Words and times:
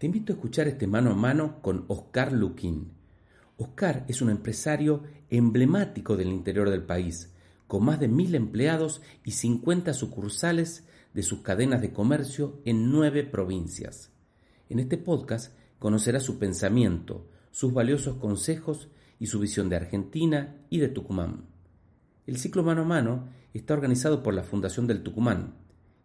Te 0.00 0.06
invito 0.06 0.32
a 0.32 0.36
escuchar 0.36 0.66
este 0.66 0.86
mano 0.86 1.10
a 1.10 1.14
mano 1.14 1.60
con 1.60 1.84
Oscar 1.88 2.32
Luquín. 2.32 2.92
Oscar 3.58 4.06
es 4.08 4.22
un 4.22 4.30
empresario 4.30 5.02
emblemático 5.28 6.16
del 6.16 6.28
interior 6.28 6.70
del 6.70 6.84
país, 6.84 7.34
con 7.66 7.84
más 7.84 8.00
de 8.00 8.08
mil 8.08 8.34
empleados 8.34 9.02
y 9.26 9.32
50 9.32 9.92
sucursales 9.92 10.86
de 11.12 11.22
sus 11.22 11.42
cadenas 11.42 11.82
de 11.82 11.92
comercio 11.92 12.62
en 12.64 12.90
nueve 12.90 13.24
provincias. 13.24 14.10
En 14.70 14.78
este 14.78 14.96
podcast 14.96 15.52
conocerás 15.78 16.22
su 16.22 16.38
pensamiento, 16.38 17.28
sus 17.50 17.74
valiosos 17.74 18.16
consejos 18.16 18.88
y 19.18 19.26
su 19.26 19.38
visión 19.38 19.68
de 19.68 19.76
Argentina 19.76 20.64
y 20.70 20.78
de 20.78 20.88
Tucumán. 20.88 21.44
El 22.26 22.38
ciclo 22.38 22.62
mano 22.62 22.80
a 22.80 22.86
mano 22.86 23.28
está 23.52 23.74
organizado 23.74 24.22
por 24.22 24.32
la 24.32 24.44
Fundación 24.44 24.86
del 24.86 25.02
Tucumán, 25.02 25.56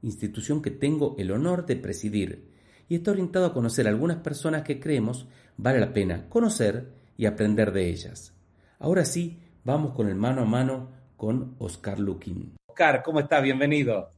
institución 0.01 0.61
que 0.61 0.71
tengo 0.71 1.15
el 1.17 1.31
honor 1.31 1.65
de 1.65 1.77
presidir 1.77 2.54
y 2.87 2.95
está 2.95 3.11
orientado 3.11 3.45
a 3.45 3.53
conocer 3.53 3.87
a 3.87 3.89
algunas 3.89 4.17
personas 4.17 4.63
que 4.63 4.79
creemos 4.79 5.27
vale 5.57 5.79
la 5.79 5.93
pena 5.93 6.27
conocer 6.29 6.93
y 7.17 7.25
aprender 7.25 7.71
de 7.71 7.89
ellas. 7.89 8.33
Ahora 8.79 9.05
sí, 9.05 9.39
vamos 9.63 9.93
con 9.93 10.07
el 10.07 10.15
mano 10.15 10.41
a 10.41 10.45
mano 10.45 10.91
con 11.15 11.55
Oscar 11.59 11.99
Luquín. 11.99 12.55
Oscar, 12.67 13.01
¿cómo 13.03 13.19
estás? 13.19 13.41
Bienvenido. 13.41 14.09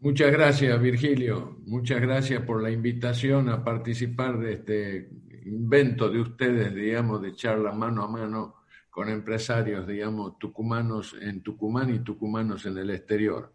Muchas 0.00 0.30
gracias, 0.32 0.78
Virgilio. 0.80 1.56
Muchas 1.64 2.00
gracias 2.00 2.42
por 2.42 2.62
la 2.62 2.70
invitación 2.70 3.48
a 3.48 3.64
participar 3.64 4.38
de 4.38 4.52
este 4.52 5.08
invento 5.46 6.10
de 6.10 6.20
ustedes, 6.20 6.74
digamos, 6.74 7.22
de 7.22 7.34
charla 7.34 7.72
mano 7.72 8.02
a 8.02 8.08
mano 8.08 8.56
con 8.90 9.08
empresarios, 9.08 9.86
digamos, 9.86 10.38
tucumanos 10.38 11.16
en 11.20 11.42
Tucumán 11.42 11.94
y 11.94 12.00
tucumanos 12.00 12.66
en 12.66 12.78
el 12.78 12.90
exterior. 12.90 13.53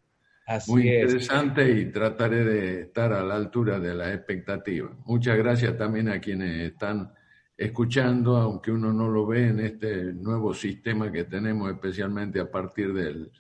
Muy 0.67 0.89
interesante 0.89 1.69
y 1.69 1.92
trataré 1.92 2.44
de 2.44 2.81
estar 2.81 3.14
a 3.14 3.23
la 3.23 3.36
altura 3.36 3.80
de 3.80 3.94
la 3.94 4.14
expectativa. 4.14 4.89
Muchas 5.06 5.38
gracias 5.38 5.78
también 5.78 6.09
a 6.09 6.19
quienes 6.19 6.72
están 6.72 7.14
escuchando, 7.56 8.38
aunque 8.38 8.72
uno 8.72 8.91
no 8.91 9.09
lo 9.09 9.28
ve 9.28 9.50
en 9.50 9.59
este 9.59 10.14
nuevo 10.14 10.53
sistema 10.53 11.11
que 11.11 11.25
tenemos, 11.25 11.72
especialmente 11.72 12.39
a 12.39 12.50
partir 12.50 12.94
del, 12.94 13.31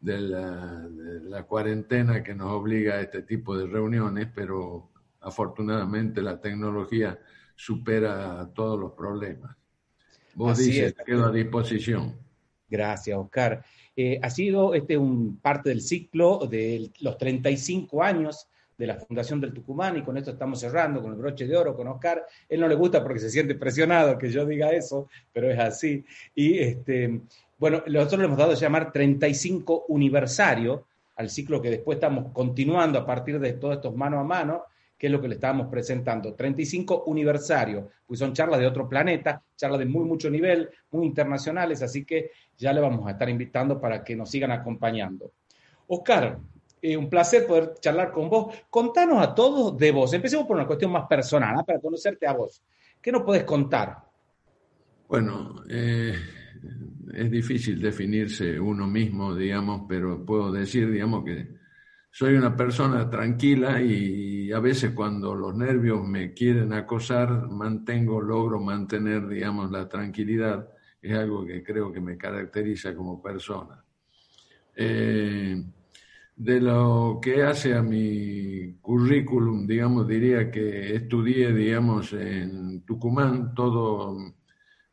de, 0.00 0.20
la, 0.20 0.88
de 0.88 1.20
la 1.28 1.42
cuarentena 1.42 2.22
que 2.22 2.34
nos 2.34 2.52
obliga 2.52 2.94
a 2.94 3.00
este 3.00 3.22
tipo 3.22 3.56
de 3.56 3.66
reuniones, 3.66 4.28
pero 4.34 4.90
afortunadamente 5.20 6.22
la 6.22 6.40
tecnología 6.40 7.18
supera 7.56 8.50
todos 8.54 8.78
los 8.78 8.92
problemas. 8.92 9.56
Vos 10.34 10.58
dices, 10.58 10.94
quedo 11.04 11.26
a 11.26 11.32
disposición. 11.32 12.16
Gracias, 12.68 13.16
Oscar. 13.16 13.64
Eh, 13.96 14.18
ha 14.22 14.30
sido 14.30 14.74
este 14.74 14.96
un 14.98 15.38
parte 15.38 15.68
del 15.68 15.80
ciclo 15.80 16.46
de 16.50 16.90
los 17.00 17.16
35 17.16 18.02
años 18.02 18.48
de 18.76 18.86
la 18.88 18.96
Fundación 18.96 19.40
del 19.40 19.52
Tucumán 19.52 19.96
y 19.96 20.02
con 20.02 20.16
esto 20.16 20.32
estamos 20.32 20.58
cerrando 20.58 21.00
con 21.00 21.12
el 21.12 21.18
broche 21.18 21.46
de 21.46 21.56
oro 21.56 21.76
con 21.76 21.86
Oscar. 21.88 22.24
Él 22.48 22.60
no 22.60 22.68
le 22.68 22.74
gusta 22.74 23.02
porque 23.02 23.20
se 23.20 23.30
siente 23.30 23.54
presionado 23.54 24.18
que 24.18 24.30
yo 24.30 24.44
diga 24.44 24.72
eso, 24.72 25.08
pero 25.32 25.50
es 25.50 25.58
así. 25.58 26.04
Y 26.34 26.58
este, 26.58 27.20
bueno, 27.58 27.84
nosotros 27.86 28.18
le 28.20 28.26
hemos 28.26 28.38
dado 28.38 28.52
a 28.52 28.56
llamar 28.56 28.90
35 28.90 29.86
aniversario 29.94 30.86
al 31.16 31.30
ciclo 31.30 31.62
que 31.62 31.70
después 31.70 31.96
estamos 31.96 32.32
continuando 32.32 32.98
a 32.98 33.06
partir 33.06 33.38
de 33.38 33.52
todos 33.52 33.76
estos 33.76 33.94
mano 33.94 34.18
a 34.18 34.24
mano 34.24 34.64
que 34.96 35.06
es 35.06 35.12
lo 35.12 35.20
que 35.20 35.28
le 35.28 35.34
estábamos 35.34 35.68
presentando. 35.68 36.34
35 36.34 37.04
aniversario, 37.10 37.90
pues 38.06 38.20
son 38.20 38.32
charlas 38.32 38.60
de 38.60 38.66
otro 38.66 38.88
planeta, 38.88 39.42
charlas 39.56 39.80
de 39.80 39.86
muy 39.86 40.04
mucho 40.04 40.30
nivel, 40.30 40.70
muy 40.90 41.06
internacionales, 41.06 41.82
así 41.82 42.04
que 42.04 42.30
ya 42.56 42.72
le 42.72 42.80
vamos 42.80 43.06
a 43.06 43.12
estar 43.12 43.28
invitando 43.28 43.80
para 43.80 44.02
que 44.02 44.16
nos 44.16 44.30
sigan 44.30 44.52
acompañando. 44.52 45.32
Oscar, 45.88 46.38
eh, 46.80 46.96
un 46.96 47.08
placer 47.08 47.46
poder 47.46 47.74
charlar 47.80 48.12
con 48.12 48.28
vos. 48.28 48.54
Contanos 48.68 49.22
a 49.22 49.34
todos 49.34 49.76
de 49.78 49.90
vos. 49.90 50.12
Empecemos 50.12 50.46
por 50.46 50.56
una 50.56 50.66
cuestión 50.66 50.92
más 50.92 51.06
personal, 51.06 51.56
¿ah? 51.58 51.64
para 51.64 51.80
conocerte 51.80 52.26
a 52.26 52.32
vos. 52.32 52.62
¿Qué 53.00 53.10
nos 53.10 53.22
podés 53.22 53.44
contar? 53.44 53.98
Bueno, 55.08 55.62
eh, 55.68 56.14
es 57.14 57.30
difícil 57.30 57.80
definirse 57.80 58.58
uno 58.58 58.86
mismo, 58.86 59.34
digamos, 59.34 59.82
pero 59.88 60.24
puedo 60.24 60.52
decir, 60.52 60.90
digamos, 60.90 61.24
que 61.24 61.48
soy 62.16 62.36
una 62.36 62.56
persona 62.56 63.10
tranquila 63.10 63.82
y 63.82 64.52
a 64.52 64.60
veces 64.60 64.92
cuando 64.92 65.34
los 65.34 65.52
nervios 65.56 66.06
me 66.06 66.32
quieren 66.32 66.72
acosar, 66.72 67.48
mantengo, 67.48 68.20
logro 68.20 68.60
mantener, 68.60 69.26
digamos, 69.26 69.72
la 69.72 69.88
tranquilidad. 69.88 70.68
Es 71.02 71.12
algo 71.18 71.44
que 71.44 71.64
creo 71.64 71.92
que 71.92 72.00
me 72.00 72.16
caracteriza 72.16 72.94
como 72.94 73.20
persona. 73.20 73.84
Eh, 74.76 75.60
de 76.36 76.60
lo 76.60 77.18
que 77.20 77.42
hace 77.42 77.74
a 77.74 77.82
mi 77.82 78.74
currículum, 78.80 79.66
digamos, 79.66 80.06
diría 80.06 80.52
que 80.52 80.94
estudié, 80.94 81.52
digamos, 81.52 82.12
en 82.12 82.82
Tucumán 82.82 83.56
todo, 83.56 84.36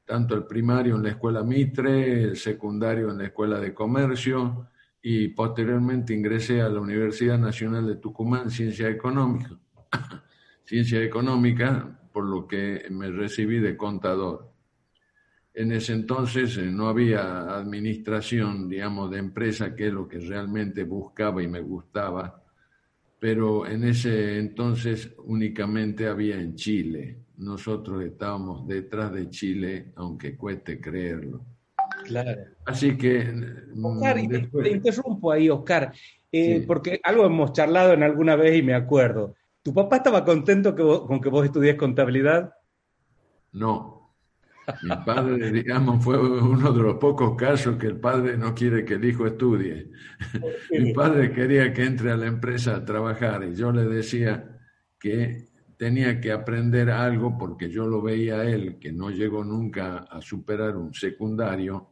tanto 0.05 0.33
el 0.33 0.45
primario 0.45 0.95
en 0.95 1.03
la 1.03 1.09
escuela 1.09 1.43
Mitre, 1.43 2.23
el 2.23 2.35
secundario 2.35 3.11
en 3.11 3.19
la 3.19 3.25
escuela 3.25 3.59
de 3.59 3.75
comercio, 3.75 4.70
y 5.01 5.29
posteriormente 5.29 6.13
ingresé 6.13 6.61
a 6.61 6.69
la 6.69 6.79
Universidad 6.79 7.39
Nacional 7.39 7.87
de 7.87 7.95
Tucumán, 7.95 8.51
Ciencia 8.51 8.87
Económica, 8.89 9.57
Ciencia 10.63 11.01
Económica, 11.01 11.99
por 12.11 12.25
lo 12.25 12.47
que 12.47 12.85
me 12.91 13.09
recibí 13.09 13.59
de 13.59 13.75
contador. 13.75 14.51
En 15.53 15.71
ese 15.71 15.93
entonces 15.93 16.57
eh, 16.57 16.71
no 16.71 16.87
había 16.87 17.57
administración, 17.57 18.69
digamos, 18.69 19.11
de 19.11 19.19
empresa, 19.19 19.75
que 19.75 19.87
es 19.87 19.93
lo 19.93 20.07
que 20.07 20.19
realmente 20.19 20.83
buscaba 20.83 21.41
y 21.43 21.47
me 21.47 21.61
gustaba, 21.61 22.43
pero 23.19 23.67
en 23.67 23.83
ese 23.83 24.39
entonces 24.39 25.13
únicamente 25.25 26.07
había 26.07 26.39
en 26.39 26.55
Chile. 26.55 27.17
Nosotros 27.37 28.03
estábamos 28.03 28.67
detrás 28.67 29.13
de 29.13 29.29
Chile, 29.29 29.91
aunque 29.95 30.35
cueste 30.35 30.79
creerlo. 30.79 31.50
Claro. 32.05 32.41
Así 32.65 32.97
que. 32.97 33.23
Mm, 33.73 33.85
Oscar, 33.85 34.19
y 34.19 34.27
te, 34.27 34.69
interrumpo 34.69 35.31
ahí, 35.31 35.49
Oscar, 35.49 35.91
eh, 36.31 36.63
porque 36.65 36.99
algo 37.03 37.25
hemos 37.25 37.53
charlado 37.53 37.93
en 37.93 38.03
alguna 38.03 38.35
vez 38.35 38.57
y 38.57 38.63
me 38.63 38.73
acuerdo. 38.73 39.35
¿Tu 39.61 39.73
papá 39.73 39.97
estaba 39.97 40.25
contento 40.25 40.75
con 40.75 41.21
que 41.21 41.29
vos 41.29 41.45
estudies 41.45 41.75
contabilidad? 41.75 42.53
No. 43.51 44.15
Mi 44.83 44.95
padre, 45.05 45.51
digamos, 45.51 46.03
fue 46.03 46.17
uno 46.19 46.71
de 46.71 46.81
los 46.81 46.95
pocos 46.95 47.35
casos 47.35 47.77
que 47.77 47.87
el 47.87 47.99
padre 47.99 48.37
no 48.37 48.53
quiere 48.55 48.85
que 48.85 48.95
el 48.95 49.05
hijo 49.05 49.27
estudie. 49.27 49.91
Mi 50.71 50.93
padre 50.93 51.31
quería 51.31 51.73
que 51.73 51.83
entre 51.83 52.11
a 52.11 52.17
la 52.17 52.27
empresa 52.27 52.75
a 52.75 52.85
trabajar 52.85 53.43
y 53.43 53.55
yo 53.55 53.71
le 53.71 53.85
decía 53.85 54.59
que 54.99 55.50
tenía 55.81 56.21
que 56.21 56.31
aprender 56.31 56.91
algo 56.91 57.35
porque 57.39 57.67
yo 57.67 57.87
lo 57.87 58.03
veía 58.03 58.41
a 58.41 58.43
él, 58.47 58.77
que 58.77 58.91
no 58.91 59.09
llegó 59.09 59.43
nunca 59.43 60.05
a 60.11 60.21
superar 60.21 60.77
un 60.77 60.93
secundario, 60.93 61.87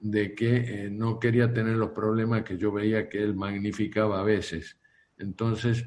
de 0.00 0.34
que 0.34 0.56
eh, 0.56 0.90
no 0.90 1.20
quería 1.20 1.52
tener 1.52 1.76
los 1.76 1.90
problemas 1.90 2.42
que 2.42 2.58
yo 2.58 2.72
veía 2.72 3.08
que 3.08 3.22
él 3.22 3.36
magnificaba 3.36 4.18
a 4.18 4.24
veces. 4.24 4.76
Entonces, 5.16 5.86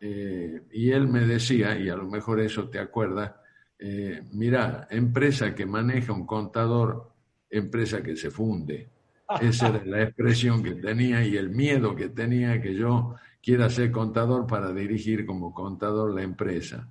eh, 0.00 0.62
y 0.70 0.92
él 0.92 1.08
me 1.08 1.26
decía, 1.26 1.76
y 1.76 1.88
a 1.88 1.96
lo 1.96 2.06
mejor 2.06 2.38
eso 2.38 2.68
te 2.68 2.78
acuerdas, 2.78 3.32
eh, 3.80 4.22
mira, 4.34 4.86
empresa 4.88 5.56
que 5.56 5.66
maneja 5.66 6.12
un 6.12 6.24
contador, 6.24 7.10
empresa 7.50 8.00
que 8.00 8.14
se 8.14 8.30
funde. 8.30 8.90
Esa 9.40 9.70
era 9.70 9.84
la 9.84 10.02
expresión 10.04 10.62
que 10.62 10.74
tenía 10.74 11.26
y 11.26 11.36
el 11.36 11.50
miedo 11.50 11.96
que 11.96 12.10
tenía 12.10 12.62
que 12.62 12.76
yo 12.76 13.16
quiera 13.46 13.70
ser 13.70 13.92
contador 13.92 14.44
para 14.44 14.72
dirigir 14.72 15.24
como 15.24 15.54
contador 15.54 16.12
la 16.12 16.22
empresa. 16.22 16.88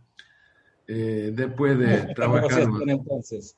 Eh, 0.88 1.32
después 1.34 1.78
de 1.78 2.14
trabajar... 2.16 2.70
entonces? 2.88 3.58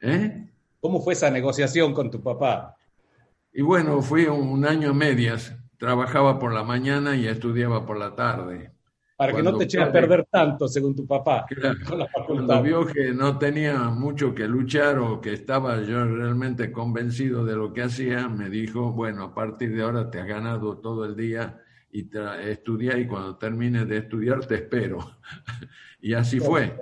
¿Eh? 0.00 0.48
¿Cómo 0.80 1.02
fue 1.02 1.14
esa 1.14 1.30
negociación 1.30 1.92
con 1.92 2.12
tu 2.12 2.22
papá? 2.22 2.76
Y 3.52 3.62
bueno, 3.62 4.00
fui 4.02 4.26
un 4.26 4.64
año 4.64 4.90
a 4.90 4.94
medias. 4.94 5.52
Trabajaba 5.78 6.38
por 6.38 6.54
la 6.54 6.62
mañana 6.62 7.16
y 7.16 7.26
estudiaba 7.26 7.84
por 7.84 7.98
la 7.98 8.14
tarde. 8.14 8.70
Para 9.16 9.32
que 9.32 9.42
no 9.42 9.58
te 9.58 9.64
eches 9.64 9.82
a 9.82 9.90
perder 9.90 10.24
tanto, 10.30 10.68
según 10.68 10.94
tu 10.94 11.04
papá. 11.04 11.44
cuando 12.28 12.62
vio 12.62 12.86
que 12.86 13.12
no 13.12 13.36
tenía 13.36 13.78
mucho 13.90 14.32
que 14.32 14.46
luchar 14.46 15.00
o 15.00 15.20
que 15.20 15.32
estaba 15.32 15.82
yo 15.82 16.04
realmente 16.04 16.70
convencido 16.70 17.44
de 17.44 17.56
lo 17.56 17.72
que 17.72 17.82
hacía, 17.82 18.28
me 18.28 18.48
dijo, 18.48 18.92
bueno, 18.92 19.24
a 19.24 19.34
partir 19.34 19.74
de 19.74 19.82
ahora 19.82 20.08
te 20.08 20.20
has 20.20 20.26
ganado 20.28 20.78
todo 20.78 21.04
el 21.04 21.16
día 21.16 21.58
y 21.92 22.08
estudiar 22.48 22.98
y 22.98 23.06
cuando 23.06 23.36
termines 23.36 23.86
de 23.86 23.98
estudiar 23.98 24.44
te 24.46 24.56
espero. 24.56 24.98
Y 26.04 26.14
así 26.14 26.40
fue. 26.40 26.76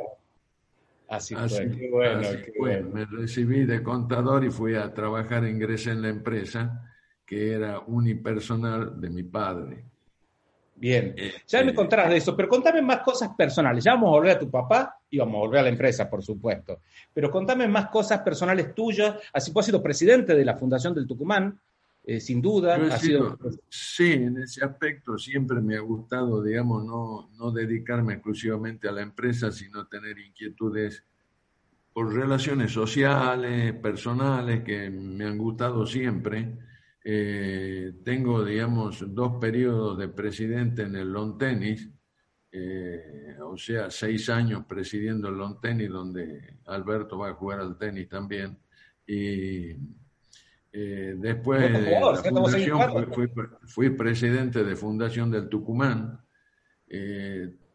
Así, 1.07 1.35
fue, 1.35 1.71
qué 1.73 1.91
bueno, 1.91 2.23
fue. 2.57 2.81
Me 2.81 3.05
recibí 3.05 3.67
de 3.67 3.83
contador 3.83 4.45
y 4.45 4.51
fui 4.51 4.77
a 4.77 4.95
trabajar, 4.95 5.45
ingresé 5.45 5.91
en 5.91 6.01
la 6.01 6.09
empresa 6.09 6.91
que 7.27 7.53
era 7.53 7.81
unipersonal 7.81 8.99
de 8.99 9.11
mi 9.11 9.23
padre. 9.25 9.85
Bien, 10.75 11.15
eh, 11.19 11.35
ya 11.47 11.63
me 11.63 11.73
eh, 11.73 11.75
contarás 11.75 12.09
de 12.09 12.17
eso, 12.17 12.35
pero 12.35 12.49
contame 12.49 12.81
más 12.81 13.01
cosas 13.01 13.29
personales. 13.37 13.85
Ya 13.85 13.93
vamos 13.93 14.09
a 14.09 14.13
volver 14.13 14.37
a 14.37 14.39
tu 14.39 14.51
papá 14.51 14.97
y 15.11 15.19
vamos 15.19 15.35
a 15.35 15.39
volver 15.41 15.61
a 15.61 15.63
la 15.65 15.69
empresa, 15.69 16.09
por 16.09 16.23
supuesto. 16.23 16.81
Pero 17.13 17.31
contame 17.31 17.69
más 17.69 17.89
cosas 17.89 18.21
personales 18.21 18.75
tuyas. 18.75 19.17
Así 19.35 19.53
pues, 19.53 19.65
has 19.65 19.67
sido 19.67 19.83
presidente 19.83 20.35
de 20.35 20.45
la 20.45 20.57
Fundación 20.57 20.95
del 20.95 21.07
Tucumán, 21.07 21.61
eh, 22.03 22.21
sin 22.21 22.41
duda. 22.41 22.99
sido, 22.99 23.39
Sí, 23.69 24.13
en 24.13 24.39
ese 24.39 24.65
aspecto 24.65 25.19
siempre 25.19 25.61
me 25.61 25.77
ha 25.77 25.81
gustado, 25.81 26.43
digamos, 26.43 26.85
no, 26.85 27.31
no 27.39 27.51
dedicarme 27.51 28.15
exclusivamente 28.15 28.89
a 28.89 28.93
la 28.93 29.03
empresa, 29.03 29.53
sino 29.53 29.87
tener 29.87 30.19
inquietudes 30.19 31.05
por 31.93 32.13
relaciones 32.13 32.73
sociales, 32.73 33.75
personales, 33.75 34.63
que 34.63 34.91
me 34.91 35.25
han 35.25 35.39
gustado 35.39 35.87
siempre 35.87 36.57
eh, 37.03 37.93
tengo, 38.05 38.45
digamos, 38.45 39.03
dos 39.15 39.41
periodos 39.41 39.99
de 39.99 40.09
presidente 40.09 40.83
en 40.83 40.97
el 40.97 41.11
long 41.11 41.39
tenis, 41.39 41.89
eh, 42.53 43.37
o 43.43 43.57
sea, 43.57 43.91
seis 43.91 44.29
años 44.29 44.65
presidiendo 44.67 45.29
el 45.29 45.37
long 45.37 45.61
tenis, 45.61 45.89
donde 45.89 46.59
Alberto 46.67 47.19
va 47.19 47.31
a 47.31 47.35
jugar 47.35 47.61
al 47.61 47.79
tenis 47.79 48.09
también. 48.09 48.59
Y 49.07 49.73
eh, 50.73 51.15
después 51.17 51.61
de 51.61 52.01
la 52.01 52.15
fundación 52.17 53.13
fui, 53.13 53.31
fui, 53.67 53.91
presidente 53.91 54.65
de 54.65 54.77
Fundación 54.77 55.31
del 55.31 55.49
Tucumán. 55.49 56.21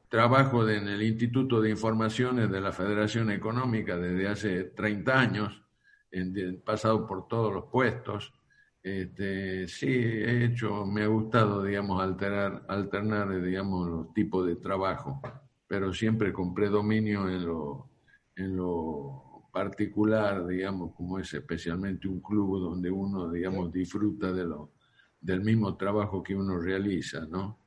trabajo 0.09 0.67
en 0.69 0.87
el 0.87 1.01
Instituto 1.03 1.61
de 1.61 1.69
Informaciones 1.69 2.49
de 2.49 2.61
la 2.61 2.71
Federación 2.71 3.31
Económica 3.31 3.97
desde 3.97 4.27
hace 4.27 4.63
30 4.63 5.19
años, 5.19 5.65
he 6.11 6.53
pasado 6.63 7.05
por 7.05 7.27
todos 7.27 7.53
los 7.53 7.65
puestos. 7.65 8.33
Este, 8.81 9.67
sí, 9.67 9.87
he 9.87 10.45
hecho, 10.45 10.85
me 10.85 11.03
ha 11.03 11.07
gustado, 11.07 11.63
digamos, 11.63 12.01
alterar, 12.01 12.63
alternar, 12.67 13.41
digamos, 13.41 13.89
los 13.89 14.13
tipos 14.13 14.45
de 14.45 14.57
trabajo, 14.57 15.19
pero 15.67 15.91
siempre 15.91 16.31
con 16.31 16.53
predominio 16.53 17.27
en 17.27 17.45
lo, 17.45 17.89
en 18.35 18.55
lo 18.55 19.24
particular, 19.55 20.45
digamos, 20.45 20.93
como 20.95 21.17
es 21.17 21.33
especialmente 21.33 22.09
un 22.09 22.19
club 22.19 22.59
donde 22.59 22.91
uno, 22.91 23.31
digamos, 23.31 23.71
disfruta 23.71 24.33
de 24.33 24.43
lo, 24.43 24.73
del 25.21 25.39
mismo 25.39 25.77
trabajo 25.77 26.21
que 26.21 26.35
uno 26.35 26.59
realiza, 26.59 27.25
¿no? 27.25 27.57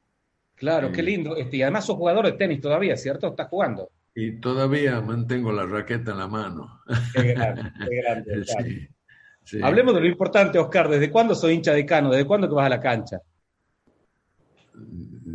Claro, 0.55 0.93
qué 0.93 1.01
eh, 1.01 1.05
lindo. 1.05 1.35
Este, 1.35 1.57
y 1.57 1.63
además 1.63 1.87
sos 1.87 1.97
jugador 1.97 2.27
de 2.27 2.33
tenis 2.33 2.61
todavía, 2.61 2.95
¿cierto? 2.95 3.29
¿Estás 3.29 3.49
jugando? 3.49 3.89
Y 4.15 4.33
todavía 4.33 5.01
mantengo 5.01 5.51
la 5.51 5.65
raqueta 5.65 6.11
en 6.11 6.19
la 6.19 6.29
mano. 6.29 6.83
Qué 7.15 7.33
grande, 7.33 7.73
qué 7.79 7.97
grande. 7.97 8.45
sí. 9.45 9.59
Hablemos 9.63 9.95
de 9.95 10.01
lo 10.03 10.07
importante, 10.09 10.59
Oscar. 10.59 10.91
¿Desde 10.91 11.11
cuándo 11.11 11.35
soy 11.35 11.55
hincha 11.55 11.73
de 11.73 11.87
Cano? 11.87 12.11
¿Desde 12.11 12.27
cuándo 12.27 12.51
que 12.51 12.55
vas 12.55 12.67
a 12.67 12.69
la 12.69 12.81
cancha? 12.81 13.19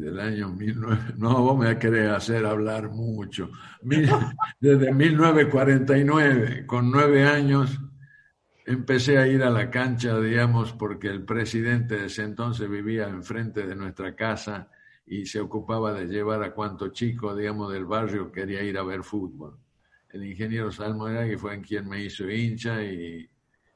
Del 0.03 0.19
año 0.19 0.51
19... 0.51 1.13
No, 1.17 1.41
vos 1.41 1.57
me 1.57 1.79
querés 1.79 2.11
hacer 2.11 2.45
hablar 2.45 2.89
mucho. 2.89 3.50
Desde 4.59 4.94
1949, 4.94 6.65
con 6.65 6.91
nueve 6.91 7.25
años, 7.25 7.79
empecé 8.65 9.17
a 9.17 9.25
ir 9.27 9.44
a 9.44 9.50
la 9.50 9.69
cancha, 9.69 10.19
digamos, 10.19 10.73
porque 10.73 11.07
el 11.07 11.23
presidente 11.23 11.95
de 11.95 12.07
ese 12.07 12.23
entonces 12.23 12.69
vivía 12.69 13.07
enfrente 13.07 13.65
de 13.65 13.77
nuestra 13.77 14.13
casa 14.13 14.69
y 15.05 15.25
se 15.25 15.39
ocupaba 15.39 15.94
de 15.94 16.07
llevar 16.07 16.44
a 16.44 16.53
cuanto 16.53 16.89
chico, 16.89 17.33
digamos, 17.33 17.71
del 17.71 17.85
barrio 17.85 18.29
quería 18.29 18.61
ir 18.61 18.77
a 18.77 18.83
ver 18.83 19.03
fútbol. 19.03 19.57
El 20.09 20.25
ingeniero 20.25 20.69
Salmo 20.69 21.05
que 21.05 21.38
fue 21.38 21.55
en 21.55 21.61
quien 21.61 21.88
me 21.88 22.03
hizo 22.03 22.29
hincha 22.29 22.83
y, 22.83 23.25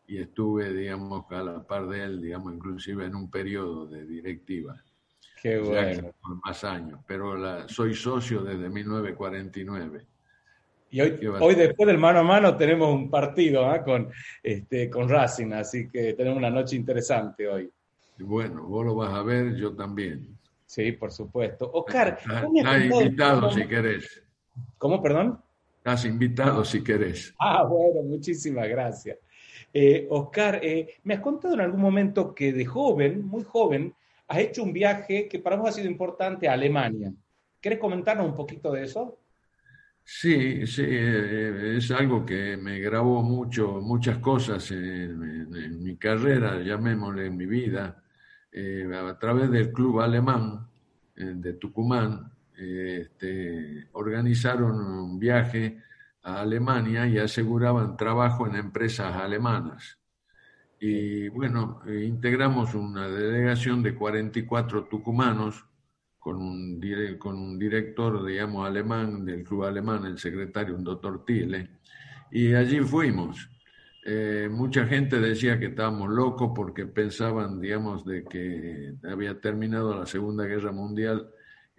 y 0.07 0.17
estuve, 0.17 0.73
digamos, 0.73 1.25
a 1.31 1.41
la 1.41 1.65
par 1.65 1.87
de 1.87 2.03
él, 2.03 2.21
digamos, 2.21 2.53
inclusive 2.53 3.05
en 3.05 3.15
un 3.15 3.31
periodo 3.31 3.87
de 3.87 4.05
directiva. 4.05 4.83
Qué 5.41 5.59
bueno. 5.59 6.11
por 6.21 6.39
más 6.43 6.63
años, 6.63 6.99
pero 7.05 7.37
la, 7.37 7.67
soy 7.67 7.93
socio 7.93 8.41
desde 8.43 8.69
1949. 8.69 10.05
Y 10.89 11.01
hoy, 11.01 11.19
hoy 11.39 11.55
después 11.55 11.85
del 11.87 11.97
mano 11.97 12.19
a 12.19 12.23
mano 12.23 12.55
tenemos 12.55 12.93
un 12.93 13.09
partido 13.09 13.65
¿ah? 13.65 13.83
con, 13.83 14.09
este, 14.41 14.89
con 14.89 15.09
Racing, 15.09 15.51
así 15.51 15.89
que 15.89 16.13
tenemos 16.13 16.37
una 16.37 16.49
noche 16.49 16.75
interesante 16.75 17.47
hoy. 17.47 17.69
Bueno, 18.19 18.63
vos 18.63 18.85
lo 18.85 18.95
vas 18.95 19.13
a 19.13 19.21
ver, 19.21 19.55
yo 19.55 19.75
también. 19.75 20.37
Sí, 20.65 20.91
por 20.93 21.11
supuesto. 21.11 21.69
Oscar, 21.71 22.17
estás 22.19 22.83
invitado 22.83 23.51
si 23.51 23.67
querés. 23.67 24.23
¿Cómo, 24.77 25.01
perdón? 25.01 25.39
Estás 25.77 26.05
invitado 26.05 26.65
si 26.65 26.83
querés. 26.83 27.33
Ah, 27.39 27.63
bueno, 27.63 28.01
muchísimas 28.03 28.67
gracias. 28.67 29.17
Eh, 29.73 30.07
Oscar, 30.09 30.59
eh, 30.63 30.95
me 31.03 31.15
has 31.15 31.19
contado 31.21 31.53
en 31.53 31.61
algún 31.61 31.81
momento 31.81 32.33
que 32.33 32.51
de 32.51 32.65
joven, 32.65 33.25
muy 33.25 33.43
joven, 33.43 33.93
has 34.27 34.37
hecho 34.39 34.63
un 34.63 34.73
viaje 34.73 35.27
que 35.27 35.39
para 35.39 35.55
vos 35.55 35.69
ha 35.69 35.71
sido 35.71 35.87
importante 35.89 36.47
a 36.47 36.53
Alemania. 36.53 37.11
¿Quieres 37.59 37.79
comentarnos 37.79 38.27
un 38.27 38.35
poquito 38.35 38.71
de 38.71 38.83
eso? 38.83 39.19
Sí, 40.03 40.65
sí, 40.67 40.85
eh, 40.87 41.77
es 41.77 41.91
algo 41.91 42.25
que 42.25 42.55
me 42.55 42.79
grabó 42.79 43.21
mucho, 43.23 43.81
muchas 43.81 44.19
cosas 44.19 44.71
en, 44.71 45.83
mi 45.83 45.97
carrera, 45.97 46.61
llamémosle 46.61 47.25
en 47.25 47.35
mi 47.35 47.45
vida, 47.45 48.03
a 48.53 49.19
través 49.19 49.51
del 49.51 49.71
club 49.71 49.99
alemán 49.99 50.67
de 51.15 51.53
Tucumán, 51.53 52.31
este, 52.57 53.87
organizaron 53.91 54.79
un 54.79 55.19
viaje 55.19 55.81
a 56.23 56.41
Alemania 56.41 57.05
y 57.07 57.17
aseguraban 57.17 57.97
trabajo 57.97 58.47
en 58.47 58.55
empresas 58.55 59.15
alemanas. 59.15 59.97
Y 60.79 61.29
bueno, 61.29 61.81
eh, 61.87 62.03
integramos 62.03 62.75
una 62.75 63.07
delegación 63.07 63.81
de 63.81 63.95
44 63.95 64.85
tucumanos 64.85 65.65
con 66.19 66.37
un, 66.37 66.79
con 67.17 67.35
un 67.35 67.57
director, 67.57 68.25
digamos, 68.25 68.67
alemán 68.67 69.25
del 69.25 69.43
club 69.43 69.63
alemán, 69.63 70.05
el 70.05 70.19
secretario, 70.19 70.75
un 70.75 70.83
doctor 70.83 71.25
Thiele, 71.25 71.69
y 72.31 72.53
allí 72.53 72.79
fuimos. 72.81 73.49
Eh, 74.05 74.47
mucha 74.51 74.85
gente 74.85 75.19
decía 75.19 75.59
que 75.59 75.67
estábamos 75.67 76.09
locos 76.09 76.51
porque 76.55 76.85
pensaban, 76.85 77.59
digamos, 77.59 78.05
de 78.05 78.23
que 78.23 78.93
había 79.03 79.39
terminado 79.39 79.97
la 79.97 80.05
Segunda 80.05 80.45
Guerra 80.45 80.71
Mundial 80.71 81.29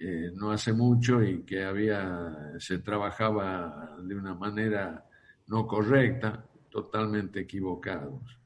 eh, 0.01 0.31
no 0.35 0.53
hace 0.53 0.73
mucho 0.73 1.23
y 1.25 1.43
que 1.43 1.65
había, 1.65 2.55
se 2.59 2.79
trabajaba 2.79 3.97
de 4.01 4.15
una 4.15 4.35
manera 4.35 5.05
no 5.49 5.67
correcta, 5.67 6.45
totalmente 6.71 7.41
equivocados. 7.41 8.38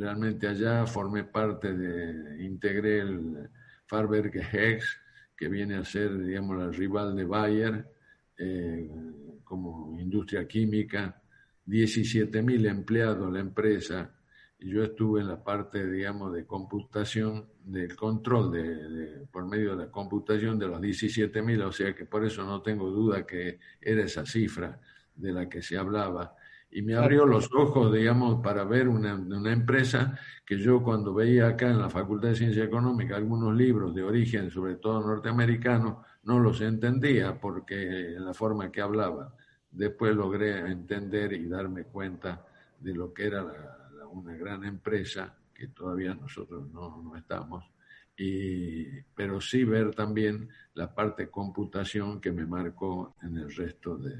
Realmente 0.00 0.48
allá 0.48 0.86
formé 0.86 1.24
parte 1.24 1.74
de, 1.74 2.42
integré 2.42 3.00
el 3.00 3.50
Farberg 3.84 4.32
Hex, 4.34 4.98
que 5.36 5.46
viene 5.46 5.76
a 5.76 5.84
ser, 5.84 6.18
digamos, 6.24 6.56
la 6.56 6.70
rival 6.70 7.14
de 7.14 7.24
Bayer, 7.24 7.86
eh, 8.38 8.88
como 9.44 10.00
industria 10.00 10.48
química, 10.48 11.20
17.000 11.66 12.66
empleados 12.70 13.30
la 13.30 13.40
empresa, 13.40 14.10
yo 14.58 14.82
estuve 14.82 15.20
en 15.20 15.28
la 15.28 15.44
parte, 15.44 15.86
digamos, 15.86 16.32
de 16.32 16.46
computación, 16.46 17.50
del 17.62 17.94
control 17.94 18.52
de, 18.52 19.26
por 19.30 19.46
medio 19.46 19.76
de 19.76 19.84
la 19.84 19.90
computación 19.90 20.58
de 20.58 20.66
los 20.66 20.80
17.000, 20.80 21.62
o 21.62 21.72
sea 21.72 21.94
que 21.94 22.06
por 22.06 22.24
eso 22.24 22.42
no 22.42 22.62
tengo 22.62 22.88
duda 22.88 23.26
que 23.26 23.58
era 23.78 24.04
esa 24.04 24.24
cifra 24.24 24.80
de 25.14 25.30
la 25.30 25.46
que 25.46 25.60
se 25.60 25.76
hablaba. 25.76 26.34
Y 26.72 26.82
me 26.82 26.94
abrió 26.94 27.26
los 27.26 27.50
ojos, 27.52 27.92
digamos, 27.92 28.40
para 28.42 28.64
ver 28.64 28.88
una, 28.88 29.14
una 29.14 29.52
empresa 29.52 30.16
que 30.46 30.56
yo 30.56 30.82
cuando 30.82 31.12
veía 31.12 31.48
acá 31.48 31.68
en 31.68 31.80
la 31.80 31.90
Facultad 31.90 32.28
de 32.28 32.36
Ciencia 32.36 32.64
Económica 32.64 33.16
algunos 33.16 33.54
libros 33.56 33.94
de 33.94 34.04
origen, 34.04 34.50
sobre 34.50 34.76
todo 34.76 35.00
norteamericano, 35.00 36.04
no 36.24 36.38
los 36.38 36.60
entendía 36.60 37.40
porque 37.40 38.14
en 38.14 38.24
la 38.24 38.34
forma 38.34 38.70
que 38.70 38.80
hablaba. 38.80 39.34
Después 39.70 40.14
logré 40.14 40.58
entender 40.60 41.32
y 41.32 41.48
darme 41.48 41.84
cuenta 41.84 42.46
de 42.78 42.94
lo 42.94 43.12
que 43.12 43.26
era 43.26 43.42
la, 43.42 44.06
una 44.06 44.36
gran 44.36 44.64
empresa, 44.64 45.36
que 45.52 45.68
todavía 45.68 46.14
nosotros 46.14 46.68
no, 46.70 47.02
no 47.02 47.16
estamos, 47.16 47.64
y, 48.16 49.02
pero 49.14 49.40
sí 49.40 49.64
ver 49.64 49.94
también 49.94 50.48
la 50.74 50.94
parte 50.94 51.24
de 51.24 51.30
computación 51.30 52.20
que 52.20 52.32
me 52.32 52.46
marcó 52.46 53.16
en 53.22 53.38
el 53.38 53.54
resto 53.54 53.96
de, 53.96 54.14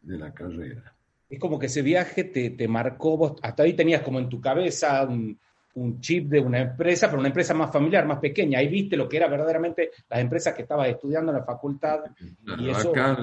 de 0.00 0.18
la 0.18 0.34
carrera. 0.34 0.97
Es 1.28 1.38
como 1.38 1.58
que 1.58 1.66
ese 1.66 1.82
viaje 1.82 2.24
te, 2.24 2.50
te 2.50 2.68
marcó, 2.68 3.16
vos 3.16 3.34
hasta 3.42 3.62
ahí 3.62 3.74
tenías 3.74 4.02
como 4.02 4.18
en 4.18 4.28
tu 4.28 4.40
cabeza 4.40 5.04
un, 5.04 5.38
un 5.78 6.00
chip 6.00 6.28
de 6.28 6.40
una 6.40 6.60
empresa, 6.60 7.06
pero 7.06 7.20
una 7.20 7.28
empresa 7.28 7.54
más 7.54 7.72
familiar, 7.72 8.06
más 8.06 8.18
pequeña. 8.18 8.58
Ahí 8.58 8.68
viste 8.68 8.96
lo 8.96 9.08
que 9.08 9.16
era 9.16 9.28
verdaderamente 9.28 9.90
las 10.08 10.20
empresas 10.20 10.54
que 10.54 10.62
estabas 10.62 10.88
estudiando 10.88 11.32
en 11.32 11.38
la 11.38 11.44
facultad. 11.44 12.00
y 12.58 12.70
eso... 12.70 12.90
Acá 12.90 13.16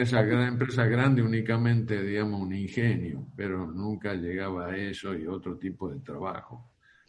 esa 0.00 0.22
gran 0.22 0.48
empresa 0.48 0.84
grande 0.86 1.22
únicamente, 1.22 2.02
digamos, 2.02 2.40
un 2.40 2.54
ingenio, 2.54 3.26
pero 3.36 3.66
nunca 3.66 4.14
llegaba 4.14 4.68
a 4.68 4.76
eso 4.76 5.14
y 5.14 5.26
otro 5.26 5.56
tipo 5.56 5.88
de 5.88 6.00
trabajo. 6.00 6.68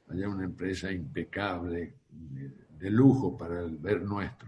Allá 0.09 0.29
una 0.29 0.45
empresa 0.45 0.91
impecable, 0.91 1.93
de, 2.09 2.89
lujo 2.89 3.35
para 3.35 3.61
el 3.61 3.77
ver 3.77 4.01
nuestro. 4.01 4.47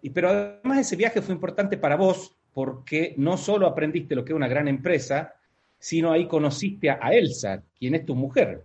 Y 0.00 0.10
pero 0.10 0.30
además 0.30 0.78
ese 0.78 0.96
viaje 0.96 1.20
fue 1.20 1.34
importante 1.34 1.76
para 1.76 1.96
vos, 1.96 2.34
porque 2.54 3.14
no 3.18 3.36
solo 3.36 3.66
aprendiste 3.66 4.14
lo 4.14 4.24
que 4.24 4.32
es 4.32 4.36
una 4.36 4.48
gran 4.48 4.68
empresa, 4.68 5.34
sino 5.78 6.12
ahí 6.12 6.26
conociste 6.26 6.88
a 6.88 7.12
Elsa, 7.12 7.62
quien 7.78 7.96
es 7.96 8.06
tu 8.06 8.14
mujer. 8.14 8.64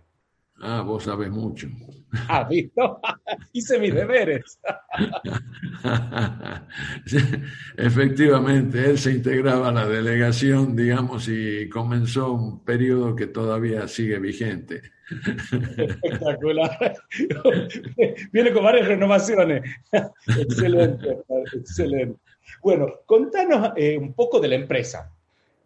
Ah, 0.62 0.82
vos 0.82 1.04
sabes 1.04 1.30
mucho. 1.30 1.68
Ah, 2.28 2.44
visto. 2.44 3.00
Hice 3.52 3.78
mis 3.78 3.94
deberes. 3.94 4.58
Efectivamente, 7.76 8.90
él 8.90 8.98
se 8.98 9.12
integraba 9.12 9.70
a 9.70 9.72
la 9.72 9.88
delegación, 9.88 10.76
digamos, 10.76 11.28
y 11.28 11.68
comenzó 11.68 12.32
un 12.32 12.62
periodo 12.62 13.16
que 13.16 13.26
todavía 13.26 13.88
sigue 13.88 14.18
vigente. 14.18 14.82
Espectacular. 15.76 16.94
Viene 18.32 18.52
con 18.52 18.64
varias 18.64 18.86
renovaciones. 18.86 19.62
excelente, 20.38 21.18
excelente. 21.54 22.20
Bueno, 22.62 22.86
contanos 23.06 23.72
eh, 23.76 23.96
un 23.96 24.12
poco 24.12 24.40
de 24.40 24.48
la 24.48 24.54
empresa. 24.56 25.12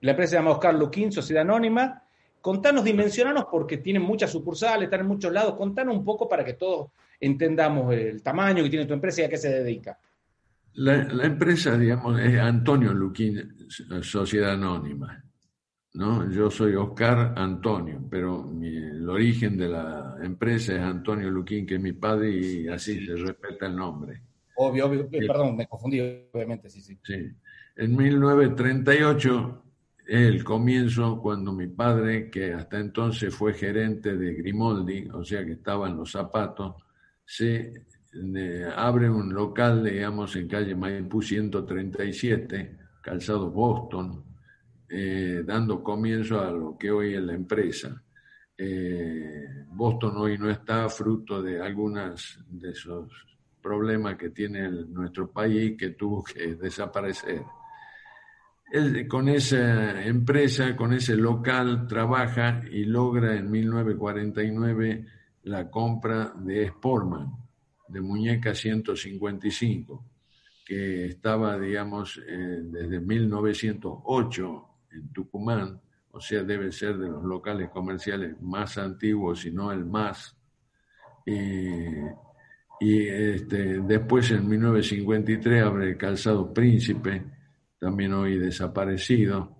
La 0.00 0.10
empresa 0.10 0.30
se 0.30 0.36
llama 0.36 0.50
Oscar 0.52 0.74
Luquín, 0.74 1.10
Sociedad 1.10 1.42
Anónima. 1.42 2.02
Contanos, 2.40 2.84
dimensionanos, 2.84 3.46
porque 3.50 3.78
tienen 3.78 4.02
muchas 4.02 4.30
sucursales, 4.30 4.84
están 4.84 5.00
en 5.00 5.06
muchos 5.06 5.32
lados. 5.32 5.54
Contanos 5.54 5.96
un 5.96 6.04
poco 6.04 6.28
para 6.28 6.44
que 6.44 6.54
todos 6.54 6.90
entendamos 7.18 7.94
el 7.94 8.22
tamaño 8.22 8.62
que 8.62 8.70
tiene 8.70 8.86
tu 8.86 8.92
empresa 8.92 9.22
y 9.22 9.24
a 9.24 9.28
qué 9.28 9.38
se 9.38 9.48
dedica. 9.48 9.98
La, 10.74 11.24
empresa, 11.24 11.78
digamos, 11.78 12.20
es 12.20 12.38
Antonio 12.38 12.92
Luquín, 12.92 13.68
Sociedad 14.02 14.52
Anónima. 14.52 15.24
¿no? 15.94 16.28
Yo 16.30 16.50
soy 16.50 16.74
Oscar 16.74 17.32
Antonio, 17.36 18.02
pero 18.10 18.52
el 18.60 19.08
origen 19.08 19.56
de 19.56 19.68
la 19.68 20.16
empresa 20.22 20.74
es 20.74 20.80
Antonio 20.80 21.30
Luquín, 21.30 21.64
que 21.64 21.76
es 21.76 21.80
mi 21.80 21.92
padre, 21.92 22.30
y 22.30 22.68
así 22.68 23.06
se 23.06 23.14
respeta 23.14 23.66
el 23.66 23.76
nombre. 23.76 24.20
Obvio, 24.56 24.86
obvio, 24.86 25.08
perdón, 25.08 25.56
me 25.56 25.66
confundí, 25.66 26.00
obviamente, 26.32 26.70
sí, 26.70 26.80
sí. 26.80 26.98
Sí. 27.02 27.30
En 27.76 27.96
1938 27.96 29.64
el 30.06 30.44
comienzo 30.44 31.18
cuando 31.20 31.52
mi 31.52 31.66
padre, 31.66 32.30
que 32.30 32.52
hasta 32.52 32.78
entonces 32.78 33.34
fue 33.34 33.54
gerente 33.54 34.16
de 34.16 34.34
Grimoldi, 34.34 35.08
o 35.12 35.24
sea 35.24 35.44
que 35.44 35.52
estaba 35.52 35.88
en 35.88 35.96
los 35.96 36.12
zapatos, 36.12 36.74
se 37.24 37.72
abre 38.76 39.08
un 39.10 39.32
local, 39.32 39.82
digamos, 39.82 40.36
en 40.36 40.46
calle 40.46 40.74
Maipú 40.74 41.22
137, 41.22 42.78
calzado 43.00 43.50
Boston, 43.50 44.22
eh, 44.88 45.42
dando 45.44 45.82
comienzo 45.82 46.40
a 46.40 46.50
lo 46.50 46.76
que 46.78 46.90
hoy 46.90 47.14
es 47.14 47.22
la 47.22 47.32
empresa. 47.32 48.02
Eh, 48.56 49.64
Boston 49.68 50.16
hoy 50.18 50.38
no 50.38 50.48
está 50.48 50.88
fruto 50.88 51.42
de 51.42 51.60
algunos 51.60 52.38
de 52.48 52.70
esos 52.70 53.10
problemas 53.64 54.18
que 54.18 54.28
tiene 54.28 54.68
nuestro 54.68 55.30
país 55.32 55.74
que 55.78 55.90
tuvo 55.90 56.22
que 56.22 56.54
desaparecer 56.54 57.42
con 59.08 59.28
esa 59.28 60.04
empresa, 60.04 60.74
con 60.74 60.92
ese 60.92 61.16
local, 61.16 61.86
trabaja 61.86 62.62
y 62.70 62.84
logra 62.84 63.36
en 63.36 63.50
1949 63.50 65.06
la 65.44 65.70
compra 65.70 66.32
de 66.36 66.68
Sportman, 66.68 67.30
de 67.86 68.00
Muñeca 68.00 68.54
155, 68.54 70.04
que 70.66 71.06
estaba, 71.06 71.56
digamos, 71.58 72.20
eh, 72.26 72.62
desde 72.64 72.98
1908 73.00 74.64
en 74.90 75.12
Tucumán, 75.12 75.80
o 76.10 76.20
sea, 76.20 76.42
debe 76.42 76.72
ser 76.72 76.98
de 76.98 77.08
los 77.08 77.22
locales 77.22 77.70
comerciales 77.70 78.40
más 78.40 78.76
antiguos, 78.78 79.40
si 79.40 79.52
no 79.52 79.70
el 79.70 79.84
más. 79.84 80.36
Y 82.84 83.08
este, 83.08 83.80
después, 83.80 84.30
en 84.30 84.46
1953, 84.46 85.62
abre 85.62 85.88
el 85.88 85.96
Calzado 85.96 86.52
Príncipe, 86.52 87.24
también 87.78 88.12
hoy 88.12 88.38
desaparecido, 88.38 89.56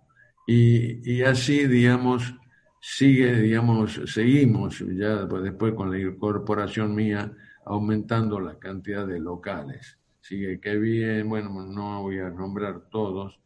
y, 0.46 1.22
así, 1.22 1.66
digamos, 1.66 2.34
sigue, 2.82 3.34
digamos, 3.40 3.98
seguimos 4.04 4.84
ya 4.94 5.24
después 5.24 5.72
con 5.72 5.90
la 5.90 5.98
incorporación 5.98 6.94
mía 6.94 7.32
aumentando 7.64 8.38
la 8.38 8.58
cantidad 8.58 9.06
de 9.06 9.18
locales. 9.18 9.98
Sigue 10.20 10.60
que 10.60 10.76
bien, 10.76 11.26
bueno, 11.26 11.48
no 11.64 12.02
voy 12.02 12.18
a 12.18 12.28
nombrar 12.28 12.90
todos, 12.90 13.40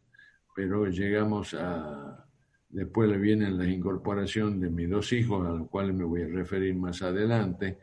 pero 0.53 0.87
llegamos 0.87 1.53
a, 1.53 2.27
después 2.67 3.09
le 3.09 3.17
viene 3.17 3.49
la 3.49 3.65
incorporación 3.65 4.59
de 4.59 4.69
mis 4.69 4.89
dos 4.89 5.13
hijos, 5.13 5.47
a 5.47 5.51
los 5.51 5.69
cuales 5.69 5.95
me 5.95 6.03
voy 6.03 6.23
a 6.23 6.27
referir 6.27 6.75
más 6.75 7.01
adelante, 7.01 7.79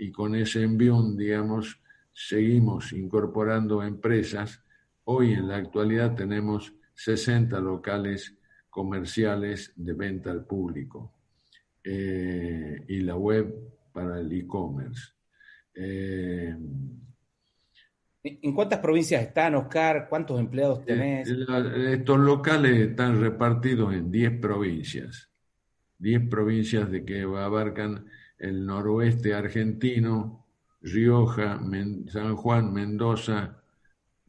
y 0.00 0.10
con 0.10 0.34
ese 0.34 0.62
envión, 0.62 1.16
digamos, 1.16 1.80
seguimos 2.12 2.92
incorporando 2.92 3.82
empresas 3.82 4.62
Hoy 5.12 5.32
en 5.32 5.48
la 5.48 5.56
actualidad 5.56 6.14
tenemos 6.14 6.72
60 6.94 7.58
locales 7.58 8.36
comerciales 8.68 9.72
de 9.74 9.92
venta 9.92 10.30
al 10.30 10.44
público 10.44 11.12
eh, 11.82 12.84
y 12.86 13.00
la 13.00 13.16
web 13.16 13.52
para 13.92 14.20
el 14.20 14.30
e-commerce. 14.30 15.12
Eh, 15.74 16.54
¿En 18.22 18.54
cuántas 18.54 18.78
provincias 18.78 19.20
están, 19.20 19.56
Oscar? 19.56 20.06
¿Cuántos 20.08 20.38
empleados 20.38 20.80
eh, 20.80 20.84
tenés? 20.86 21.28
estos 21.28 22.20
locales 22.20 22.90
están 22.90 23.20
repartidos 23.20 23.92
en 23.92 24.12
10 24.12 24.38
provincias. 24.40 25.28
10 25.98 26.28
provincias 26.28 26.88
de 26.88 27.04
que 27.04 27.22
abarcan 27.22 28.06
el 28.40 28.64
noroeste 28.64 29.34
argentino, 29.34 30.46
Rioja, 30.80 31.60
San 32.08 32.36
Juan, 32.36 32.72
Mendoza, 32.72 33.62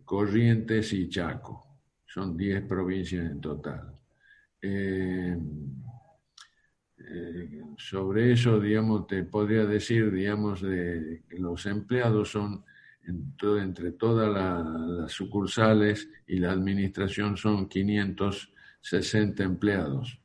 Corrientes 0.04 0.92
y 0.94 1.08
Chaco. 1.08 1.80
Son 2.06 2.36
10 2.36 2.64
provincias 2.68 3.32
en 3.32 3.40
total. 3.40 3.98
Eh, 4.62 5.38
eh, 6.98 7.62
sobre 7.78 8.34
eso, 8.34 8.60
digamos, 8.60 9.08
te 9.08 9.24
podría 9.24 9.66
decir, 9.66 10.12
digamos, 10.12 10.62
de 10.62 11.24
que 11.30 11.40
los 11.40 11.66
empleados 11.66 12.32
son 12.32 12.66
entre 13.04 13.94
todas 13.94 14.32
las 14.32 15.12
sucursales 15.12 16.08
y 16.28 16.38
la 16.38 16.52
administración 16.52 17.36
son 17.36 17.68
560 17.68 19.44
empleados 19.44 20.22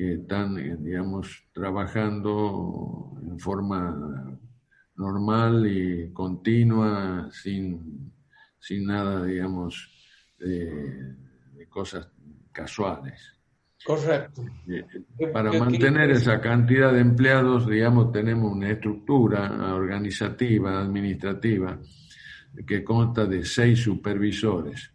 que 0.00 0.14
están, 0.14 0.58
eh, 0.58 0.78
digamos, 0.80 1.44
trabajando 1.52 3.12
en 3.22 3.38
forma 3.38 4.40
normal 4.96 5.66
y 5.66 6.10
continua, 6.10 7.28
sin 7.30 8.10
sin 8.58 8.86
nada, 8.86 9.26
digamos, 9.26 9.90
de, 10.38 11.16
cosas 11.68 12.08
casuales. 12.50 13.20
Correcto. 13.84 14.42
Eh, 14.66 14.84
para 15.32 15.52
mantener 15.52 16.10
esa 16.12 16.40
cantidad 16.40 16.92
de 16.94 17.00
empleados, 17.00 17.68
digamos, 17.68 18.10
tenemos 18.10 18.50
una 18.52 18.70
estructura 18.70 19.74
organizativa, 19.74 20.80
administrativa, 20.80 21.78
que 22.66 22.82
consta 22.82 23.26
de 23.26 23.44
seis 23.44 23.82
supervisores 23.82 24.92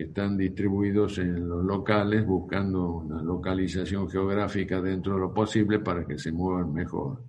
que 0.00 0.06
están 0.06 0.34
distribuidos 0.38 1.18
en 1.18 1.46
los 1.46 1.62
locales 1.62 2.24
buscando 2.24 2.90
una 2.90 3.22
localización 3.22 4.08
geográfica 4.08 4.80
dentro 4.80 5.12
de 5.12 5.20
lo 5.20 5.34
posible 5.34 5.80
para 5.80 6.06
que 6.06 6.18
se 6.18 6.32
muevan 6.32 6.72
mejor. 6.72 7.22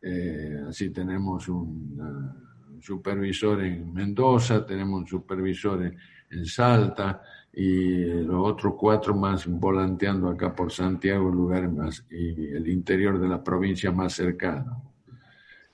Eh, 0.00 0.62
así 0.66 0.88
tenemos 0.88 1.46
una, 1.50 2.34
supervisor 2.80 3.62
en 3.62 3.92
Mendoza, 3.92 4.64
tenemos 4.64 5.00
un 5.00 5.06
supervisor 5.06 5.92
en, 6.30 6.46
Salta 6.46 7.20
y 7.52 8.06
los 8.06 8.48
otros 8.48 8.76
cuatro 8.78 9.14
más 9.14 9.46
volanteando 9.46 10.30
acá 10.30 10.54
por 10.54 10.72
Santiago, 10.72 11.28
lugares 11.28 11.70
más 11.70 12.06
y 12.10 12.46
el 12.46 12.66
interior 12.68 13.20
de 13.20 13.28
la 13.28 13.44
provincia 13.44 13.92
más 13.92 14.14
cercano. 14.14 14.94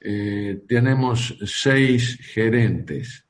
Eh, 0.01 0.65
tenemos 0.67 1.39
seis 1.45 2.19
gerentes. 2.21 3.26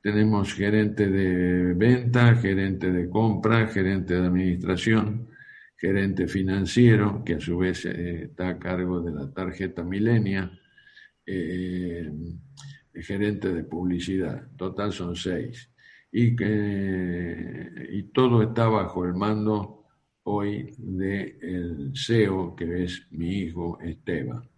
Tenemos 0.00 0.54
gerente 0.54 1.08
de 1.08 1.74
venta, 1.74 2.34
gerente 2.36 2.92
de 2.92 3.08
compra, 3.08 3.66
gerente 3.66 4.14
de 4.14 4.26
administración, 4.26 5.28
gerente 5.76 6.28
financiero, 6.28 7.22
que 7.24 7.34
a 7.34 7.40
su 7.40 7.58
vez 7.58 7.84
eh, 7.84 8.24
está 8.24 8.48
a 8.48 8.58
cargo 8.58 9.00
de 9.00 9.12
la 9.12 9.32
tarjeta 9.32 9.82
Milenia, 9.82 10.50
eh, 11.26 12.10
gerente 12.94 13.52
de 13.52 13.64
publicidad, 13.64 14.48
total 14.56 14.92
son 14.92 15.14
seis, 15.14 15.70
y, 16.10 16.34
que, 16.34 17.88
y 17.90 18.02
todo 18.04 18.42
está 18.42 18.66
bajo 18.68 19.04
el 19.04 19.14
mando 19.14 19.84
hoy 20.24 20.74
del 20.78 21.92
CEO, 21.94 22.54
que 22.56 22.84
es 22.84 23.06
mi 23.10 23.40
hijo 23.40 23.78
Esteban. 23.80 24.48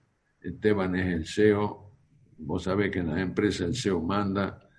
Esteban 0.41 0.97
es 0.97 1.07
el 1.15 1.27
CEO, 1.27 1.93
vos 2.39 2.63
sabés 2.63 2.91
que 2.91 3.01
en 3.01 3.09
la 3.09 3.21
empresa 3.21 3.65
el 3.65 3.75
CEO 3.75 4.01
manda, 4.01 4.70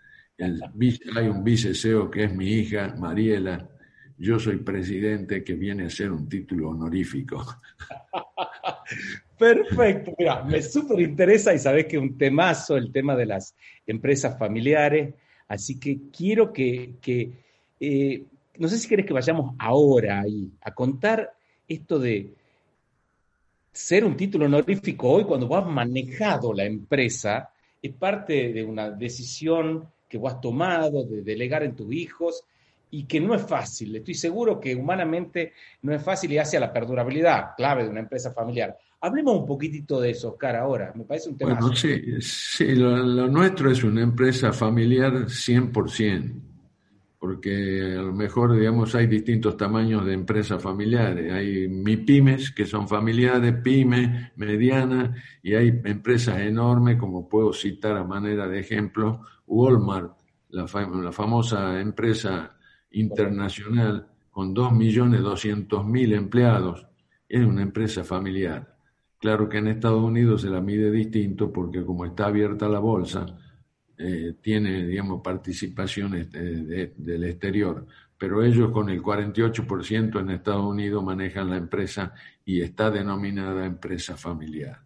hay 0.41 1.27
un 1.27 1.43
vice 1.43 1.73
CEO 1.73 2.09
que 2.09 2.25
es 2.25 2.33
mi 2.33 2.47
hija, 2.47 2.95
Mariela, 2.97 3.69
yo 4.17 4.39
soy 4.39 4.57
presidente 4.57 5.43
que 5.43 5.53
viene 5.53 5.85
a 5.85 5.89
ser 5.89 6.11
un 6.11 6.29
título 6.29 6.69
honorífico. 6.69 7.43
Perfecto, 9.37 10.13
mira, 10.17 10.43
me 10.43 10.61
súper 10.61 10.99
interesa 10.99 11.53
y 11.53 11.59
sabes 11.59 11.85
que 11.87 11.97
un 11.97 12.17
temazo 12.17 12.77
el 12.77 12.91
tema 12.91 13.15
de 13.15 13.25
las 13.25 13.55
empresas 13.87 14.37
familiares, 14.37 15.15
así 15.47 15.79
que 15.79 15.99
quiero 16.15 16.53
que, 16.53 16.93
eh, 17.79 18.23
no 18.59 18.67
sé 18.67 18.77
si 18.77 18.87
querés 18.87 19.05
que 19.07 19.13
vayamos 19.13 19.55
ahora 19.57 20.21
ahí 20.21 20.51
a 20.61 20.71
contar 20.71 21.33
esto 21.67 21.97
de 21.97 22.33
ser 23.71 24.05
un 24.05 24.15
título 24.15 24.45
honorífico 24.45 25.09
hoy 25.09 25.23
cuando 25.23 25.47
vos 25.47 25.63
has 25.63 25.69
manejado 25.69 26.53
la 26.53 26.65
empresa 26.65 27.49
es 27.81 27.93
parte 27.93 28.53
de 28.53 28.63
una 28.63 28.91
decisión 28.91 29.87
que 30.11 30.17
vos 30.17 30.33
has 30.33 30.41
tomado 30.41 31.05
de 31.05 31.21
delegar 31.21 31.63
en 31.63 31.73
tus 31.73 31.91
hijos 31.93 32.43
y 32.91 33.05
que 33.05 33.21
no 33.21 33.33
es 33.33 33.41
fácil. 33.41 33.95
Estoy 33.95 34.13
seguro 34.13 34.59
que 34.59 34.75
humanamente 34.75 35.53
no 35.83 35.95
es 35.95 36.03
fácil 36.03 36.33
y 36.33 36.37
hacia 36.37 36.59
la 36.59 36.73
perdurabilidad, 36.73 37.51
clave 37.55 37.85
de 37.85 37.89
una 37.89 38.01
empresa 38.01 38.31
familiar. 38.31 38.77
Hablemos 38.99 39.39
un 39.39 39.45
poquitito 39.45 40.01
de 40.01 40.11
eso, 40.11 40.33
Oscar, 40.33 40.57
ahora. 40.57 40.91
Me 40.93 41.05
parece 41.05 41.29
un 41.29 41.37
tema. 41.37 41.53
Bueno, 41.53 41.73
sí, 41.73 42.21
sí 42.21 42.75
lo, 42.75 43.27
nuestro 43.29 43.71
es 43.71 43.83
una 43.85 44.01
empresa 44.01 44.51
familiar 44.51 45.13
100%, 45.13 46.33
porque 47.17 47.95
a 47.97 48.01
lo 48.01 48.13
mejor, 48.13 48.53
digamos, 48.59 48.93
hay 48.93 49.07
distintos 49.07 49.55
tamaños 49.55 50.05
de 50.05 50.13
empresas 50.13 50.61
familiares. 50.61 51.31
Hay 51.31 51.69
MIPIMES, 51.69 52.51
que 52.51 52.65
son 52.65 52.89
familiares, 52.89 53.55
pymes, 53.63 54.31
medianas, 54.35 55.17
y 55.41 55.55
hay 55.55 55.79
empresas 55.85 56.41
enormes, 56.41 56.97
como 56.97 57.29
puedo 57.29 57.53
citar 57.53 57.95
a 57.95 58.03
manera 58.03 58.47
de 58.49 58.59
ejemplo, 58.59 59.21
Walmart, 59.51 60.13
la, 60.49 60.65
famosa 60.65 61.79
empresa 61.81 62.57
internacional 62.91 64.07
con 64.29 64.55
2.200.000 64.55 66.15
empleados, 66.15 66.87
es 67.27 67.45
una 67.45 67.61
empresa 67.61 68.05
familiar. 68.05 68.77
Claro 69.19 69.49
que 69.49 69.57
en 69.57 69.67
Estados 69.67 70.01
Unidos 70.01 70.41
se 70.41 70.49
la 70.49 70.61
mide 70.61 70.89
distinto 70.89 71.51
porque 71.51 71.83
como 71.83 72.05
está 72.05 72.27
abierta 72.27 72.69
la 72.69 72.79
bolsa, 72.79 73.25
eh, 73.97 74.35
tiene, 74.41 74.85
digamos, 74.85 75.21
participaciones 75.21 76.31
del 76.31 77.23
exterior. 77.25 77.85
Pero 78.17 78.43
ellos 78.43 78.71
con 78.71 78.89
el 78.89 79.01
48% 79.01 80.19
en 80.21 80.29
Estados 80.29 80.65
Unidos 80.65 81.03
manejan 81.03 81.49
la 81.49 81.57
empresa 81.57 82.13
y 82.45 82.61
está 82.61 82.89
denominada 82.89 83.65
empresa 83.65 84.15
familiar. 84.15 84.79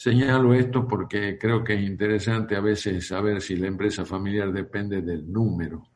Señalo 0.00 0.54
esto 0.54 0.88
porque 0.88 1.36
creo 1.36 1.62
que 1.62 1.74
es 1.74 1.82
interesante 1.82 2.56
a 2.56 2.60
veces 2.60 3.06
saber 3.06 3.42
si 3.42 3.54
la 3.54 3.66
empresa 3.66 4.06
familiar 4.06 4.50
depende 4.50 5.02
del 5.02 5.30
número 5.30 5.90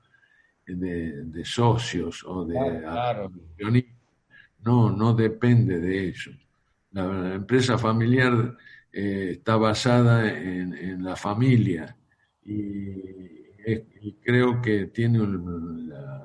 de, 0.67 1.43
socios 1.43 2.23
o 2.27 2.45
de 2.45 2.53
claro, 2.53 3.33
No, 4.61 4.91
no 4.91 5.15
depende 5.15 5.81
de 5.81 6.11
eso. 6.11 6.33
La, 6.91 7.35
empresa 7.35 7.79
familiar 7.79 8.55
eh, 8.93 9.31
está 9.39 9.57
basada 9.57 10.31
en, 10.31 11.03
la 11.03 11.17
familia 11.17 11.97
y, 12.45 13.01
creo 14.23 14.61
que 14.61 14.89
tiene 14.89 15.21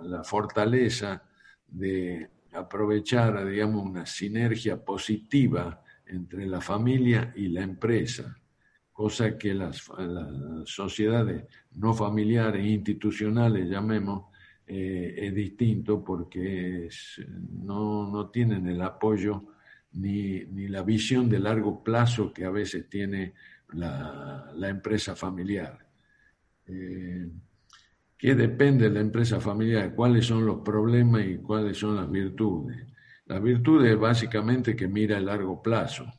la, 0.03 0.21
fortaleza 0.25 1.24
de 1.65 2.27
aprovechar, 2.51 3.48
digamos, 3.48 3.86
una 3.86 4.05
sinergia 4.05 4.83
positiva 4.83 5.81
entre 6.09 6.45
la 6.47 6.61
familia 6.61 7.33
y 7.35 7.47
la 7.47 7.61
empresa, 7.61 8.35
cosa 8.91 9.37
que 9.37 9.53
las, 9.53 9.89
sociedades 10.65 11.45
no 11.75 11.93
familiares, 11.93 12.65
institucionales, 12.65 13.69
llamemos, 13.69 14.25
eh, 14.67 15.15
es 15.17 15.33
distinto 15.33 16.03
porque 16.03 16.89
no, 17.63 18.09
no 18.11 18.29
tienen 18.29 18.67
el 18.67 18.81
apoyo 18.81 19.45
ni, 19.93 20.45
ni, 20.45 20.67
la 20.67 20.83
visión 20.83 21.29
de 21.29 21.39
largo 21.39 21.83
plazo 21.83 22.31
que 22.31 22.45
a 22.45 22.51
veces 22.51 22.87
tiene 22.89 23.33
la, 23.73 24.69
empresa 24.69 25.15
familiar. 25.15 25.77
Eh, 26.67 27.29
¿Qué 28.17 28.35
depende 28.35 28.89
de 28.89 28.95
la 28.95 28.99
empresa 28.99 29.39
familiar? 29.39 29.95
¿Cuáles 29.95 30.25
son 30.25 30.45
los 30.45 30.59
problemas 30.59 31.25
y 31.25 31.37
cuáles 31.37 31.77
son 31.77 31.95
las 31.95 32.11
virtudes? 32.11 32.85
La 33.29 33.39
virtud 33.39 33.86
es 33.86 33.98
básicamente 33.98 34.75
que 34.75 34.88
mira 34.88 35.17
a 35.17 35.21
largo 35.21 35.62
plazo. 35.62 36.12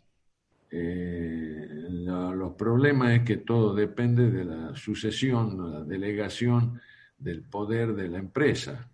Eh, 0.71 1.67
los 1.91 2.53
problemas 2.53 3.11
es 3.11 3.23
que 3.23 3.39
todo 3.39 3.75
depende 3.75 4.31
de 4.31 4.45
la 4.45 4.77
sucesión, 4.77 5.73
la 5.73 5.83
delegación 5.83 6.81
del 7.19 7.43
poder 7.43 7.95
de 7.95 8.09
la 8.09 8.19
empresa, 8.19 8.89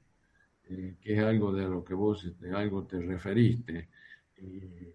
eh, 0.70 0.94
que 0.98 1.12
es 1.14 1.22
algo 1.22 1.52
de 1.52 1.68
lo 1.68 1.84
que 1.84 1.92
vos 1.92 2.26
de 2.40 2.56
algo 2.56 2.84
te 2.84 2.98
referiste. 3.00 3.88
Y, 4.38 4.94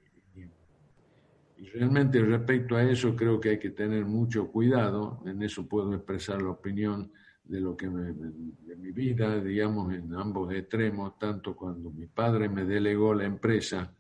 realmente 1.74 2.20
respecto 2.20 2.76
a 2.76 2.84
eso 2.84 3.16
creo 3.16 3.40
que 3.40 3.50
hay 3.50 3.60
que 3.60 3.70
tener 3.70 4.04
mucho 4.04 4.48
cuidado, 4.52 5.22
en 5.26 5.44
eso 5.44 5.70
puedo 5.70 5.94
expresar 5.94 6.42
la 6.42 6.50
opinión 6.50 7.12
de 7.52 7.60
lo 7.60 7.76
que 7.76 7.88
de 7.88 8.76
mi 8.78 8.92
vida, 8.92 9.40
digamos, 9.42 9.94
en 9.94 10.14
ambos 10.16 10.54
extremos, 10.54 11.20
tanto 11.20 11.56
cuando 11.56 11.92
mi 11.92 12.08
padre 12.08 12.48
me 12.48 12.64
delegó 12.64 13.14
la 13.14 13.26
empresa, 13.26 13.94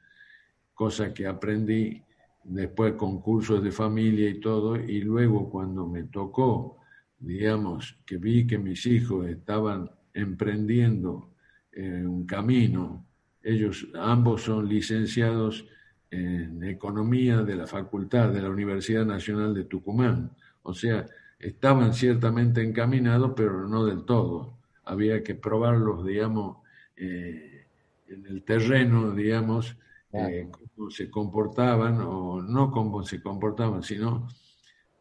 cosa 0.74 1.14
que 1.14 1.28
aprendí 1.28 2.02
después 2.44 2.94
con 2.94 3.22
cursos 3.22 3.62
de 3.64 3.72
familia 3.72 4.30
y 4.30 4.40
todo, 4.40 4.76
y 4.76 5.02
luego 5.02 5.50
cuando 5.50 5.86
me 5.86 6.04
tocó, 6.04 6.80
digamos, 7.20 8.00
que 8.06 8.18
vi 8.18 8.48
que 8.48 8.58
mis 8.58 8.86
hijos 8.86 9.28
estaban 9.28 9.92
emprendiendo 10.14 11.34
eh, 11.72 12.06
un 12.06 12.26
camino 12.26 13.06
ellos 13.44 13.88
ambos 13.96 14.44
son 14.44 14.68
licenciados 14.68 15.66
en 16.10 16.64
economía 16.64 17.42
de 17.42 17.56
la 17.56 17.68
facultad 17.68 18.30
de 18.30 18.42
la 18.42 18.50
Universidad 18.50 19.06
Nacional 19.06 19.54
de 19.54 19.64
Tucumán. 19.64 20.32
O 20.64 20.74
sea, 20.74 21.06
estaban 21.41 21.93
ciertamente 21.93 22.63
encaminados, 22.63 23.34
pero 23.36 23.67
no 23.67 23.86
del 23.86 24.06
todo. 24.06 24.58
Había 24.86 25.23
que 25.23 25.36
probarlos, 25.36 26.06
digamos, 26.06 26.58
eh, 26.95 27.65
en 28.08 28.25
el 28.25 28.43
terreno, 28.43 29.12
digamos, 29.12 29.75
eh, 30.13 30.49
cómo 30.51 30.91
se 30.91 31.10
comportaban, 31.10 32.01
o 32.01 32.41
no 32.41 32.71
cómo 32.71 33.04
se 33.04 33.21
comportaban, 33.21 33.84
sino 33.84 34.27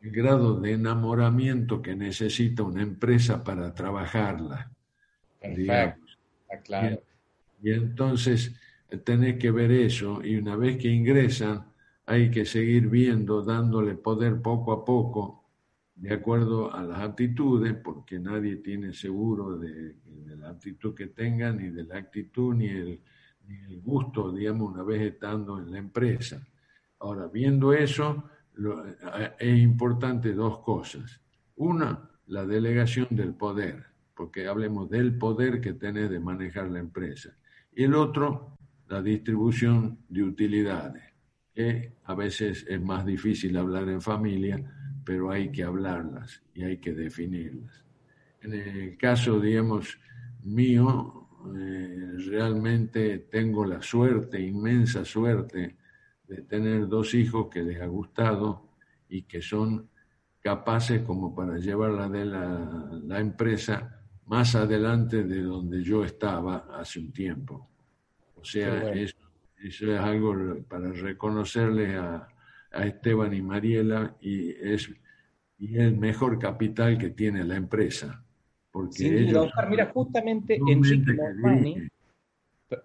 el 0.00 0.10
grado 0.10 0.60
de 0.60 0.72
enamoramiento 0.72 1.82
que 1.82 1.94
necesita 1.94 2.62
una 2.62 2.82
empresa 2.82 3.44
para 3.44 3.74
trabajarla. 3.74 4.70
Perfecto, 5.40 6.06
claro. 6.64 7.02
Y 7.62 7.72
entonces 7.72 8.54
eh, 8.88 8.96
tenés 8.98 9.38
que 9.38 9.50
ver 9.50 9.70
eso 9.72 10.24
y 10.24 10.36
una 10.36 10.56
vez 10.56 10.78
que 10.78 10.88
ingresan 10.88 11.66
hay 12.06 12.30
que 12.30 12.44
seguir 12.44 12.88
viendo, 12.88 13.42
dándole 13.42 13.94
poder 13.94 14.40
poco 14.40 14.72
a 14.72 14.84
poco, 14.84 15.39
de 16.00 16.14
acuerdo 16.14 16.74
a 16.74 16.82
las 16.82 17.00
aptitudes, 17.00 17.74
porque 17.74 18.18
nadie 18.18 18.56
tiene 18.56 18.94
seguro 18.94 19.58
de, 19.58 19.96
la 20.38 20.48
aptitud 20.48 20.94
que 20.94 21.08
tengan, 21.08 21.58
ni 21.58 21.68
de 21.68 21.84
la 21.84 21.98
actitud, 21.98 22.54
ni 22.54 22.68
el, 22.68 23.00
ni 23.46 23.58
el 23.58 23.80
gusto, 23.82 24.32
digamos, 24.32 24.72
una 24.72 24.82
vez 24.82 25.02
estando 25.02 25.58
en 25.58 25.70
la 25.70 25.78
empresa. 25.78 26.42
Ahora, 27.00 27.28
viendo 27.28 27.74
eso, 27.74 28.30
eh, 28.56 29.30
es 29.38 29.58
importante 29.58 30.32
dos 30.32 30.60
cosas. 30.60 31.20
Una, 31.56 32.10
la 32.28 32.46
delegación 32.46 33.08
del 33.10 33.34
poder, 33.34 33.84
porque 34.14 34.46
hablemos 34.46 34.88
del 34.88 35.18
poder 35.18 35.60
que 35.60 35.74
tenés 35.74 36.08
de 36.08 36.18
manejar 36.18 36.70
la 36.70 36.78
empresa 36.78 37.36
y 37.72 37.84
el 37.84 37.94
otro, 37.94 38.56
la 38.88 39.02
distribución 39.02 39.98
de 40.08 40.22
utilidades, 40.22 41.02
que 41.52 41.92
a 42.04 42.14
veces 42.14 42.64
es 42.68 42.80
más 42.80 43.04
difícil 43.04 43.54
hablar 43.58 43.88
en 43.90 44.00
familia, 44.00 44.79
pero 45.10 45.32
hay 45.32 45.50
que 45.50 45.64
hablarlas 45.64 46.40
y 46.54 46.62
hay 46.62 46.76
que 46.76 46.92
definirlas. 46.92 47.84
En 48.42 48.54
el 48.54 48.96
caso, 48.96 49.40
digamos, 49.40 49.98
mío, 50.44 51.28
eh, 51.52 52.12
realmente 52.28 53.18
tengo 53.28 53.64
la 53.64 53.82
suerte, 53.82 54.40
inmensa 54.40 55.04
suerte, 55.04 55.74
de 56.28 56.42
tener 56.42 56.86
dos 56.86 57.12
hijos 57.14 57.48
que 57.50 57.60
les 57.60 57.80
ha 57.80 57.86
gustado 57.86 58.68
y 59.08 59.22
que 59.22 59.42
son 59.42 59.88
capaces 60.38 61.02
como 61.02 61.34
para 61.34 61.58
llevarla 61.58 62.08
de 62.08 62.24
la, 62.26 63.00
la 63.02 63.18
empresa 63.18 64.00
más 64.26 64.54
adelante 64.54 65.24
de 65.24 65.42
donde 65.42 65.82
yo 65.82 66.04
estaba 66.04 66.68
hace 66.72 67.00
un 67.00 67.10
tiempo. 67.10 67.68
O 68.36 68.44
sea, 68.44 68.92
eso, 68.92 69.16
es 69.58 69.82
algo 69.82 70.62
para 70.68 70.92
reconocerle 70.92 71.96
a, 71.96 72.28
Esteban 72.72 73.34
y 73.34 73.42
Mariela 73.42 74.16
y 74.20 74.50
es, 74.50 74.90
y 75.58 75.78
el 75.78 75.96
mejor 75.96 76.38
capital 76.38 76.98
que 76.98 77.10
tiene 77.10 77.44
la 77.44 77.56
empresa. 77.56 78.24
Porque 78.70 79.10
mira, 79.68 79.90
justamente 79.92 80.58
Enrique 80.68 81.12
Monmani, 81.12 81.88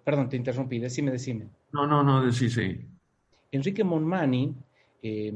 perdón, 0.04 0.30
te 0.30 0.38
interrumpí, 0.38 0.80
decime, 0.80 1.12
decime. 1.12 1.48
No, 1.72 1.86
no, 1.86 2.04
no, 2.04 2.26
decí 2.26 2.50
sí. 2.50 2.82
Enrique 3.52 3.84
Monmani 3.84 4.56
eh, 5.04 5.32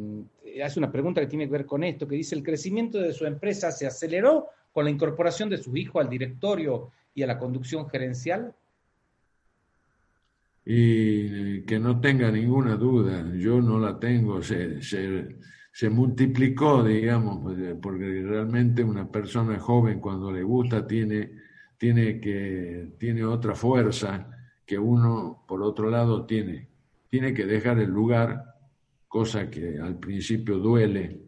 hace 0.64 0.80
una 0.80 0.92
pregunta 0.92 1.22
que 1.22 1.28
tiene 1.28 1.46
que 1.46 1.52
ver 1.52 1.66
con 1.66 1.84
esto, 1.84 2.08
que 2.08 2.16
dice, 2.16 2.36
¿el 2.36 2.44
crecimiento 2.44 2.98
de 2.98 3.14
su 3.14 3.26
empresa 3.26 3.72
se 3.72 3.86
aceleró 3.86 4.48
con 4.72 4.86
la 4.86 4.92
incorporación 4.92 5.50
de 5.50 5.58
su 5.58 5.78
hijo 5.78 6.00
al 6.00 6.10
directorio 6.10 6.92
y 7.14 7.22
a 7.22 7.28
la 7.28 7.38
conducción 7.38 7.88
gerencial? 7.88 8.56
Y 10.72 11.62
que 11.64 11.80
no 11.80 12.00
tenga 12.00 12.30
ninguna 12.30 12.76
duda, 12.76 13.26
yo 13.36 13.60
no 13.60 13.80
la 13.80 13.98
tengo, 14.00 14.42
se, 14.44 14.82
se, 14.84 15.90
multiplicó, 15.90 16.84
digamos, 16.84 17.56
porque 17.82 18.22
realmente 18.22 18.84
una 18.84 19.10
persona 19.10 19.58
joven 19.58 20.00
cuando 20.00 20.32
le 20.32 20.44
gusta 20.44 20.86
tiene 20.86 21.32
tiene, 21.80 22.20
que, 22.20 22.92
tiene 23.00 23.24
otra 23.24 23.56
fuerza 23.56 24.30
que 24.66 24.78
uno, 24.78 25.46
por 25.48 25.64
otro 25.64 25.90
lado, 25.90 26.26
tiene. 26.26 26.68
Tiene 27.10 27.34
que 27.34 27.46
dejar 27.46 27.80
el 27.80 27.90
lugar, 27.90 28.54
cosa 29.08 29.50
que 29.50 29.80
al 29.80 29.98
principio 29.98 30.60
duele, 30.60 31.22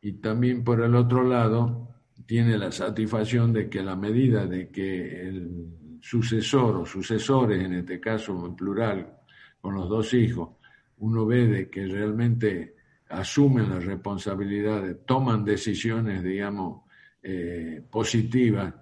y 0.00 0.12
también 0.20 0.62
por 0.62 0.82
el 0.82 0.94
otro 0.94 1.24
lado 1.24 1.88
tiene 2.26 2.56
la 2.58 2.70
satisfacción 2.70 3.52
de 3.52 3.68
que 3.68 3.82
la 3.82 3.96
medida 3.96 4.46
de 4.46 4.68
que 4.68 5.26
el 5.26 5.66
sucesor 6.00 6.76
o 6.76 6.86
sucesores, 6.86 7.64
en 7.64 7.74
este 7.74 8.00
caso 8.00 8.46
en 8.46 8.54
plural, 8.54 9.18
con 9.60 9.74
los 9.74 9.88
dos 9.88 10.14
hijos, 10.14 10.50
uno 10.98 11.26
ve 11.26 11.68
que 11.70 11.86
realmente 11.86 12.74
asumen 13.08 13.70
las 13.70 13.84
responsabilidades, 13.84 15.04
toman 15.04 15.44
decisiones, 15.44 16.22
digamos, 16.22 16.82
eh, 17.22 17.82
positivas 17.90 18.74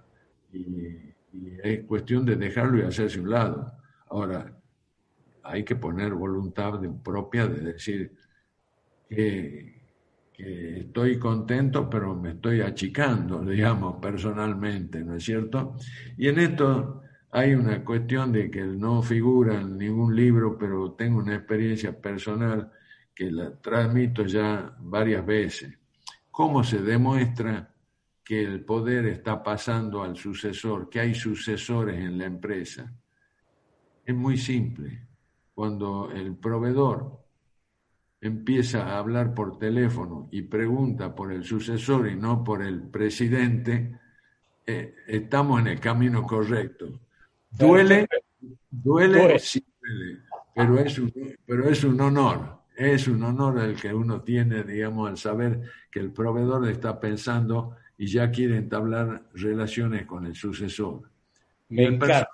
y, 0.53 1.05
es 1.63 1.85
cuestión 1.85 2.25
de 2.25 2.37
dejarlo 2.37 2.79
y 2.79 2.83
hacerse 2.83 3.21
un 3.21 3.29
lado. 3.29 3.71
Ahora, 4.09 4.51
hay 5.43 5.65
que 5.65 5.77
poner 5.77 6.15
voluntad 6.15 6.81
propia 7.05 7.47
de 7.47 7.73
decir 7.73 8.13
que, 9.07 9.83
que 10.33 10.81
estoy 10.81 11.19
contento, 11.19 11.91
pero 11.91 12.15
me 12.15 12.31
estoy 12.31 12.63
achicando, 12.63 13.41
digamos, 13.45 13.97
personalmente, 14.01 15.05
¿no 15.05 15.17
es 15.17 15.25
cierto? 15.25 15.77
Y 16.17 16.29
en 16.29 16.39
esto 16.39 17.03
hay 17.37 17.55
una 17.55 17.85
cuestión 17.85 18.33
de 18.33 18.51
que 18.51 18.63
no 18.63 19.03
figura 19.03 19.61
en 19.61 19.77
ningún 19.77 20.17
libro, 20.17 20.57
pero 20.57 20.93
tengo 20.93 21.19
una 21.19 21.35
experiencia 21.35 21.93
personal 22.01 22.73
que 23.15 23.31
la 23.31 23.55
transmito 23.61 24.25
ya 24.25 24.75
varias 24.81 25.27
veces. 25.27 25.79
¿Cómo 26.31 26.65
se 26.65 26.81
demuestra 26.81 27.75
que 28.25 28.43
el 28.43 28.65
poder 28.65 29.05
está 29.05 29.43
pasando 29.43 30.03
al 30.03 30.17
sucesor, 30.17 30.89
que 30.89 31.01
hay 31.01 31.15
sucesores 31.15 32.01
en 32.01 32.17
la 32.17 32.25
empresa? 32.25 32.91
Es 34.03 34.15
muy 34.15 34.39
simple. 34.39 35.07
Cuando 35.53 36.11
el 36.11 36.37
proveedor 36.37 37.23
empieza 38.19 38.87
a 38.87 38.97
hablar 38.97 39.35
por 39.35 39.59
teléfono 39.59 40.31
y 40.33 40.41
pregunta 40.41 41.15
por 41.15 41.31
el 41.31 41.45
sucesor 41.45 42.09
y 42.09 42.17
no 42.17 42.43
por 42.43 42.63
el 42.63 42.81
presidente, 42.85 44.01
eh, 44.67 44.95
estamos 45.07 45.61
en 45.61 45.67
el 45.67 45.81
camino 45.81 46.23
correcto. 46.23 47.01
Duele, 47.59 48.07
duele, 48.71 49.39
sí 49.39 49.65
duele, 49.81 50.21
pero 50.55 50.79
es, 50.79 50.99
un, 50.99 51.13
pero 51.45 51.69
es 51.69 51.85
un 51.85 52.01
honor, 52.01 52.61
es 52.77 53.09
un 53.09 53.23
honor 53.23 53.59
el 53.61 53.81
que 53.81 53.93
uno 53.93 54.23
tiene, 54.23 54.63
digamos, 54.63 55.09
al 55.09 55.17
saber 55.17 55.61
que 55.91 56.01
el 56.01 56.13
proveedor 56.13 56.69
está 56.69 56.99
pensando 56.99 57.77
y 57.99 58.07
ya 58.07 58.31
quiere 58.31 58.57
entablar 58.57 59.25
relaciones 59.35 60.07
con 60.07 60.27
el 60.27 60.35
sucesor. 60.35 61.03
Me 61.69 61.85
encanta, 61.85 62.29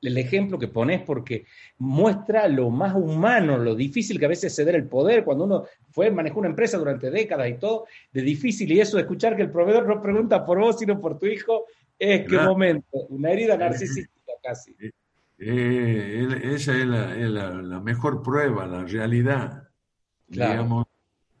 el 0.00 0.16
ejemplo 0.16 0.58
que 0.58 0.68
pones 0.68 1.02
porque 1.02 1.44
muestra 1.78 2.48
lo 2.48 2.70
más 2.70 2.94
humano, 2.94 3.58
lo 3.58 3.74
difícil 3.74 4.18
que 4.18 4.24
a 4.24 4.30
veces 4.30 4.54
ceder 4.54 4.74
el 4.74 4.86
poder 4.86 5.22
cuando 5.22 5.44
uno 5.44 5.64
fue, 5.90 6.10
manejó 6.10 6.38
una 6.40 6.48
empresa 6.48 6.78
durante 6.78 7.10
décadas 7.10 7.48
y 7.48 7.54
todo, 7.54 7.86
de 8.12 8.22
difícil. 8.22 8.72
Y 8.72 8.80
eso 8.80 8.96
de 8.96 9.02
escuchar 9.02 9.36
que 9.36 9.42
el 9.42 9.50
proveedor 9.50 9.86
no 9.86 10.00
pregunta 10.00 10.46
por 10.46 10.58
vos, 10.58 10.78
sino 10.78 10.98
por 11.00 11.18
tu 11.18 11.26
hijo, 11.26 11.66
es 11.98 12.26
que 12.26 12.38
momento, 12.38 13.06
una 13.10 13.30
herida 13.30 13.56
narcisística 13.58 14.17
casi. 14.48 14.74
Eh, 14.80 14.90
eh, 15.38 16.40
esa 16.54 16.76
es, 16.76 16.86
la, 16.86 17.80
mejor 17.80 18.22
prueba, 18.22 18.66
la 18.66 18.84
realidad, 18.84 19.68
digamos, 20.26 20.86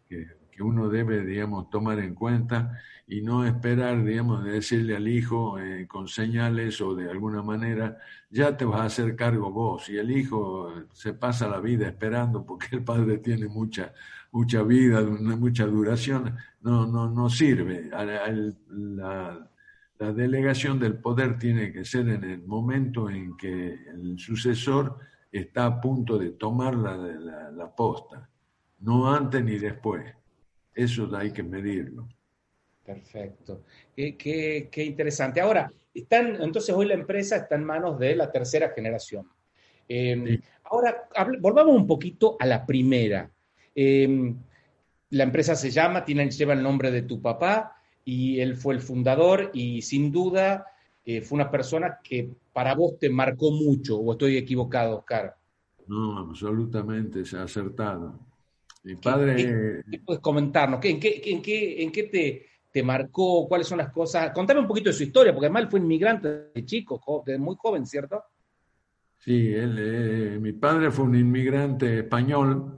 que, 0.08 0.26
que 0.50 0.62
uno 0.62 0.88
debe, 0.88 1.24
digamos, 1.24 1.70
tomar 1.70 1.98
en 1.98 2.14
cuenta 2.14 2.78
y 3.06 3.22
no 3.22 3.46
esperar, 3.46 4.04
digamos, 4.04 4.44
de 4.44 4.52
decirle 4.52 4.94
al 4.94 5.08
hijo 5.08 5.58
eh, 5.58 5.86
con 5.88 6.08
señales 6.08 6.80
o 6.80 6.94
de 6.94 7.10
alguna 7.10 7.42
manera, 7.42 7.98
ya 8.30 8.56
te 8.56 8.66
vas 8.66 8.80
a 8.80 8.84
hacer 8.84 9.16
cargo 9.16 9.50
vos. 9.50 9.88
Y 9.88 9.96
el 9.96 10.10
hijo 10.10 10.72
se 10.92 11.14
pasa 11.14 11.48
la 11.48 11.60
vida 11.60 11.88
esperando 11.88 12.44
porque 12.44 12.76
el 12.76 12.84
padre 12.84 13.18
tiene 13.18 13.48
mucha, 13.48 13.94
mucha 14.30 14.62
vida, 14.62 15.00
mucha 15.02 15.64
duración, 15.64 16.36
no, 16.60 16.86
no, 16.86 17.08
no 17.10 17.30
sirve. 17.30 17.88
La, 17.90 19.48
la 19.98 20.12
delegación 20.12 20.78
del 20.78 20.98
poder 20.98 21.38
tiene 21.38 21.72
que 21.72 21.84
ser 21.84 22.08
en 22.08 22.24
el 22.24 22.42
momento 22.42 23.10
en 23.10 23.36
que 23.36 23.74
el 23.74 24.18
sucesor 24.18 24.98
está 25.32 25.66
a 25.66 25.80
punto 25.80 26.18
de 26.18 26.30
tomar 26.30 26.74
la, 26.74 26.96
la, 26.96 27.50
la 27.50 27.74
posta, 27.74 28.28
no 28.80 29.12
antes 29.12 29.42
ni 29.42 29.58
después. 29.58 30.14
Eso 30.74 31.10
hay 31.16 31.32
que 31.32 31.42
medirlo. 31.42 32.08
Perfecto. 32.88 33.64
Qué, 33.94 34.70
interesante. 34.76 35.40
Ahora, 35.40 35.70
están, 35.92 36.40
entonces 36.40 36.74
hoy 36.74 36.86
la 36.86 36.94
empresa 36.94 37.36
está 37.36 37.56
en 37.56 37.64
manos 37.64 37.98
de 37.98 38.16
la 38.16 38.30
tercera 38.30 38.70
generación. 38.70 39.28
Em, 39.86 40.40
ahora, 40.64 41.08
volvamos 41.40 41.76
un 41.76 41.86
poquito 41.86 42.36
a 42.38 42.46
la 42.46 42.64
primera. 42.64 43.30
Em, 43.74 44.34
la 45.10 45.24
empresa 45.24 45.54
se 45.54 45.70
llama, 45.70 46.04
tiene, 46.04 46.30
lleva 46.30 46.54
el 46.54 46.62
nombre 46.62 46.90
de 46.90 47.02
tu 47.02 47.20
papá 47.20 47.77
y 48.08 48.40
él 48.40 48.56
fue 48.56 48.72
el 48.72 48.80
fundador 48.80 49.50
y 49.52 49.82
sin 49.82 50.10
duda 50.10 50.64
eh, 51.04 51.20
fue 51.20 51.36
una 51.36 51.50
persona 51.50 51.98
que 52.02 52.30
para 52.54 52.74
vos 52.74 52.98
te 52.98 53.10
marcó 53.10 53.50
mucho, 53.50 53.98
o 53.98 54.12
estoy 54.12 54.38
equivocado, 54.38 54.96
Oscar. 54.96 55.36
No, 55.86 56.16
absolutamente, 56.16 57.26
se 57.26 57.36
ha 57.36 57.42
acertado. 57.42 58.18
Mi 58.82 58.96
padre... 58.96 59.82
¿Qué, 59.90 59.98
puedes 59.98 60.22
comentarnos? 60.22 60.82
en, 60.86 60.98
qué, 60.98 61.20
en, 61.22 61.42
qué, 61.42 61.82
¿En 61.82 61.92
qué 61.92 62.04
te, 62.04 62.46
te 62.72 62.82
marcó? 62.82 63.46
¿Cuáles 63.46 63.66
son 63.66 63.76
las 63.76 63.92
cosas? 63.92 64.30
Contame 64.30 64.60
un 64.60 64.68
poquito 64.68 64.88
de 64.88 64.94
su 64.94 65.02
historia, 65.02 65.34
porque 65.34 65.48
además 65.48 65.64
él 65.64 65.68
fue 65.68 65.80
inmigrante 65.80 66.28
de 66.54 66.64
chico, 66.64 67.22
de 67.26 67.36
muy 67.36 67.56
joven, 67.58 67.84
¿cierto? 67.84 68.22
Sí, 69.18 69.52
él, 69.52 69.76
eh, 69.78 70.38
mi 70.40 70.54
padre 70.54 70.90
fue 70.90 71.04
un 71.04 71.14
inmigrante 71.14 71.98
español, 71.98 72.74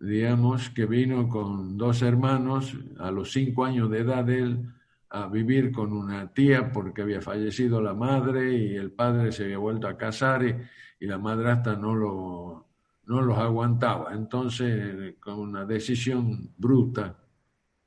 digamos, 0.00 0.70
que 0.70 0.86
vino 0.86 1.28
con 1.28 1.76
dos 1.76 2.00
hermanos 2.00 2.74
a 2.98 3.10
los 3.10 3.32
cinco 3.32 3.66
años 3.66 3.90
de 3.90 3.98
edad 4.00 4.28
él 4.30 4.64
a 5.10 5.26
vivir 5.26 5.72
con 5.72 5.92
una 5.92 6.32
tía 6.32 6.72
porque 6.72 7.02
había 7.02 7.20
fallecido 7.20 7.82
la 7.82 7.92
madre 7.92 8.56
y 8.56 8.76
el 8.76 8.92
padre 8.92 9.30
se 9.30 9.44
había 9.44 9.58
vuelto 9.58 9.88
a 9.88 9.98
casar 9.98 10.44
y, 10.44 10.56
y 11.00 11.06
la 11.06 11.18
madrastra 11.18 11.76
no, 11.76 11.94
lo, 11.94 12.66
no 13.06 13.20
los 13.20 13.36
aguantaba. 13.36 14.14
Entonces, 14.14 15.16
con 15.20 15.38
una 15.38 15.66
decisión 15.66 16.50
bruta, 16.56 17.18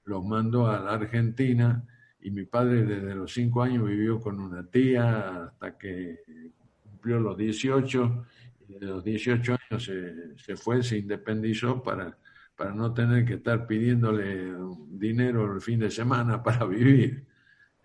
los 0.06 0.23
mandó 0.23 0.67
a 0.67 0.80
la 0.80 0.93
Argentina 0.93 1.84
y 2.21 2.30
mi 2.30 2.45
padre 2.45 2.84
desde 2.84 3.15
los 3.15 3.34
cinco 3.34 3.63
años 3.63 3.88
vivió 3.88 4.19
con 4.19 4.39
una 4.39 4.65
tía 4.69 5.45
hasta 5.45 5.78
que 5.78 6.19
cumplió 6.84 7.19
los 7.19 7.38
18 7.38 8.26
y 8.75 8.79
de 8.79 8.86
los 8.86 9.03
18 9.03 9.57
años 9.69 9.83
se, 9.83 10.38
se 10.38 10.55
fue, 10.55 10.83
se 10.83 10.97
independizó 10.97 11.81
para, 11.81 12.17
para 12.55 12.73
no 12.73 12.93
tener 12.93 13.25
que 13.25 13.36
estar 13.36 13.67
pidiéndole 13.67 14.53
dinero 14.89 15.53
el 15.53 15.62
fin 15.62 15.79
de 15.79 15.91
semana 15.91 16.41
para 16.43 16.65
vivir. 16.65 17.25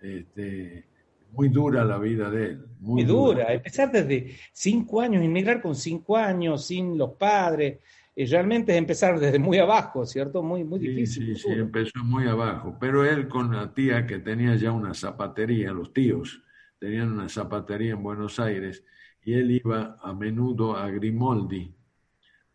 Este, 0.01 0.87
muy 1.33 1.49
dura 1.49 1.85
la 1.85 1.99
vida 1.99 2.31
de 2.31 2.47
él. 2.47 2.65
Muy, 2.81 3.05
dura. 3.05 3.43
dura. 3.43 3.53
Empezar 3.55 3.93
desde 3.93 4.37
cinco 4.53 5.01
años, 5.01 5.23
inmigrar 5.23 5.61
con 5.61 5.75
cinco 5.75 6.17
años, 6.17 6.67
sin 6.67 6.97
los 6.97 7.13
padres, 7.13 7.79
y 8.15 8.25
realmente 8.27 8.73
es 8.73 8.79
empezar 8.79 9.21
desde 9.21 9.39
muy 9.39 9.59
abajo, 9.59 10.05
¿cierto? 10.05 10.43
Muy, 10.43 10.65
muy 10.65 10.81
difícil. 10.81 11.37
Sí, 11.37 11.43
sí, 11.43 11.53
empezó 11.53 12.03
muy 12.03 12.27
abajo. 12.27 12.77
Pero 12.81 13.05
él 13.05 13.29
con 13.29 13.55
la 13.55 13.73
tía 13.73 14.07
que 14.07 14.19
tenía 14.19 14.57
ya 14.57 14.73
una 14.73 14.95
zapatería, 14.95 15.73
los 15.73 15.93
tíos 15.93 16.43
tenían 16.79 17.13
una 17.13 17.29
zapatería 17.29 17.93
en 17.93 18.03
Buenos 18.03 18.41
Aires, 18.41 18.85
y 19.29 19.35
él 19.35 19.51
iba 19.51 19.99
a 20.01 20.15
menudo 20.15 20.75
a 20.75 20.89
Grimoldi 20.89 21.71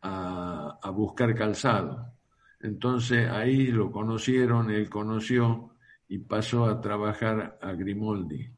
a, 0.01 0.89
buscar 0.89 1.35
calzado. 1.35 2.15
Entonces 2.61 3.29
ahí 3.29 3.67
lo 3.67 3.91
conocieron, 3.91 4.71
él 4.71 4.89
conoció 4.89 5.75
y 6.07 6.17
pasó 6.17 6.65
a 6.65 6.81
trabajar 6.81 7.59
a 7.61 7.73
Grimoldi. 7.73 8.49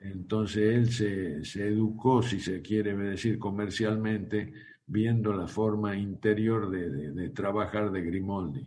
Entonces 0.00 1.02
él 1.02 1.44
se, 1.44 1.68
educó, 1.68 2.22
si 2.22 2.40
se 2.40 2.62
quiere 2.62 2.96
decir 2.96 3.38
comercialmente, 3.38 4.54
viendo 4.86 5.34
la 5.34 5.46
forma 5.46 5.94
interior 5.98 6.70
de, 6.70 7.28
trabajar 7.28 7.92
de 7.92 8.04
Grimoldi, 8.04 8.66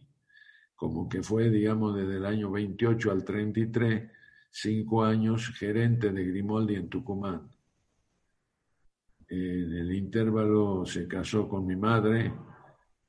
como 0.76 1.10
que 1.10 1.24
fue, 1.24 1.50
digamos, 1.50 1.96
desde 1.96 2.18
el 2.18 2.26
año 2.28 2.52
28 2.52 3.10
al 3.10 3.26
33, 3.26 4.12
cinco 4.52 5.04
años 5.04 5.50
gerente 5.58 6.12
de 6.12 6.24
Grimoldi 6.26 6.76
en 6.76 6.90
Tucumán. 6.90 7.57
En 9.30 9.74
el 9.74 9.94
intervalo 9.94 10.86
se 10.86 11.08
casó 11.08 11.48
con 11.48 11.66
mi 11.66 11.76
madre 11.76 12.34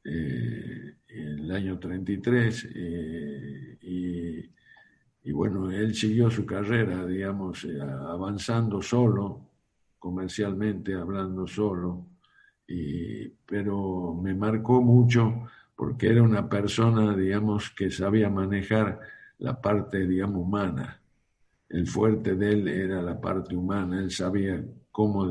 eh, 0.05 0.97
en 1.09 1.39
el 1.39 1.51
año 1.51 1.79
33 1.79 2.69
eh, 2.75 3.79
y, 3.83 4.39
y, 5.29 5.33
bueno, 5.33 5.71
él 5.71 5.95
siguió 5.95 6.31
su 6.31 6.45
carrera, 6.45 7.07
digamos, 7.07 7.65
eh, 7.65 7.81
avanzando 7.81 8.83
solo, 8.83 9.51
comercialmente 9.99 10.95
hablando 10.95 11.47
solo 11.47 12.07
pero 13.47 14.15
me 14.15 14.35
marcó 14.35 14.83
mucho 14.83 15.49
porque 15.75 16.09
era 16.09 16.23
una 16.23 16.49
persona, 16.49 17.17
digamos, 17.17 17.71
que 17.71 17.91
sabía 17.91 18.29
manejar 18.29 19.01
la 19.39 19.61
parte, 19.61 20.07
digamos, 20.07 20.43
humana. 20.43 21.01
el 21.69 21.87
fuerte 21.87 22.35
de 22.35 22.53
él 22.53 22.69
era 22.69 23.03
la 23.03 23.21
parte 23.21 23.55
humana, 23.55 24.01
él 24.01 24.11
sabía 24.11 24.63
cómo 24.99 25.31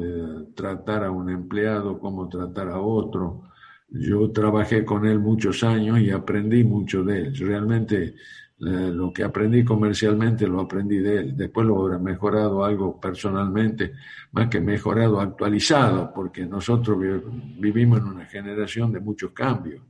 tratar 0.56 1.04
a 1.04 1.12
un 1.12 1.30
empleado, 1.30 2.00
cómo 2.00 2.30
tratar 2.30 2.70
a 2.70 2.80
otro. 2.80 3.50
Yo 3.90 4.32
trabajé 4.32 4.86
con 4.86 5.06
él 5.06 5.20
muchos 5.20 5.62
años 5.62 6.00
y 6.00 6.10
aprendí 6.10 6.64
mucho 6.64 7.04
de 7.04 7.24
él. 7.24 7.38
Realmente 7.38 8.16
eh, 8.62 8.92
lo 8.94 9.12
que 9.12 9.26
aprendí 9.26 9.66
comercialmente 9.66 10.48
lo 10.48 10.62
aprendí 10.62 11.00
de 11.00 11.18
él. 11.18 11.36
Después 11.36 11.68
lo 11.68 11.82
habrá 11.82 12.00
mejorado 12.00 12.64
algo 12.64 12.98
personalmente, 12.98 13.92
más 14.32 14.48
que 14.48 14.62
mejorado, 14.62 15.20
actualizado, 15.20 16.14
porque 16.16 16.46
nosotros 16.46 16.98
vivimos 17.60 18.00
en 18.00 18.06
una 18.06 18.26
generación 18.26 18.94
de 18.94 19.02
muchos 19.02 19.32
cambios. 19.32 19.84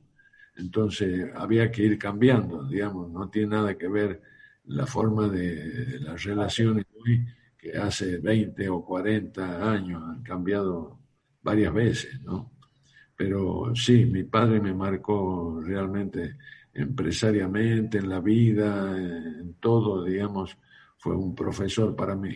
Entonces 0.56 1.30
había 1.36 1.70
que 1.70 1.84
ir 1.84 2.00
cambiando, 2.00 2.64
digamos, 2.64 3.12
no 3.12 3.30
tiene 3.30 3.50
nada 3.50 3.78
que 3.78 3.88
ver 3.88 4.24
la 4.66 4.88
forma 4.88 5.28
de 5.28 6.00
las 6.00 6.24
relaciones 6.24 6.84
hoy 7.00 7.24
que 7.58 7.78
hace 7.78 8.18
20 8.18 8.70
o 8.70 8.86
40 8.86 9.72
años 9.72 10.04
han 10.04 10.22
cambiado 10.24 11.00
varias 11.42 11.74
veces, 11.74 12.22
¿no? 12.22 12.52
Pero 13.16 13.74
sí, 13.76 14.06
mi 14.06 14.24
padre 14.24 14.60
me 14.60 14.74
marcó 14.74 15.60
realmente 15.60 16.36
empresariamente, 16.74 17.98
en 17.98 18.10
la 18.10 18.20
vida, 18.20 18.96
en 18.96 19.56
todo, 19.56 20.04
digamos, 20.04 20.56
fue 20.98 21.16
un 21.16 21.34
profesor 21.34 21.96
para 21.96 22.16
mí. 22.16 22.36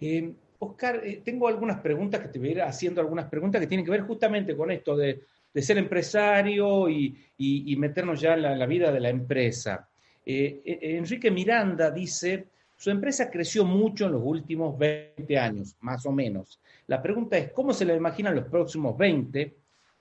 Eh, 0.00 0.32
Oscar, 0.60 1.00
eh, 1.04 1.22
tengo 1.24 1.48
algunas 1.48 1.80
preguntas 1.80 2.20
que 2.20 2.28
te 2.28 2.38
voy 2.38 2.48
a 2.48 2.52
ir 2.52 2.62
haciendo, 2.62 3.00
algunas 3.00 3.28
preguntas 3.28 3.60
que 3.60 3.66
tienen 3.66 3.84
que 3.84 3.90
ver 3.90 4.02
justamente 4.02 4.56
con 4.56 4.70
esto 4.70 4.96
de, 4.96 5.22
ser 5.54 5.78
empresario 5.78 6.88
y, 6.88 7.76
meternos 7.78 8.20
ya 8.20 8.34
en 8.34 8.42
la, 8.42 8.66
vida 8.66 8.92
de 8.92 9.00
la 9.00 9.08
empresa. 9.08 9.88
Eh, 10.24 10.60
Enrique 10.82 11.30
Miranda 11.30 11.90
dice, 11.90 12.48
su 12.76 12.90
empresa 12.90 13.30
creció 13.30 13.64
mucho 13.64 14.06
en 14.06 14.12
los 14.12 14.22
últimos 14.22 14.76
20 14.78 15.38
años, 15.38 15.74
más 15.80 16.04
o 16.04 16.12
menos. 16.12 16.60
La 16.86 17.02
pregunta 17.02 17.38
es, 17.38 17.50
¿cómo 17.52 17.72
se 17.72 17.86
le 17.86 17.96
imaginan 17.96 18.34
los 18.34 18.44
próximos 18.44 18.96
20 18.96 19.56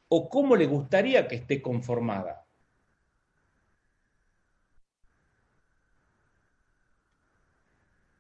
o 0.09 0.29
cómo 0.29 0.55
le 0.55 0.67
gustaría 0.67 1.27
que 1.27 1.35
esté 1.35 1.61
conformada? 1.61 2.43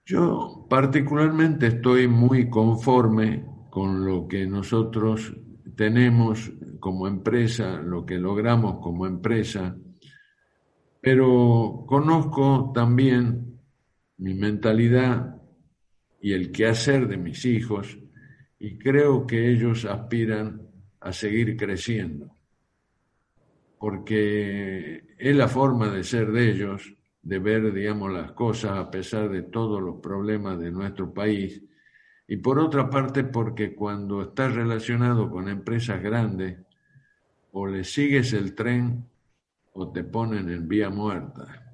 Yo 0.05 0.65
particularmente 0.69 1.67
estoy 1.67 2.07
muy 2.07 2.49
conforme 2.49 3.43
con 3.69 4.05
lo 4.05 4.27
que 4.27 4.45
nosotros 4.45 5.33
tenemos 5.75 6.51
como 6.79 7.07
empresa, 7.07 7.77
lo 7.81 8.05
que 8.05 8.17
logramos 8.19 8.79
como 8.79 9.07
empresa, 9.07 9.75
pero 11.01 11.83
conozco 11.87 12.71
también 12.73 13.54
mi 14.17 14.33
mentalidad 14.33 15.41
y 16.21 16.33
el 16.33 16.51
quehacer 16.51 17.07
de 17.07 17.17
mis 17.17 17.45
hijos 17.45 17.97
y 18.59 18.77
creo 18.77 19.27
que 19.27 19.51
ellos 19.51 19.85
aspiran 19.85 20.61
a 20.99 21.11
seguir 21.11 21.55
creciendo, 21.55 22.31
porque 23.77 25.15
es 25.17 25.35
la 25.35 25.47
forma 25.47 25.89
de 25.89 26.03
ser 26.03 26.31
de 26.31 26.49
ellos, 26.49 26.95
de 27.21 27.39
ver, 27.39 27.73
digamos, 27.73 28.11
las 28.11 28.31
cosas 28.31 28.71
a 28.77 28.89
pesar 28.89 29.29
de 29.29 29.43
todos 29.43 29.81
los 29.81 29.99
problemas 30.01 30.59
de 30.59 30.71
nuestro 30.71 31.13
país, 31.13 31.61
y 32.27 32.37
por 32.37 32.57
otra 32.57 32.89
parte 32.89 33.23
porque 33.23 33.75
cuando 33.75 34.23
estás 34.23 34.55
relacionado 34.55 35.29
con 35.29 35.47
empresas 35.47 36.01
grandes, 36.01 36.57
o 37.51 37.67
le 37.67 37.83
sigues 37.83 38.33
el 38.33 38.53
tren 38.53 39.05
o 39.73 39.91
te 39.91 40.03
ponen 40.03 40.49
en 40.49 40.67
vía 40.67 40.89
muerta. 40.89 41.73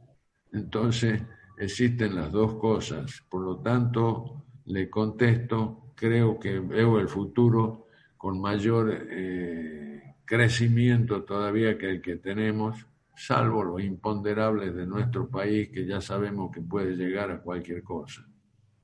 Entonces, 0.51 1.23
existen 1.61 2.15
las 2.15 2.31
dos 2.31 2.55
cosas. 2.55 3.23
Por 3.29 3.43
lo 3.43 3.59
tanto, 3.59 4.43
le 4.65 4.89
contesto, 4.89 5.93
creo 5.95 6.39
que 6.39 6.59
veo 6.59 6.99
el 6.99 7.07
futuro 7.07 7.87
con 8.17 8.41
mayor 8.41 9.07
eh, 9.11 10.15
crecimiento 10.25 11.23
todavía 11.23 11.77
que 11.77 11.89
el 11.89 12.01
que 12.01 12.17
tenemos, 12.17 12.85
salvo 13.15 13.63
los 13.63 13.83
imponderables 13.83 14.73
de 14.73 14.87
nuestro 14.87 15.29
país, 15.29 15.69
que 15.69 15.85
ya 15.85 16.01
sabemos 16.01 16.51
que 16.51 16.61
puede 16.61 16.95
llegar 16.95 17.29
a 17.29 17.41
cualquier 17.41 17.83
cosa. 17.83 18.25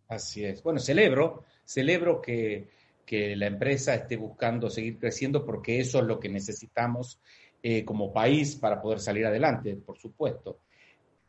Así 0.08 0.46
es. 0.46 0.62
Bueno, 0.62 0.80
celebro, 0.80 1.46
celebro 1.66 2.22
que, 2.22 2.70
que 3.06 3.36
la 3.36 3.48
empresa 3.48 3.96
esté 3.96 4.18
buscando 4.18 4.70
seguir 4.70 5.00
creciendo 5.00 5.44
porque 5.44 5.80
eso 5.80 6.00
es 6.00 6.06
lo 6.06 6.20
que 6.20 6.30
necesitamos 6.30 7.20
eh, 7.64 7.84
como 7.84 8.14
país 8.14 8.56
para 8.56 8.80
poder 8.80 9.00
salir 9.00 9.26
adelante, 9.26 9.76
por 9.78 9.98
supuesto. 9.98 10.60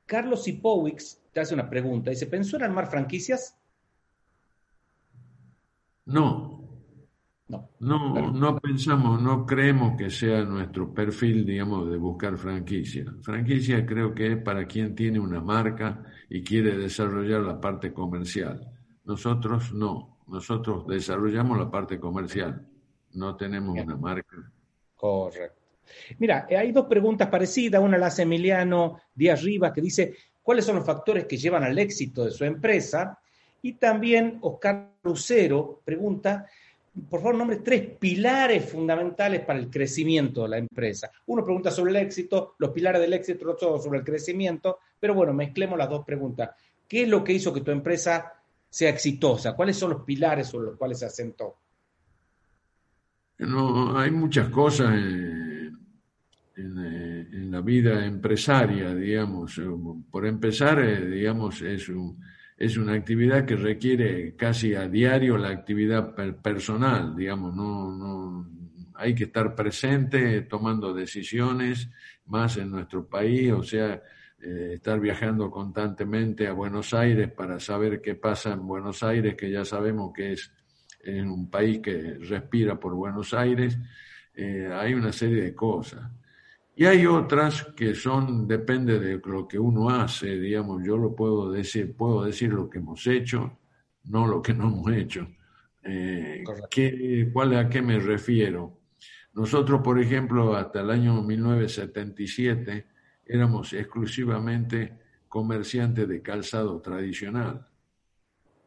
Carlos 0.09 0.45
Sipowicz 0.45 1.21
te 1.39 1.43
hace 1.43 1.55
una 1.55 1.71
pregunta. 1.71 2.11
Dice, 2.11 2.27
¿pensó 2.27 2.57
en 2.57 2.65
armar 2.65 2.89
franquicias? 2.89 3.57
No. 6.07 6.59
No, 7.47 7.71
no, 7.79 8.33
no 8.33 8.59
pensamos, 8.59 9.23
no 9.23 9.47
creemos 9.47 9.97
que 9.97 10.11
sea 10.11 10.45
nuestro 10.45 10.93
perfil, 10.93 11.47
digamos, 11.47 11.89
de 11.91 11.97
buscar 11.97 12.37
franquicia. 12.37 13.05
Franquicia 13.23 13.87
creo 13.87 14.13
que 14.13 14.33
es 14.33 14.43
para 14.43 14.67
quien 14.67 14.97
tiene 14.97 15.21
una 15.21 15.41
marca 15.41 16.05
y 16.29 16.43
quiere 16.43 16.77
desarrollar 16.77 17.43
la 17.43 17.61
parte 17.61 17.93
comercial. 17.93 18.69
Nosotros 19.05 19.73
no, 19.73 20.19
nosotros 20.27 20.89
desarrollamos 20.89 21.57
la 21.57 21.71
parte 21.71 22.01
comercial, 22.01 22.67
no 23.15 23.37
tenemos 23.37 23.79
una 23.79 23.97
marca. 23.97 24.37
Correcto. 24.97 25.58
Mira, 26.19 26.47
hay 26.49 26.73
dos 26.73 26.87
preguntas 26.87 27.29
parecidas. 27.29 27.83
Una 27.83 27.99
la 27.99 28.07
hace 28.07 28.23
Emiliano 28.23 29.01
Díaz 29.15 29.43
Rivas, 29.43 29.73
que 29.73 29.81
dice, 29.81 30.15
¿cuáles 30.43 30.65
son 30.65 30.77
los 30.77 30.87
factores 30.87 31.27
que 31.27 31.37
llevan 31.37 31.65
al 31.65 31.79
éxito 31.79 32.25
de 32.25 32.31
su 32.31 32.45
empresa? 32.45 33.19
Y 33.63 33.75
también 33.75 34.39
Oscar 34.41 34.93
Lucero 35.03 35.81
pregunta, 35.85 36.47
por 37.09 37.21
favor, 37.21 37.37
nombre 37.37 37.59
tres 37.59 37.97
pilares 37.99 38.71
fundamentales 38.71 39.41
para 39.45 39.59
el 39.59 39.71
crecimiento 39.71 40.43
de 40.43 40.49
la 40.49 40.59
empresa. 40.59 41.11
Uno 41.27 41.45
pregunta 41.45 41.71
sobre 41.71 41.91
el 41.91 41.97
éxito, 41.97 42.55
los 42.59 42.71
pilares 42.71 43.01
del 43.01 43.13
éxito, 43.13 43.51
otro 43.51 43.81
sobre 43.81 43.99
el 43.99 44.05
crecimiento, 44.05 44.79
pero 44.99 45.15
bueno, 45.15 45.33
mezclemos 45.33 45.79
las 45.79 45.89
dos 45.89 46.05
preguntas. 46.05 46.51
¿Qué 46.87 47.03
es 47.03 47.09
lo 47.09 47.23
que 47.23 47.33
hizo 47.33 47.53
que 47.53 47.61
tu 47.61 47.71
empresa 47.71 48.33
sea 48.69 48.91
exitosa? 48.91 49.55
¿Cuáles 49.55 49.77
son 49.77 49.91
los 49.91 50.03
pilares 50.03 50.49
sobre 50.49 50.67
los 50.69 50.77
cuales 50.77 50.99
se 50.99 51.07
asentó? 51.07 51.57
No, 53.39 53.97
hay 53.99 54.11
muchas 54.11 54.49
cosas. 54.49 54.95
Eh, 54.97 55.48
en, 56.59 57.51
la 57.51 57.61
vida 57.61 58.05
empresaria, 58.05 58.95
digamos. 58.95 59.59
Eh, 59.59 59.67
por 60.11 60.27
empezar, 60.27 60.81
eh, 60.81 61.07
digamos, 61.07 61.63
es, 61.63 61.91
es 62.57 62.77
una 62.77 62.95
actividad 62.95 63.45
que 63.45 63.57
requiere 63.57 64.35
casi 64.35 64.75
a 64.75 64.89
diario 64.89 65.39
la 65.39 65.51
actividad 65.51 66.15
personal, 66.43 67.17
digamos, 67.17 67.55
no, 67.55 67.97
no 67.97 68.51
hay 68.95 69.15
que 69.15 69.25
estar 69.25 69.55
presente 69.55 70.43
tomando 70.43 70.93
decisiones, 70.93 71.89
más 72.27 72.57
en 72.57 72.71
nuestro 72.71 73.09
país, 73.09 73.53
o 73.53 73.63
sea, 73.63 74.03
estar 74.41 75.01
viajando 75.01 75.51
constantemente 75.51 76.47
a 76.47 76.53
Buenos 76.53 76.93
Aires 76.95 77.31
para 77.31 77.59
saber 77.59 78.01
qué 78.01 78.17
pasa 78.17 78.53
en 78.53 78.67
Buenos 78.67 79.03
Aires, 79.03 79.35
que 79.35 79.51
ya 79.51 79.65
sabemos 79.65 80.13
que 80.13 80.33
es 80.33 80.53
en 81.05 81.31
un 81.31 81.49
país 81.49 81.79
que 81.79 82.19
respira 82.21 82.79
por 82.79 82.95
Buenos 82.95 83.33
Aires, 83.35 83.79
hay 84.37 84.95
una 84.95 85.13
serie 85.13 85.43
de 85.43 85.55
cosas. 85.55 86.03
Y 86.81 86.87
hay 86.87 87.07
otras 87.07 87.65
que 87.75 87.93
son, 87.93 88.47
depende 88.47 89.01
de 89.01 89.21
lo 89.25 89.49
que 89.49 89.59
uno 89.59 89.91
hace, 89.91 90.39
digamos, 90.39 90.81
yo 90.87 90.97
lo 90.97 91.13
puedo 91.13 91.51
decir, 91.51 91.97
puedo 91.97 92.23
decir 92.23 92.53
lo 92.53 92.71
que 92.71 92.79
hemos 92.79 93.05
hecho, 93.09 93.59
no 94.05 94.29
lo 94.29 94.41
que 94.41 94.55
no 94.55 94.69
hemos 94.69 94.93
hecho. 94.93 95.27
Eh, 95.83 96.45
¿cuál, 97.33 97.57
¿A 97.57 97.69
qué 97.69 97.83
me 97.83 97.99
refiero? 97.99 98.79
Nosotros, 99.35 99.81
por 99.83 99.99
ejemplo, 99.99 100.55
hasta 100.55 100.83
el 100.83 100.91
año 100.91 101.21
1977 101.21 102.87
éramos 103.27 103.73
exclusivamente 103.73 105.01
comerciantes 105.27 106.07
de 106.07 106.23
calzado 106.23 106.81
tradicional. 106.81 107.67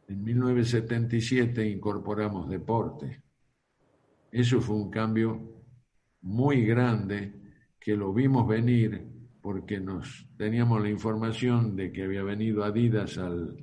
En 0.09 0.21
1977 0.21 1.65
incorporamos 1.65 2.49
deporte. 2.49 3.21
Eso 4.29 4.59
fue 4.59 4.75
un 4.75 4.91
cambio 4.91 5.63
muy 6.19 6.65
grande 6.65 7.39
que 7.81 7.97
lo 7.97 8.13
vimos 8.13 8.47
venir 8.47 9.07
porque 9.41 9.79
nos 9.79 10.27
teníamos 10.37 10.81
la 10.81 10.89
información 10.89 11.75
de 11.75 11.91
que 11.91 12.03
había 12.03 12.21
venido 12.21 12.63
Adidas 12.63 13.17
al, 13.17 13.57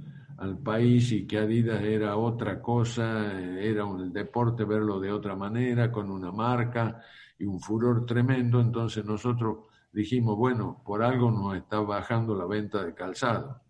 país 0.62 1.10
y 1.12 1.26
que 1.26 1.38
Adidas 1.38 1.82
era 1.82 2.16
otra 2.16 2.60
cosa, 2.60 3.40
era 3.40 3.84
un 3.84 4.12
deporte 4.12 4.64
verlo 4.64 5.00
de 5.00 5.10
otra 5.10 5.34
manera, 5.34 5.90
con 5.90 6.10
una 6.10 6.30
marca 6.30 7.00
y 7.38 7.44
un 7.44 7.60
furor 7.60 8.06
tremendo. 8.06 8.60
Entonces 8.60 9.04
nosotros 9.04 9.66
dijimos, 9.92 10.36
bueno, 10.36 10.80
por 10.84 11.02
algo 11.02 11.30
nos 11.30 11.56
está 11.56 11.80
bajando 11.80 12.36
la 12.36 12.46
venta 12.46 12.84
de 12.84 12.94
calzado. 12.94 13.60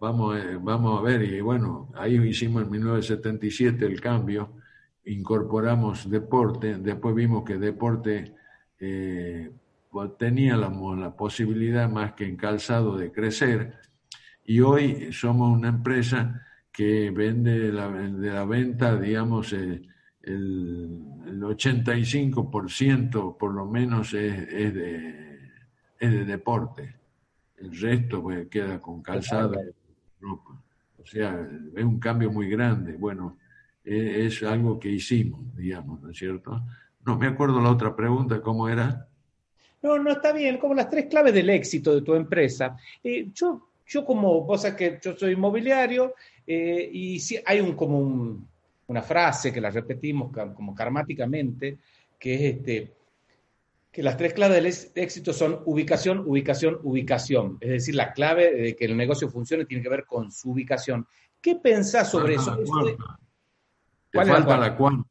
Vamos, 0.00 0.36
a, 0.36 0.58
vamos 0.58 0.98
a 0.98 1.02
ver, 1.02 1.22
y 1.22 1.40
bueno, 1.40 1.90
ahí 1.94 2.16
hicimos 2.16 2.62
en 2.62 2.70
1977 2.70 3.86
el 3.86 4.00
cambio, 4.00 4.52
incorporamos 5.04 6.08
deporte, 6.08 6.76
después 6.76 7.14
vimos 7.14 7.44
que 7.44 7.58
deporte 7.58 8.34
eh, 8.80 9.50
tenía 10.18 10.56
la, 10.56 10.70
posibilidad 11.16 11.88
más 11.90 12.12
que 12.12 12.26
en 12.26 12.36
calzado 12.36 12.96
de 12.96 13.10
crecer 13.10 13.74
y 14.44 14.60
hoy 14.60 15.12
somos 15.12 15.56
una 15.56 15.68
empresa 15.68 16.46
que 16.70 17.10
vende 17.10 17.72
la, 17.72 17.88
de 17.88 18.30
la 18.30 18.44
venta, 18.44 18.96
digamos, 18.98 19.52
eh, 19.54 19.80
el, 20.22 21.02
el 21.26 21.40
85% 21.40 23.36
por 23.36 23.54
lo 23.54 23.66
menos 23.66 24.12
es, 24.12 24.48
es, 24.48 24.74
de, 24.74 25.50
es 25.98 26.12
de 26.12 26.24
deporte. 26.24 26.94
El 27.56 27.76
resto 27.80 28.22
pues, 28.22 28.46
queda 28.48 28.80
con 28.80 29.02
calzado, 29.02 29.54
ropa. 30.20 30.62
O 30.98 31.06
sea, 31.06 31.48
es 31.74 31.84
un 31.84 31.98
cambio 31.98 32.30
muy 32.30 32.48
grande. 32.50 32.96
Bueno, 32.96 33.38
es, 33.82 34.34
es 34.34 34.42
algo 34.42 34.78
que 34.78 34.90
hicimos, 34.90 35.56
digamos, 35.56 36.02
¿no 36.02 36.10
es 36.10 36.18
cierto? 36.18 36.62
No 37.06 37.16
me 37.16 37.28
acuerdo 37.28 37.60
la 37.60 37.70
otra 37.70 37.94
pregunta, 37.94 38.42
¿cómo 38.42 38.68
era? 38.68 39.06
No, 39.80 39.96
no 39.96 40.10
está 40.10 40.32
bien, 40.32 40.58
como 40.58 40.74
las 40.74 40.90
tres 40.90 41.06
claves 41.06 41.32
del 41.32 41.48
éxito 41.50 41.94
de 41.94 42.02
tu 42.02 42.14
empresa. 42.14 42.76
Eh, 43.02 43.28
yo, 43.32 43.68
yo 43.86 44.04
como, 44.04 44.42
vos 44.42 44.62
sabés 44.62 44.76
que 44.76 44.98
yo 45.00 45.16
soy 45.16 45.34
inmobiliario 45.34 46.14
eh, 46.44 46.90
y 46.92 47.20
sí, 47.20 47.38
hay 47.46 47.60
un, 47.60 47.76
como 47.76 48.00
un, 48.00 48.48
una 48.88 49.02
frase 49.02 49.52
que 49.52 49.60
la 49.60 49.70
repetimos 49.70 50.32
como 50.32 50.74
karmáticamente, 50.74 51.78
que 52.18 52.34
es 52.34 52.56
este, 52.56 52.92
que 53.92 54.02
las 54.02 54.16
tres 54.16 54.34
claves 54.34 54.92
del 54.92 55.02
éxito 55.04 55.32
son 55.32 55.60
ubicación, 55.64 56.24
ubicación, 56.26 56.80
ubicación. 56.82 57.56
Es 57.60 57.70
decir, 57.70 57.94
la 57.94 58.12
clave 58.12 58.52
de 58.52 58.74
que 58.74 58.86
el 58.86 58.96
negocio 58.96 59.28
funcione 59.28 59.64
tiene 59.64 59.82
que 59.82 59.88
ver 59.88 60.06
con 60.06 60.32
su 60.32 60.50
ubicación. 60.50 61.06
¿Qué 61.40 61.54
pensás 61.54 62.10
sobre 62.10 62.34
eso? 62.34 62.58
¿Cuál 64.12 64.26
falta 64.26 64.56
la 64.56 64.76
cuarta. 64.76 65.04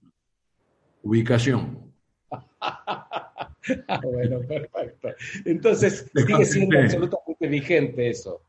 Ubicación. 1.04 1.85
bueno, 4.04 4.40
perfecto. 4.48 5.10
Entonces, 5.46 6.10
sigue 6.14 6.46
siendo 6.46 6.80
absolutamente 6.80 7.48
vigente 7.48 8.10
eso. 8.10 8.42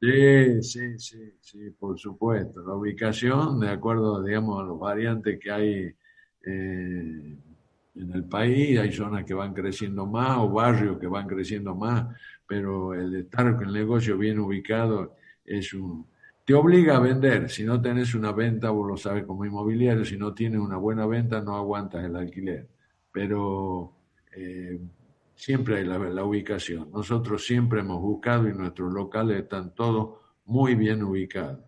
Sí, 0.00 0.62
sí, 0.62 0.98
sí, 0.98 1.34
sí, 1.40 1.70
por 1.70 1.98
supuesto. 1.98 2.62
La 2.62 2.74
ubicación, 2.74 3.60
de 3.60 3.70
acuerdo, 3.70 4.22
digamos, 4.22 4.60
a 4.60 4.64
los 4.64 4.78
variantes 4.78 5.38
que 5.40 5.50
hay 5.50 5.94
eh, 6.44 7.36
en 7.94 8.12
el 8.12 8.24
país, 8.24 8.78
hay 8.78 8.92
zonas 8.92 9.24
que 9.24 9.34
van 9.34 9.54
creciendo 9.54 10.04
más 10.06 10.36
o 10.38 10.50
barrios 10.50 10.98
que 10.98 11.06
van 11.06 11.26
creciendo 11.26 11.74
más, 11.74 12.06
pero 12.46 12.92
el 12.92 13.14
estar 13.14 13.56
con 13.56 13.68
el 13.68 13.72
negocio 13.72 14.18
bien 14.18 14.38
ubicado 14.40 15.16
es 15.44 15.72
un... 15.72 16.06
Te 16.44 16.52
obliga 16.52 16.96
a 16.96 17.00
vender. 17.00 17.48
Si 17.48 17.64
no 17.64 17.80
tenés 17.80 18.14
una 18.14 18.32
venta, 18.32 18.68
vos 18.68 18.86
lo 18.86 18.96
sabes 18.98 19.24
como 19.24 19.46
inmobiliario, 19.46 20.04
si 20.04 20.18
no 20.18 20.34
tienes 20.34 20.60
una 20.60 20.76
buena 20.76 21.06
venta, 21.06 21.40
no 21.40 21.56
aguantas 21.56 22.04
el 22.04 22.16
alquiler. 22.16 22.68
Pero 23.14 23.92
eh, 24.36 24.76
siempre 25.36 25.78
hay 25.78 25.84
la, 25.84 26.24
ubicación. 26.24 26.90
Nosotros 26.90 27.46
siempre 27.46 27.78
hemos 27.78 28.02
buscado 28.02 28.48
y 28.48 28.52
nuestros 28.52 28.92
locales 28.92 29.44
están 29.44 29.72
todos 29.72 30.18
muy 30.46 30.74
bien 30.74 31.00
ubicados. 31.04 31.60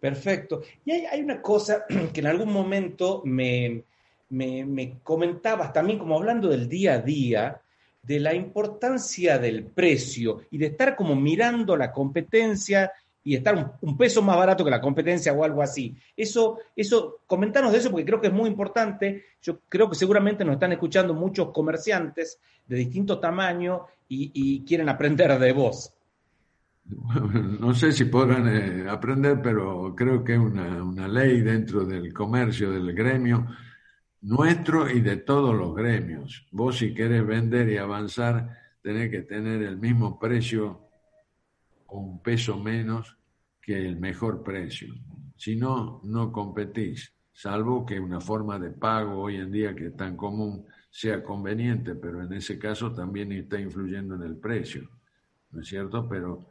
Perfecto. 0.00 0.62
Y 0.86 0.92
hay, 0.92 1.20
una 1.20 1.42
cosa 1.42 1.84
que 2.14 2.20
en 2.20 2.26
algún 2.26 2.50
momento 2.50 3.20
me, 3.26 3.84
me, 4.30 4.98
comentabas 5.02 5.70
también, 5.74 5.98
como 5.98 6.16
hablando 6.16 6.48
del 6.48 6.66
día 6.66 6.94
a 6.94 7.02
día, 7.02 7.60
de 8.02 8.18
la 8.18 8.32
importancia 8.32 9.38
del 9.38 9.66
precio 9.66 10.44
y 10.50 10.56
de 10.56 10.66
estar 10.66 10.96
como 10.96 11.14
mirando 11.14 11.76
la 11.76 11.92
competencia 11.92 12.90
y 13.26 13.34
estar 13.34 13.76
un, 13.80 13.96
peso 13.98 14.22
más 14.22 14.36
barato 14.36 14.64
que 14.64 14.70
la 14.70 14.80
competencia 14.80 15.32
o 15.32 15.42
algo 15.42 15.60
así. 15.60 15.96
Eso, 16.16 16.60
eso, 16.76 17.22
comentanos 17.26 17.72
de 17.72 17.78
eso 17.78 17.90
porque 17.90 18.06
creo 18.06 18.20
que 18.20 18.28
es 18.28 18.32
muy 18.32 18.48
importante. 18.48 19.24
Yo 19.42 19.58
creo 19.68 19.90
que 19.90 19.96
seguramente 19.96 20.44
nos 20.44 20.54
están 20.54 20.70
escuchando 20.70 21.12
muchos 21.12 21.50
comerciantes 21.50 22.38
de 22.68 22.76
distinto 22.76 23.18
tamaño 23.18 23.86
y, 24.08 24.64
quieren 24.64 24.88
aprender 24.88 25.36
de 25.40 25.52
vos. 25.52 25.92
No 27.60 27.74
sé 27.74 27.90
si 27.90 28.04
podrán 28.04 28.46
eh, 28.46 28.88
aprender, 28.88 29.42
pero 29.42 29.92
creo 29.96 30.22
que 30.22 30.34
es 30.34 30.38
una, 30.38 30.84
una 30.84 31.08
ley 31.08 31.40
dentro 31.40 31.84
del 31.84 32.12
comercio, 32.12 32.70
del 32.70 32.92
gremio 32.94 33.44
nuestro 34.22 34.88
y 34.88 35.00
de 35.00 35.16
todos 35.16 35.52
los 35.52 35.74
gremios. 35.74 36.46
Vos 36.52 36.78
si 36.78 36.94
querés 36.94 37.26
vender 37.26 37.68
y 37.70 37.76
avanzar, 37.76 38.56
tenés 38.82 39.10
que 39.10 39.22
tener 39.22 39.62
el 39.62 39.78
mismo 39.78 40.16
precio 40.16 40.85
o 41.88 41.98
un 41.98 42.22
peso 42.22 42.58
menos 42.58 43.16
que 43.60 43.76
el 43.76 43.98
mejor 43.98 44.42
precio. 44.42 44.94
Si 45.36 45.56
no, 45.56 46.00
no 46.04 46.32
competís, 46.32 47.12
salvo 47.32 47.84
que 47.84 48.00
una 48.00 48.20
forma 48.20 48.58
de 48.58 48.70
pago 48.70 49.20
hoy 49.20 49.36
en 49.36 49.52
día 49.52 49.74
que 49.74 49.88
es 49.88 49.96
tan 49.96 50.16
común 50.16 50.66
sea 50.90 51.22
conveniente, 51.22 51.94
pero 51.94 52.22
en 52.22 52.32
ese 52.32 52.58
caso 52.58 52.92
también 52.92 53.30
está 53.32 53.60
influyendo 53.60 54.14
en 54.14 54.22
el 54.22 54.36
precio, 54.36 54.88
¿no 55.50 55.60
es 55.60 55.68
cierto? 55.68 56.08
Pero 56.08 56.46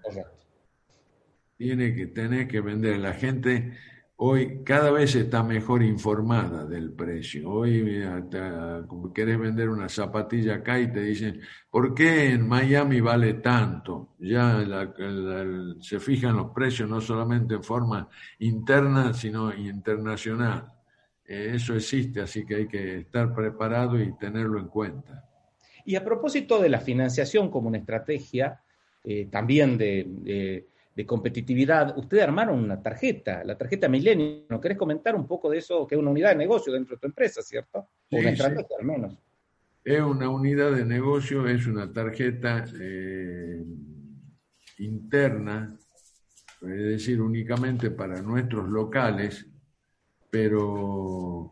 tiene 1.57 1.95
que 1.95 2.07
tener 2.07 2.47
que 2.47 2.61
vender. 2.61 2.99
La 2.99 3.13
gente 3.13 3.75
hoy 4.17 4.63
cada 4.63 4.91
vez 4.91 5.15
está 5.15 5.43
mejor 5.43 5.84
informada 5.84 6.65
del 6.65 6.91
precio. 6.93 7.49
Hoy, 7.49 8.04
como 8.88 9.12
quieres 9.12 9.39
vender 9.39 9.69
una 9.69 9.89
zapatilla 9.89 10.56
acá 10.56 10.80
y 10.80 10.91
te 10.91 11.01
dicen, 11.01 11.41
¿por 11.69 11.93
qué 11.93 12.32
en 12.32 12.47
Miami 12.47 13.01
vale 13.01 13.36
tanto? 13.36 14.15
Ya 14.19 14.65
se 15.80 15.99
fijan 15.99 16.38
los 16.38 16.51
precios 16.51 16.89
no 16.89 17.01
solamente 17.01 17.56
en 17.56 17.63
forma 17.63 18.08
interna, 18.39 19.13
sino 19.13 19.54
internacional. 19.54 20.71
Eh, 21.28 21.54
eso 21.56 21.75
existe, 21.75 22.21
así 22.21 22.45
que 22.45 22.56
hay 22.56 22.67
que 22.67 22.99
estar 22.99 23.34
preparado 23.34 23.99
y 23.99 24.15
tenerlo 24.17 24.60
en 24.60 24.67
cuenta. 24.67 25.28
Y 25.84 25.95
a 25.95 26.04
propósito 26.04 26.62
de 26.62 26.69
la 26.69 26.80
financiación 26.80 27.49
como 27.49 27.67
una 27.67 27.80
estrategia, 27.80 28.62
eh, 29.04 29.28
también 29.32 29.78
de 29.78 30.06
de 30.08 30.67
competitividad, 31.03 31.97
ustedes 31.97 32.23
armaron 32.23 32.63
una 32.63 32.81
tarjeta, 32.81 33.43
la 33.43 33.58
tarjeta 33.58 33.89
Milenio. 33.89 34.45
¿No 34.49 34.62
querés 34.62 34.77
comentar 34.77 35.15
un 35.15 35.27
poco 35.27 35.49
de 35.49 35.58
eso, 35.58 35.86
que 35.86 35.95
es 35.95 35.99
una 35.99 36.12
unidad 36.12 36.29
de 36.29 36.36
negocio 36.36 36.71
dentro 36.71 36.95
de 36.95 37.01
tu 37.01 37.08
empresa, 37.08 37.41
¿cierto? 37.41 37.79
O 38.12 38.17
una 38.17 38.29
estrategia 38.29 38.77
al 38.79 38.86
menos. 38.86 39.17
Es 39.84 39.99
una 39.99 40.29
unidad 40.29 40.71
de 40.71 40.86
negocio, 40.86 41.47
es 41.47 41.67
una 41.67 41.91
tarjeta 41.91 42.63
eh, 42.79 43.62
interna, 44.79 45.77
es 46.62 46.84
decir, 46.84 47.19
únicamente 47.19 47.91
para 47.91 48.21
nuestros 48.21 48.69
locales, 48.69 49.45
pero 50.29 51.51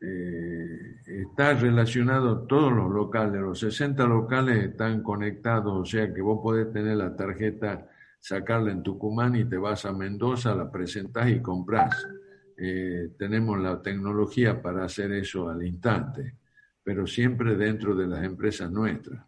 eh, 0.00 0.96
está 1.06 1.54
relacionado 1.54 2.46
todos 2.46 2.72
los 2.72 2.90
locales, 2.90 3.40
los 3.40 3.58
60 3.60 4.04
locales 4.06 4.64
están 4.64 5.02
conectados, 5.02 5.72
o 5.80 5.84
sea 5.84 6.12
que 6.12 6.20
vos 6.20 6.40
podés 6.42 6.70
tener 6.72 6.96
la 6.96 7.16
tarjeta 7.16 7.88
sacarla 8.22 8.70
en 8.70 8.84
Tucumán 8.84 9.34
y 9.34 9.44
te 9.44 9.56
vas 9.56 9.84
a 9.84 9.92
Mendoza, 9.92 10.54
la 10.54 10.70
presentás 10.70 11.28
y 11.28 11.42
compras. 11.42 12.06
Eh, 12.56 13.10
tenemos 13.18 13.60
la 13.60 13.82
tecnología 13.82 14.62
para 14.62 14.84
hacer 14.84 15.10
eso 15.12 15.48
al 15.48 15.66
instante, 15.66 16.36
pero 16.84 17.04
siempre 17.04 17.56
dentro 17.56 17.96
de 17.96 18.06
las 18.06 18.22
empresas 18.22 18.70
nuestras. 18.70 19.26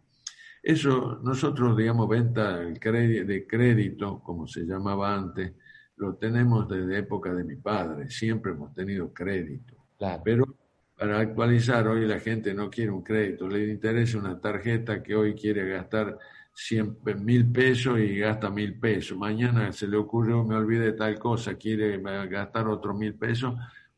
Eso, 0.63 1.19
nosotros, 1.21 1.75
digamos, 1.75 2.07
venta 2.07 2.57
de 2.57 3.45
crédito, 3.47 4.21
como 4.23 4.47
se 4.47 4.61
llamaba 4.61 5.13
antes, 5.13 5.53
lo 5.97 6.15
tenemos 6.15 6.67
desde 6.67 6.99
época 6.99 7.33
de 7.33 7.43
mi 7.43 7.57
padre, 7.57 8.09
siempre 8.09 8.53
hemos 8.53 8.73
tenido 8.73 9.13
crédito. 9.13 9.75
Pero 10.23 10.55
para 10.97 11.19
actualizar, 11.19 11.85
hoy 11.89 12.07
la 12.07 12.19
gente 12.19 12.53
no 12.53 12.69
quiere 12.69 12.91
un 12.91 13.03
crédito, 13.03 13.47
le 13.49 13.67
interesa 13.67 14.17
una 14.17 14.39
tarjeta 14.39 15.03
que 15.03 15.15
hoy 15.15 15.35
quiere 15.35 15.67
gastar 15.67 16.17
siempre 16.55 17.15
mil 17.15 17.51
pesos 17.51 17.99
y 17.99 18.17
gasta 18.17 18.49
mil 18.49 18.79
pesos. 18.79 19.17
Mañana 19.17 19.73
se 19.73 19.87
le 19.87 19.97
ocurre, 19.97 20.33
me 20.43 20.55
olvide 20.55 20.93
tal 20.93 21.19
cosa, 21.19 21.55
quiere 21.55 21.99
gastar 22.27 22.69
otros 22.69 22.97
mil 22.97 23.13
pesos, 23.15 23.53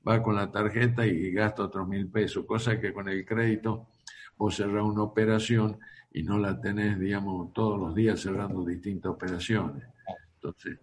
va 0.06 0.24
con 0.24 0.36
la 0.36 0.52
tarjeta 0.52 1.06
y 1.06 1.32
gasta 1.32 1.64
otros 1.64 1.88
mil 1.88 2.08
pesos, 2.08 2.46
cosa 2.46 2.80
que 2.80 2.92
con 2.92 3.08
el 3.10 3.24
crédito 3.24 3.90
vos 4.38 4.56
cerrás 4.56 4.84
una 4.84 5.04
operación 5.04 5.78
y 6.12 6.24
no 6.24 6.40
la 6.40 6.60
tenés, 6.60 7.00
digamos, 7.00 7.54
todos 7.54 7.80
los 7.80 7.94
días 7.94 8.20
cerrando 8.20 8.66
distintas 8.66 9.12
operaciones. 9.12 9.84
Entonces, 10.36 10.80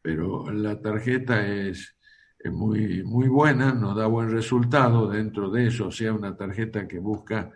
pero 0.00 0.50
la 0.50 0.80
tarjeta 0.80 1.46
es, 1.46 1.96
es 2.38 2.52
muy, 2.52 3.02
muy 3.02 3.28
buena, 3.28 3.74
nos 3.74 3.94
da 3.94 4.06
buen 4.06 4.30
resultado 4.30 5.10
dentro 5.10 5.50
de 5.50 5.66
eso, 5.66 5.88
o 5.88 5.90
sea, 5.90 6.14
una 6.14 6.34
tarjeta 6.34 6.88
que 6.88 6.98
busca 6.98 7.52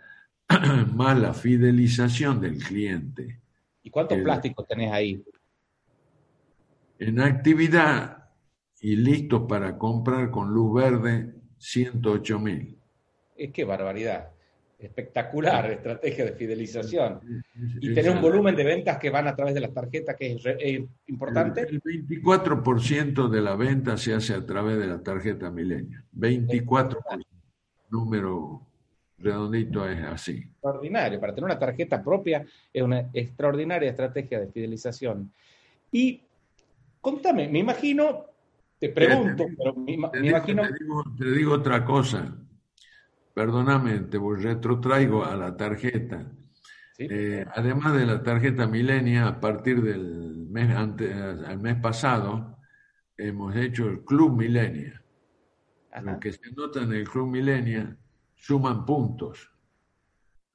más 0.95 1.17
la 1.17 1.33
fidelización 1.33 2.41
del 2.41 2.57
cliente. 2.57 3.39
¿Y 3.83 3.89
cuántos 3.89 4.17
plásticos 4.19 4.67
tenés 4.67 4.91
ahí? 4.91 5.23
En 6.97 7.19
actividad 7.21 8.29
y 8.81 8.95
listo 8.95 9.47
para 9.47 9.77
comprar 9.77 10.29
con 10.31 10.53
luz 10.53 10.73
verde, 10.73 11.33
108 11.57 12.39
mil. 12.39 12.77
Es 13.35 13.51
que 13.51 13.63
barbaridad. 13.63 14.29
Espectacular 14.77 15.71
estrategia 15.71 16.25
de 16.25 16.31
fidelización. 16.31 17.19
¿Y 17.81 17.93
tenés 17.93 18.15
un 18.15 18.21
volumen 18.21 18.55
de 18.55 18.63
ventas 18.63 18.97
que 18.97 19.09
van 19.09 19.27
a 19.27 19.35
través 19.35 19.53
de 19.53 19.59
las 19.59 19.73
tarjetas 19.73 20.15
que 20.15 20.33
es 20.33 20.81
importante? 21.07 21.61
El, 21.61 21.81
24% 21.81 23.27
de 23.27 23.41
la 23.41 23.55
venta 23.55 23.97
se 23.97 24.13
hace 24.13 24.33
a 24.33 24.45
través 24.45 24.77
de 24.77 24.87
la 24.87 25.03
tarjeta 25.03 25.51
Milenio. 25.51 26.01
24%. 26.15 26.97
Número 27.91 28.68
redondito 29.19 29.87
es 29.87 30.01
así. 30.03 30.37
Extraordinario. 30.37 31.19
Para 31.19 31.33
tener 31.33 31.45
una 31.45 31.59
tarjeta 31.59 32.03
propia 32.03 32.45
es 32.73 32.81
una 32.83 33.09
extraordinaria 33.13 33.89
estrategia 33.89 34.39
de 34.39 34.47
fidelización. 34.47 35.31
Y 35.91 36.21
Contame, 37.01 37.47
me 37.47 37.59
imagino, 37.59 38.25
te 38.77 38.89
pregunto, 38.89 39.45
pero 39.57 39.73
me, 39.73 39.93
imagino... 39.93 40.63
Te 41.17 41.31
digo, 41.31 41.53
otra 41.53 41.85
cosa, 41.85 42.35
perdóname, 43.33 43.99
te 44.01 44.19
retrotraigo 44.19 45.23
a 45.23 45.35
la 45.35 45.55
tarjeta. 45.55 46.29
Eh, 46.97 47.45
además 47.55 47.93
de 47.93 48.05
la 48.05 48.21
tarjeta 48.21 48.67
Milenia, 48.67 49.27
a 49.27 49.39
partir 49.39 49.81
del 49.81 50.47
mes, 50.49 50.75
ante, 50.75 51.13
al 51.13 51.59
mes 51.59 51.77
pasado, 51.77 52.57
hemos 53.15 53.55
hecho 53.55 53.87
el 53.87 54.03
Club 54.03 54.37
Milenia. 54.37 55.01
Lo 56.03 56.19
que 56.19 56.33
se 56.33 56.51
nota 56.51 56.81
en 56.81 56.91
el 56.91 57.07
Club 57.07 57.29
Milenia 57.29 57.95
suman 58.39 58.85
puntos 58.85 59.51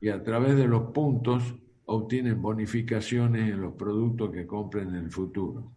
y 0.00 0.08
a 0.08 0.22
través 0.22 0.56
de 0.56 0.66
los 0.66 0.90
puntos 0.90 1.54
obtienen 1.86 2.40
bonificaciones 2.40 3.50
en 3.50 3.60
los 3.60 3.74
productos 3.74 4.30
que 4.32 4.46
compren 4.46 4.88
en 4.88 5.04
el 5.04 5.10
futuro. 5.10 5.70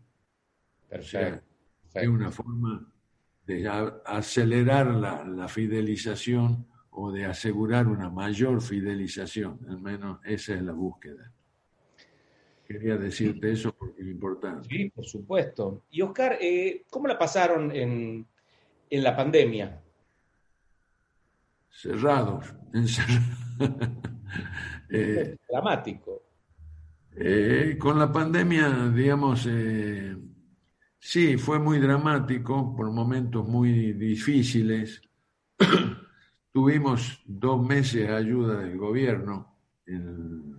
Perfecto. 0.90 1.44
es 1.94 2.08
una 2.08 2.32
forma 2.32 2.90
de 3.46 3.68
acelerar 4.06 4.88
la, 4.88 5.24
la, 5.26 5.48
fidelización 5.48 6.66
o 6.92 7.12
de 7.12 7.26
asegurar 7.26 7.88
una 7.88 8.10
mayor 8.10 8.62
fidelización, 8.62 9.60
al 9.70 9.82
menos 9.82 10.20
esa 10.24 10.56
es 10.56 10.62
la 10.62 10.74
búsqueda. 10.74 11.32
Quería 12.66 12.98
decirte 12.98 13.52
eso 13.52 13.74
porque 13.74 14.02
es 14.02 14.08
importante. 14.08 14.68
Sí, 14.68 14.90
por 14.90 15.06
supuesto. 15.06 15.84
Y 15.90 16.02
Oscar, 16.02 16.38
eh, 16.42 16.84
¿cómo 16.90 17.08
la 17.08 17.18
pasaron 17.18 17.74
en, 17.74 18.26
en 18.90 19.04
la 19.04 19.16
pandemia? 19.16 19.82
Cerrados, 21.78 22.56
encerrados. 22.74 23.92
eh, 24.90 25.38
dramático. 25.48 26.24
Eh, 27.16 27.78
con 27.80 28.00
la 28.00 28.12
pandemia, 28.12 28.90
digamos, 28.90 29.48
eh, 29.48 30.18
sí, 30.98 31.38
fue 31.38 31.60
muy 31.60 31.78
dramático, 31.78 32.76
por 32.76 32.92
momentos 32.92 33.48
muy 33.48 33.94
difíciles. 33.94 35.04
Tuvimos 36.52 37.22
dos 37.28 37.64
meses 37.64 38.08
de 38.08 38.16
ayuda 38.16 38.60
del 38.62 38.76
gobierno, 38.76 39.56
el, 39.86 40.56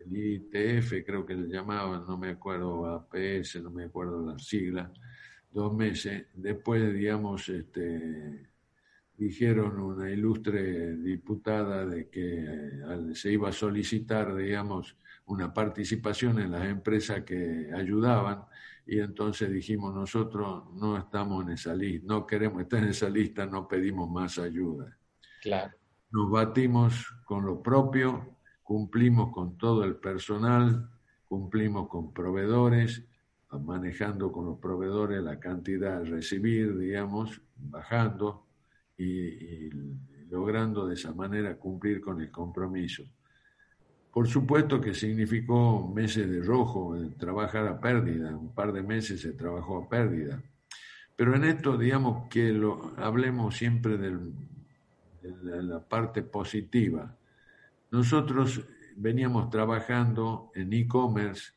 el, 0.00 0.16
ITF 0.16 1.02
creo 1.06 1.24
que 1.24 1.34
le 1.34 1.48
llamaban, 1.48 2.04
no 2.06 2.18
me 2.18 2.28
acuerdo, 2.28 2.84
APS, 2.86 3.62
no 3.62 3.70
me 3.70 3.84
acuerdo 3.84 4.32
la 4.32 4.38
sigla, 4.38 4.92
dos 5.50 5.74
meses. 5.74 6.26
Después, 6.34 6.92
digamos, 6.92 7.48
este, 7.48 8.50
dijeron 9.16 9.80
una 9.80 10.10
ilustre 10.10 10.96
diputada 10.96 11.86
de 11.86 12.08
que 12.08 12.44
eh, 12.44 13.14
se 13.14 13.32
iba 13.32 13.48
a 13.48 13.52
solicitar, 13.52 14.34
digamos, 14.34 14.96
una 15.26 15.52
participación 15.52 16.38
en 16.38 16.52
las 16.52 16.66
empresas 16.66 17.22
que 17.22 17.70
ayudaban 17.74 18.44
y 18.86 19.00
entonces 19.00 19.50
dijimos 19.50 19.92
nosotros 19.94 20.64
no 20.74 20.96
estamos 20.96 21.44
en 21.44 21.52
esa 21.52 21.74
lista, 21.74 22.06
no 22.06 22.26
queremos 22.26 22.62
estar 22.62 22.82
en 22.82 22.90
esa 22.90 23.10
lista, 23.10 23.46
no 23.46 23.66
pedimos 23.66 24.08
más 24.08 24.38
ayuda. 24.38 24.96
Claro. 25.42 25.74
Nos 26.10 26.30
batimos 26.30 27.12
con 27.24 27.44
lo 27.44 27.62
propio, 27.62 28.36
cumplimos 28.62 29.32
con 29.32 29.58
todo 29.58 29.82
el 29.84 29.96
personal, 29.96 30.88
cumplimos 31.26 31.88
con 31.88 32.12
proveedores, 32.12 33.04
manejando 33.50 34.30
con 34.30 34.46
los 34.46 34.58
proveedores 34.58 35.22
la 35.22 35.40
cantidad 35.40 35.96
a 35.96 36.04
recibir, 36.04 36.76
digamos, 36.78 37.40
bajando 37.56 38.45
y, 38.98 39.70
logrando 40.30 40.86
de 40.86 40.94
esa 40.94 41.12
manera 41.12 41.56
cumplir 41.56 42.00
con 42.00 42.20
el 42.20 42.30
compromiso. 42.30 43.04
Por 44.12 44.26
supuesto 44.26 44.80
que 44.80 44.94
significó 44.94 45.88
meses 45.88 46.28
de 46.28 46.40
rojo, 46.42 46.96
trabajar 47.18 47.66
a 47.66 47.78
pérdida, 47.78 48.34
un 48.34 48.54
par 48.54 48.72
de 48.72 48.82
meses 48.82 49.20
se 49.20 49.32
trabajó 49.34 49.82
a 49.82 49.88
pérdida. 49.88 50.42
Pero 51.14 51.34
en 51.34 51.44
esto, 51.44 51.76
digamos 51.76 52.28
que 52.28 52.52
lo 52.52 52.94
hablemos 52.96 53.56
siempre 53.56 53.98
de 53.98 55.62
la 55.62 55.86
parte 55.86 56.22
positiva. 56.22 57.16
Nosotros 57.90 58.62
veníamos 58.96 59.50
trabajando 59.50 60.50
en 60.54 60.72
e-commerce 60.72 61.52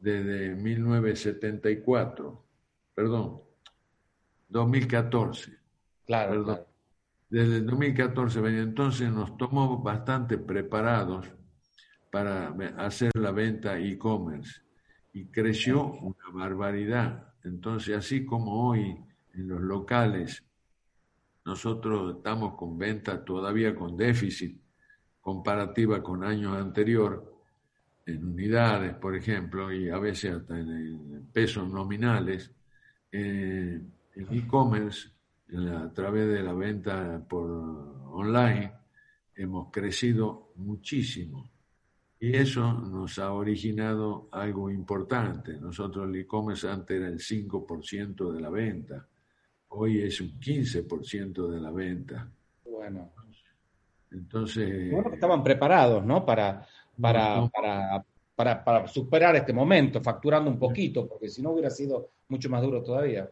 desde 0.00 0.54
1974, 0.54 2.44
perdón, 2.94 3.40
2014. 4.48 5.58
Claro, 6.06 6.44
claro 6.44 6.67
desde 7.30 7.56
el 7.56 7.66
2014 7.66 8.40
venía. 8.40 8.62
Entonces 8.62 9.10
nos 9.10 9.36
tomó 9.36 9.82
bastante 9.82 10.38
preparados 10.38 11.26
para 12.10 12.54
hacer 12.78 13.10
la 13.14 13.32
venta 13.32 13.78
e-commerce 13.78 14.62
y 15.12 15.26
creció 15.26 15.84
una 15.84 16.30
barbaridad. 16.32 17.34
Entonces, 17.44 17.96
así 17.96 18.24
como 18.24 18.68
hoy 18.68 18.96
en 19.34 19.48
los 19.48 19.60
locales 19.60 20.44
nosotros 21.44 22.16
estamos 22.16 22.54
con 22.54 22.76
venta 22.76 23.24
todavía 23.24 23.74
con 23.74 23.96
déficit 23.96 24.60
comparativa 25.20 26.02
con 26.02 26.24
años 26.24 26.56
anterior, 26.56 27.34
en 28.06 28.24
unidades, 28.24 28.94
por 28.94 29.14
ejemplo, 29.14 29.70
y 29.70 29.90
a 29.90 29.98
veces 29.98 30.36
hasta 30.36 30.58
en, 30.58 31.28
pesos 31.32 31.68
nominales, 31.68 32.50
eh, 33.12 33.80
el 34.14 34.26
e-commerce 34.30 35.10
a 35.56 35.92
través 35.92 36.28
de 36.28 36.42
la 36.42 36.52
venta 36.52 37.24
por 37.26 37.50
online 38.12 38.72
hemos 39.34 39.70
crecido 39.70 40.52
muchísimo. 40.56 41.50
Y 42.20 42.36
eso 42.36 42.72
nos 42.72 43.18
ha 43.18 43.32
originado 43.32 44.28
algo 44.32 44.70
importante. 44.70 45.52
Nosotros 45.54 46.08
el 46.08 46.16
e-commerce 46.16 46.68
antes 46.68 46.96
era 46.96 47.06
el 47.06 47.18
5% 47.18 48.32
de 48.32 48.40
la 48.40 48.50
venta. 48.50 49.06
Hoy 49.68 50.02
es 50.02 50.20
un 50.20 50.38
15% 50.40 51.48
de 51.48 51.60
la 51.60 51.70
venta. 51.70 52.28
Bueno. 52.64 53.12
Entonces... 54.10 54.90
Bueno, 54.90 55.14
estaban 55.14 55.44
preparados, 55.44 56.04
¿no? 56.04 56.26
Para, 56.26 56.66
para, 57.00 57.48
para, 57.48 58.04
para, 58.34 58.64
para 58.64 58.86
superar 58.88 59.36
este 59.36 59.52
momento, 59.52 60.00
facturando 60.02 60.50
un 60.50 60.58
poquito, 60.58 61.06
porque 61.06 61.28
si 61.28 61.40
no 61.40 61.52
hubiera 61.52 61.70
sido 61.70 62.10
mucho 62.28 62.50
más 62.50 62.62
duro 62.62 62.82
todavía. 62.82 63.30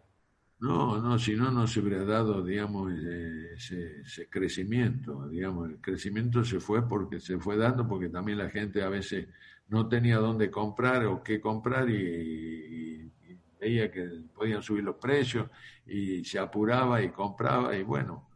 No, 0.58 0.98
no, 1.02 1.18
si 1.18 1.34
no, 1.34 1.50
no 1.50 1.66
se 1.66 1.80
hubiera 1.80 2.04
dado, 2.04 2.42
digamos, 2.42 2.90
ese, 2.90 4.28
crecimiento, 4.30 5.28
digamos, 5.28 5.68
el 5.68 5.80
crecimiento 5.80 6.44
se 6.44 6.60
fue 6.60 6.88
porque 6.88 7.20
se 7.20 7.38
fue 7.38 7.58
dando 7.58 7.86
porque 7.86 8.08
también 8.08 8.38
la 8.38 8.48
gente 8.48 8.82
a 8.82 8.88
veces 8.88 9.28
no 9.68 9.86
tenía 9.86 10.16
dónde 10.16 10.50
comprar 10.50 11.04
o 11.06 11.22
qué 11.22 11.40
comprar 11.40 11.90
y, 11.90 13.12
veía 13.60 13.90
que 13.90 14.08
podían 14.34 14.62
subir 14.62 14.84
los 14.84 14.96
precios 14.96 15.48
y 15.86 16.22
se 16.24 16.38
apuraba 16.38 17.02
y 17.02 17.10
compraba 17.10 17.76
y 17.76 17.82
bueno, 17.82 18.28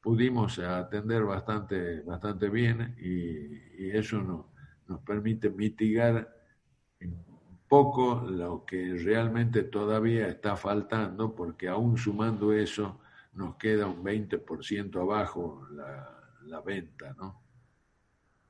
pudimos 0.00 0.58
atender 0.58 1.24
bastante, 1.24 2.00
bastante 2.02 2.48
bien 2.48 2.94
y, 2.98 3.88
eso 3.90 4.22
no, 4.22 4.52
nos 4.88 5.00
permite 5.02 5.50
mitigar 5.50 6.35
poco 7.68 8.26
lo 8.28 8.64
que 8.64 8.94
realmente 8.96 9.64
todavía 9.64 10.28
está 10.28 10.56
faltando, 10.56 11.34
porque 11.34 11.68
aún 11.68 11.98
sumando 11.98 12.52
eso, 12.52 13.00
nos 13.34 13.56
queda 13.56 13.86
un 13.86 14.02
20% 14.02 15.00
abajo 15.00 15.66
la, 15.72 16.08
la, 16.46 16.60
venta, 16.60 17.14
¿no? 17.18 17.40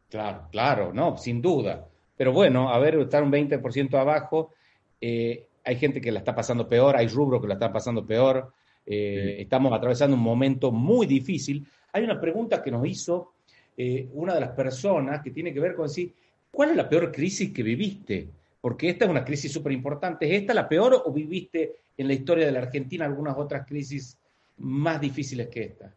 Claro, 0.08 0.48
claro, 0.50 0.92
no, 0.92 1.16
sin 1.16 1.42
duda. 1.42 1.88
Pero 2.16 2.32
bueno, 2.32 2.70
a 2.70 2.78
ver, 2.78 2.94
estar 2.96 3.22
un 3.22 3.32
20% 3.32 3.98
abajo, 3.98 4.52
eh, 5.00 5.48
hay 5.64 5.76
gente 5.76 6.00
que 6.00 6.12
la 6.12 6.20
está 6.20 6.34
pasando 6.34 6.68
peor, 6.68 6.96
hay 6.96 7.08
rubro 7.08 7.40
que 7.40 7.48
la 7.48 7.54
está 7.54 7.72
pasando 7.72 8.06
peor, 8.06 8.52
eh, 8.86 9.36
estamos 9.40 9.72
atravesando 9.72 10.16
un 10.16 10.22
momento 10.22 10.70
muy 10.70 11.06
difícil. 11.06 11.66
Hay 11.92 12.04
una 12.04 12.20
pregunta 12.20 12.62
que 12.62 12.70
nos 12.70 12.86
hizo 12.86 13.32
eh, 13.76 14.08
una 14.12 14.34
de 14.34 14.40
las 14.40 14.50
personas 14.50 15.22
que 15.22 15.32
tiene 15.32 15.52
que 15.52 15.60
ver 15.60 15.74
con 15.74 15.88
decir, 15.88 16.14
¿cuál 16.50 16.70
es 16.70 16.76
la 16.76 16.88
peor 16.88 17.10
crisis 17.10 17.52
que 17.52 17.62
viviste? 17.62 18.28
Porque 18.66 18.88
esta 18.88 19.04
es 19.04 19.10
una 19.12 19.24
crisis 19.24 19.52
súper 19.52 19.70
importante. 19.70 20.26
¿Es 20.26 20.40
esta 20.40 20.52
la 20.52 20.68
peor 20.68 21.00
o 21.04 21.12
viviste 21.12 21.76
en 21.96 22.08
la 22.08 22.14
historia 22.14 22.46
de 22.46 22.50
la 22.50 22.58
Argentina 22.58 23.04
algunas 23.04 23.36
otras 23.36 23.64
crisis 23.64 24.18
más 24.58 25.00
difíciles 25.00 25.46
que 25.46 25.62
esta? 25.62 25.94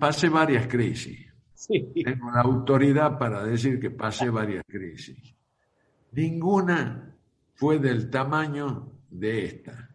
Pasé, 0.00 0.30
varias 0.30 0.66
crisis. 0.66 1.30
Tengo 1.68 2.30
la 2.30 2.40
autoridad 2.40 3.18
para 3.18 3.44
decir 3.44 3.78
que 3.78 3.90
pasé 3.90 4.30
varias 4.30 4.64
crisis. 4.66 5.36
Ninguna 6.12 7.14
fue 7.56 7.78
del 7.78 8.08
tamaño 8.08 8.90
de 9.10 9.44
esta. 9.44 9.90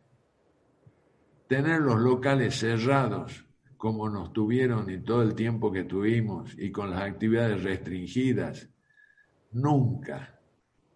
Tener 1.48 1.82
los 1.82 2.00
locales 2.00 2.60
cerrados 2.60 3.44
como 3.76 4.08
nos 4.08 4.32
tuvieron 4.34 4.88
y 4.88 5.00
todo 5.00 5.24
el 5.24 5.34
tiempo 5.34 5.72
que 5.72 5.84
tuvimos 5.84 6.54
y 6.60 6.72
con 6.72 6.92
las 6.92 7.02
actividades 7.02 7.64
restringidas, 7.64 8.70
nunca 9.54 10.37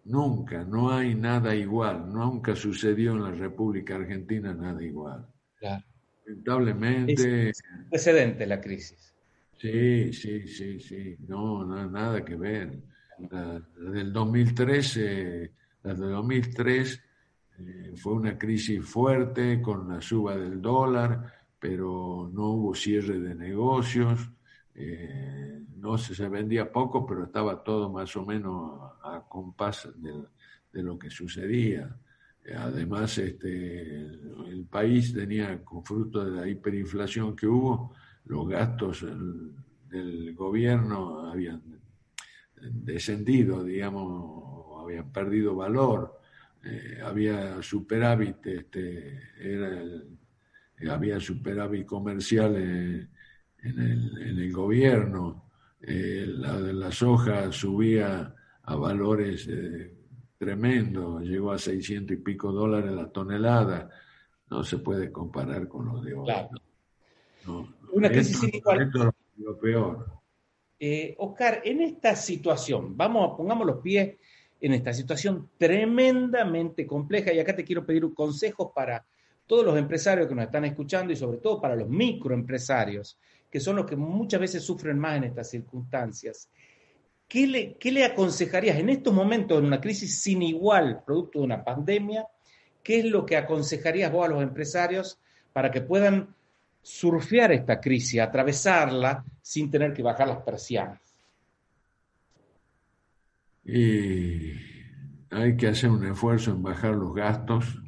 Nunca, 0.04 0.64
no 0.64 0.90
hay 0.90 1.14
nada 1.14 1.54
igual, 1.54 2.12
nunca 2.12 2.56
sucedió 2.56 3.12
en 3.12 3.22
la 3.22 3.30
República 3.30 3.94
Argentina 3.96 4.52
nada 4.52 4.82
igual. 4.82 5.26
Claro. 5.56 5.84
Lamentablemente. 6.26 7.50
Es 7.50 7.62
precedente 7.88 8.46
la 8.46 8.60
crisis. 8.60 9.14
Sí, 9.56 10.12
sí, 10.12 10.48
sí, 10.48 10.80
sí, 10.80 11.16
no, 11.28 11.64
no 11.64 11.88
nada 11.88 12.24
que 12.24 12.36
ver. 12.36 12.82
La, 13.30 13.60
del 13.78 14.12
2013, 14.12 15.52
la 15.84 15.94
del 15.94 16.10
2003, 16.10 17.00
Eh, 17.58 17.92
fue 17.96 18.14
una 18.14 18.36
crisis 18.38 18.84
fuerte 18.84 19.60
con 19.60 19.88
la 19.88 20.00
suba 20.00 20.36
del 20.36 20.60
dólar, 20.60 21.32
pero 21.58 22.30
no 22.32 22.48
hubo 22.54 22.74
cierre 22.74 23.20
de 23.20 23.34
negocios. 23.34 24.30
Eh, 24.74 25.61
no 25.82 25.98
se, 25.98 26.28
vendía 26.28 26.70
poco, 26.70 27.04
pero 27.04 27.24
estaba 27.24 27.62
todo 27.62 27.90
más 27.90 28.14
o 28.16 28.24
menos 28.24 28.80
a, 29.02 29.24
compás 29.28 29.88
de, 29.96 30.82
lo 30.82 30.96
que 30.96 31.10
sucedía. 31.10 31.94
Además, 32.56 33.18
este, 33.18 33.98
el 34.00 34.64
país 34.70 35.12
tenía, 35.12 35.62
con 35.64 35.84
fruto 35.84 36.24
de 36.24 36.40
la 36.40 36.48
hiperinflación 36.48 37.34
que 37.34 37.48
hubo, 37.48 37.94
los 38.26 38.48
gastos 38.48 39.04
del 39.90 40.34
gobierno 40.34 41.30
habían 41.30 41.60
descendido, 42.60 43.64
digamos, 43.64 44.84
habían 44.84 45.12
perdido 45.12 45.56
valor, 45.56 46.20
eh, 46.64 47.00
había 47.04 47.60
superávit, 47.60 48.46
este, 48.46 49.20
era 49.36 49.82
había 50.90 51.20
superávit 51.20 51.86
comercial 51.86 52.56
en, 52.56 53.08
el, 53.62 54.52
gobierno, 54.52 55.41
eh, 55.82 56.26
la 56.28 56.60
de 56.60 56.72
la 56.72 56.92
soja 56.92 57.50
subía 57.50 58.34
a 58.62 58.76
valores 58.76 59.48
eh, 59.48 59.92
tremendos, 60.38 61.22
llegó 61.22 61.52
a 61.52 61.58
600 61.58 62.16
y 62.16 62.20
pico 62.20 62.52
dólares 62.52 62.92
la 62.92 63.10
tonelada, 63.10 63.90
no 64.48 64.62
se 64.62 64.78
puede 64.78 65.10
comparar 65.10 65.68
con 65.68 65.86
lo 65.86 66.00
de 66.00 66.14
hoy. 66.14 66.32
Una 67.92 68.08
crisis 68.08 68.42
igual. 68.54 68.90
lo 69.38 69.58
peor. 69.58 70.06
Eh, 70.78 71.14
Oscar, 71.18 71.62
en 71.64 71.80
esta 71.80 72.16
situación, 72.16 72.96
vamos, 72.96 73.36
pongamos 73.36 73.66
los 73.66 73.80
pies 73.80 74.16
en 74.60 74.72
esta 74.74 74.92
situación 74.92 75.50
tremendamente 75.58 76.86
compleja 76.86 77.32
y 77.32 77.40
acá 77.40 77.54
te 77.54 77.64
quiero 77.64 77.84
pedir 77.84 78.12
consejos 78.14 78.70
para 78.74 79.04
todos 79.46 79.64
los 79.64 79.76
empresarios 79.76 80.28
que 80.28 80.34
nos 80.34 80.44
están 80.44 80.64
escuchando 80.64 81.12
y 81.12 81.16
sobre 81.16 81.38
todo 81.38 81.60
para 81.60 81.76
los 81.76 81.88
microempresarios, 81.88 83.18
que 83.52 83.60
son 83.60 83.76
los 83.76 83.86
que 83.86 83.94
muchas 83.94 84.40
veces 84.40 84.64
sufren 84.64 84.98
más 84.98 85.18
en 85.18 85.24
estas 85.24 85.50
circunstancias. 85.50 86.48
¿Qué 87.28 87.46
le, 87.46 87.74
qué 87.74 87.92
le 87.92 88.04
aconsejarías 88.04 88.78
en 88.78 88.88
estos 88.88 89.14
momentos, 89.14 89.58
en 89.58 89.66
una 89.66 89.80
crisis 89.80 90.20
sin 90.20 90.42
igual, 90.42 91.02
producto 91.04 91.38
de 91.38 91.44
una 91.44 91.62
pandemia? 91.62 92.26
¿Qué 92.82 93.00
es 93.00 93.04
lo 93.04 93.24
que 93.24 93.36
aconsejarías 93.36 94.10
vos 94.10 94.26
a 94.26 94.30
los 94.30 94.42
empresarios 94.42 95.18
para 95.52 95.70
que 95.70 95.82
puedan 95.82 96.34
surfear 96.82 97.52
esta 97.52 97.80
crisis, 97.80 98.20
atravesarla 98.20 99.24
sin 99.40 99.70
tener 99.70 99.92
que 99.92 100.02
bajar 100.02 100.28
las 100.28 100.38
persianas. 100.38 101.00
Y 103.64 104.52
hay 105.30 105.56
que 105.56 105.68
hacer 105.68 105.90
un 105.90 106.04
esfuerzo 106.04 106.50
en 106.50 106.62
bajar 106.62 106.94
los 106.94 107.14
gastos. 107.14 107.80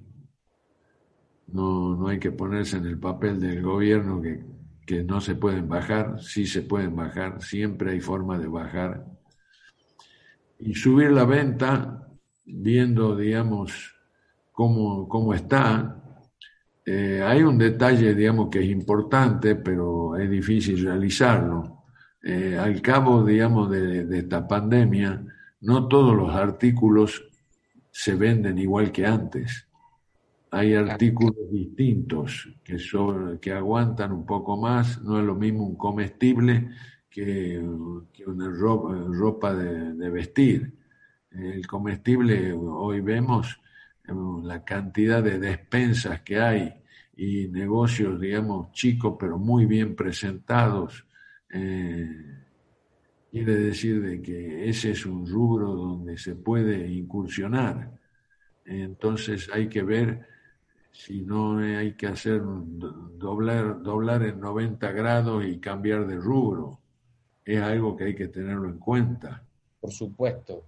No, 1.49 1.97
no 1.97 2.09
hay 2.09 2.19
que 2.19 2.31
ponerse 2.31 2.77
en 2.77 2.87
el 2.87 2.99
papel 2.99 3.41
del 3.41 3.63
gobierno 3.63 4.23
que, 4.23 4.41
que 4.87 5.03
no 5.03 5.21
se 5.21 5.35
pueden 5.35 5.69
bajar, 5.69 6.21
sí 6.21 6.47
se 6.47 6.63
pueden 6.63 6.95
bajar, 6.95 7.43
siempre 7.43 7.93
hay 7.93 8.01
forma 8.01 8.39
de 8.39 8.49
bajar. 8.49 9.05
Y 10.59 10.75
subir 10.75 11.11
la 11.11 11.25
venta 11.25 12.07
viendo, 12.45 13.17
digamos, 13.17 13.95
cómo, 14.53 15.09
cómo 15.09 15.35
está, 15.35 16.05
eh, 16.87 17.23
hay 17.25 17.43
un 17.43 17.57
detalle, 17.57 18.15
digamos, 18.15 18.51
que 18.51 18.61
es 18.61 18.69
importante, 18.69 19.57
pero 19.57 20.17
es 20.17 20.29
difícil 20.29 20.85
realizarlo. 20.85 21.85
Eh, 22.23 22.59
al 22.59 22.81
cabo, 22.83 23.25
digamos, 23.25 23.71
de, 23.71 24.19
esta 24.19 24.47
pandemia, 24.47 25.25
no 25.63 25.89
todos 25.89 26.15
los 26.15 26.35
artículos 26.35 27.31
se 27.91 28.15
venden 28.15 28.59
igual 28.59 28.93
que 28.93 29.07
antes. 29.07 29.67
Hay 30.55 30.75
artículos 30.75 31.51
distintos 31.51 32.49
que, 32.63 32.79
son, 32.79 33.39
que 33.41 33.51
aguantan 33.51 34.13
un 34.13 34.25
poco 34.25 34.57
más. 34.57 35.03
No 35.03 35.19
es 35.19 35.25
lo 35.25 35.35
mismo 35.35 35.67
un 35.67 35.77
comestible 35.77 36.71
que, 37.11 37.59
una 37.59 38.49
ropa, 38.51 39.53
de, 39.53 39.95
de 39.95 40.11
vestir. 40.11 40.73
El 41.33 41.67
comestible, 41.67 42.53
hoy 42.53 43.01
vemos, 43.01 43.61
la 44.45 44.65
cantidad 44.65 45.25
de 45.25 45.41
despensas 45.41 46.21
que 46.21 46.39
hay 46.39 46.73
y 47.17 47.49
negocios, 47.49 48.21
digamos, 48.21 48.71
chicos, 48.71 49.17
pero 49.19 49.39
muy 49.39 49.67
bien 49.67 49.97
presentados, 49.97 51.05
eh, 51.51 52.09
quiere 53.29 53.57
decir 53.57 54.01
de 54.01 54.23
que 54.23 54.69
ese 54.69 54.93
es 54.93 55.05
un 55.05 55.27
rubro 55.27 55.75
donde 55.75 56.17
se 56.17 56.37
puede 56.37 56.87
incursionar. 56.93 57.99
Entonces 58.65 59.51
hay 59.53 59.69
que 59.69 59.83
ver 59.83 60.34
si 60.95 61.21
no 61.21 61.59
hay 61.59 61.93
que 61.93 62.07
hacer 62.07 62.41
doblar, 62.43 63.83
doblar 63.83 64.23
en 64.23 64.41
90 64.41 64.93
grados 64.93 65.45
y 65.45 65.59
cambiar 65.59 66.07
de 66.07 66.17
rubro. 66.17 66.81
Es 67.45 67.61
algo 67.61 67.95
que 67.95 68.05
hay 68.05 68.15
que 68.15 68.29
tenerlo 68.29 68.69
en 68.69 68.79
cuenta. 68.79 69.43
Por 69.81 69.93
supuesto 69.93 70.65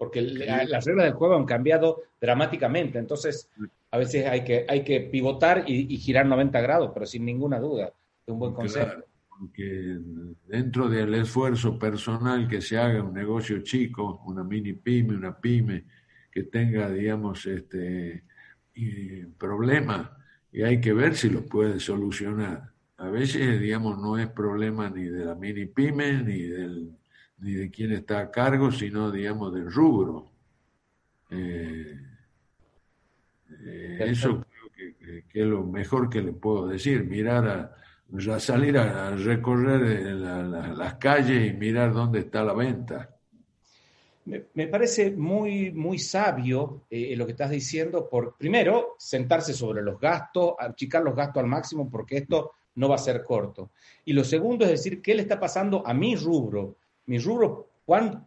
porque 0.00 0.22
las 0.22 0.86
reglas 0.86 1.04
del 1.04 1.12
juego 1.12 1.36
han 1.36 1.44
cambiado 1.44 2.04
dramáticamente, 2.18 2.98
entonces 2.98 3.50
a 3.90 3.98
veces 3.98 4.26
hay 4.26 4.44
que, 4.44 4.64
hay 4.66 4.82
que 4.82 5.02
pivotar 5.02 5.64
y, 5.66 5.94
girar 5.98 6.24
90 6.24 6.58
grados, 6.62 6.90
pero 6.94 7.04
sin 7.04 7.22
ninguna 7.26 7.60
duda, 7.60 7.92
es 8.26 8.32
un 8.32 8.38
buen 8.38 8.54
consejo. 8.54 9.04
porque 9.28 9.98
dentro 10.46 10.88
del 10.88 11.12
esfuerzo 11.16 11.78
personal 11.78 12.48
que 12.48 12.62
se 12.62 12.78
haga 12.78 13.02
un 13.02 13.12
negocio 13.12 13.60
chico, 13.60 14.22
una 14.24 14.42
mini 14.42 14.72
pyme, 14.72 15.14
una 15.14 15.38
pyme, 15.38 15.84
que 16.32 16.44
tenga, 16.44 16.88
digamos, 16.88 17.44
este 17.44 18.24
problema, 19.38 20.16
y 20.52 20.62
hay 20.62 20.80
que 20.80 20.92
ver 20.92 21.16
si 21.16 21.30
lo 21.30 21.46
puede 21.46 21.80
solucionar. 21.80 22.72
A 22.96 23.08
veces, 23.08 23.60
digamos, 23.60 23.98
no 23.98 24.18
es 24.18 24.28
problema 24.28 24.90
ni 24.90 25.04
de 25.04 25.24
la 25.24 25.34
mini 25.34 25.66
pyme, 25.66 26.22
ni 26.22 26.42
del 26.42 27.00
ni 27.40 27.54
de 27.54 27.70
quién 27.70 27.92
está 27.92 28.20
a 28.20 28.30
cargo, 28.30 28.70
sino, 28.70 29.10
digamos, 29.10 29.52
del 29.52 29.70
rubro. 29.72 30.30
Eh, 31.30 31.98
eh, 33.64 33.98
eso 34.00 34.44
creo 34.44 35.24
que, 35.28 35.40
es 35.40 35.46
lo 35.46 35.64
mejor 35.64 36.10
que 36.10 36.22
le 36.22 36.32
puedo 36.32 36.66
decir, 36.68 37.04
mirar 37.04 37.48
a, 37.48 38.40
salir 38.40 38.76
a, 38.76 39.16
recorrer 39.16 40.16
las 40.16 40.94
calles 40.94 41.50
y 41.50 41.56
mirar 41.56 41.92
dónde 41.92 42.20
está 42.20 42.44
la 42.44 42.52
venta. 42.52 43.16
Me, 44.26 44.66
parece 44.66 45.10
muy, 45.10 45.72
muy 45.72 45.98
sabio 45.98 46.82
eh, 46.90 47.14
lo 47.16 47.26
que 47.26 47.32
estás 47.32 47.50
diciendo, 47.50 48.08
por 48.08 48.36
primero, 48.36 48.94
sentarse 48.98 49.54
sobre 49.54 49.82
los 49.82 49.98
gastos, 49.98 50.54
achicar 50.58 51.02
los 51.02 51.16
gastos 51.16 51.42
al 51.42 51.48
máximo, 51.48 51.90
porque 51.90 52.18
esto 52.18 52.52
no 52.74 52.88
va 52.88 52.96
a 52.96 52.98
ser 52.98 53.24
corto. 53.24 53.70
Y 54.04 54.12
lo 54.12 54.22
segundo 54.22 54.64
es 54.64 54.70
decir, 54.70 55.02
¿qué 55.02 55.14
le 55.14 55.22
está 55.22 55.40
pasando 55.40 55.86
a 55.86 55.94
mi 55.94 56.16
rubro? 56.16 56.76
mi 57.10 57.18
rubro, 57.18 57.66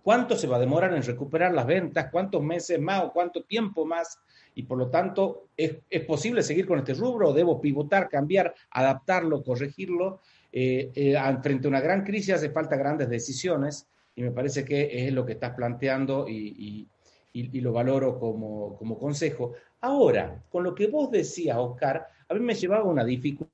¿cuánto 0.01 0.35
se 0.35 0.45
va 0.45 0.57
a 0.57 0.59
demorar 0.59 0.93
en 0.93 1.03
recuperar 1.03 1.53
las 1.53 1.65
ventas? 1.65 2.09
¿Cuántos 2.11 2.43
meses 2.43 2.81
más 2.81 3.01
o 3.05 3.13
cuánto 3.13 3.43
tiempo 3.43 3.85
más? 3.85 4.19
Y 4.55 4.63
por 4.63 4.77
lo 4.77 4.89
tanto, 4.89 5.47
¿es, 5.55 5.77
posible 6.05 6.43
seguir 6.43 6.67
con 6.67 6.79
este 6.79 6.93
rubro? 6.93 7.31
¿Debo 7.31 7.61
pivotar, 7.61 8.09
cambiar, 8.09 8.53
adaptarlo, 8.71 9.41
corregirlo? 9.41 10.19
Eh, 10.51 10.91
eh, 10.93 11.15
frente 11.41 11.67
a 11.67 11.69
una 11.69 11.79
gran 11.79 12.03
crisis 12.03 12.35
hace 12.35 12.49
falta 12.49 12.75
grandes 12.75 13.07
decisiones 13.07 13.87
y 14.16 14.22
me 14.22 14.32
parece 14.32 14.64
que 14.64 15.07
es 15.07 15.14
lo 15.14 15.26
que 15.26 15.34
estás 15.34 15.53
planteando 15.53 16.28
y, 16.28 16.88
lo 17.34 17.74
valoro 17.74 18.20
como, 18.20 18.78
como, 18.78 18.97
consejo. 18.99 19.53
Ahora, 19.82 20.43
con 20.49 20.64
lo 20.64 20.76
que 20.76 20.88
vos 20.88 21.09
decías, 21.09 21.57
Oscar, 21.57 22.07
a 22.28 22.34
mí 22.34 22.39
me 22.39 22.53
llevaba 22.53 22.84
una 22.84 23.03
dificultad 23.03 23.53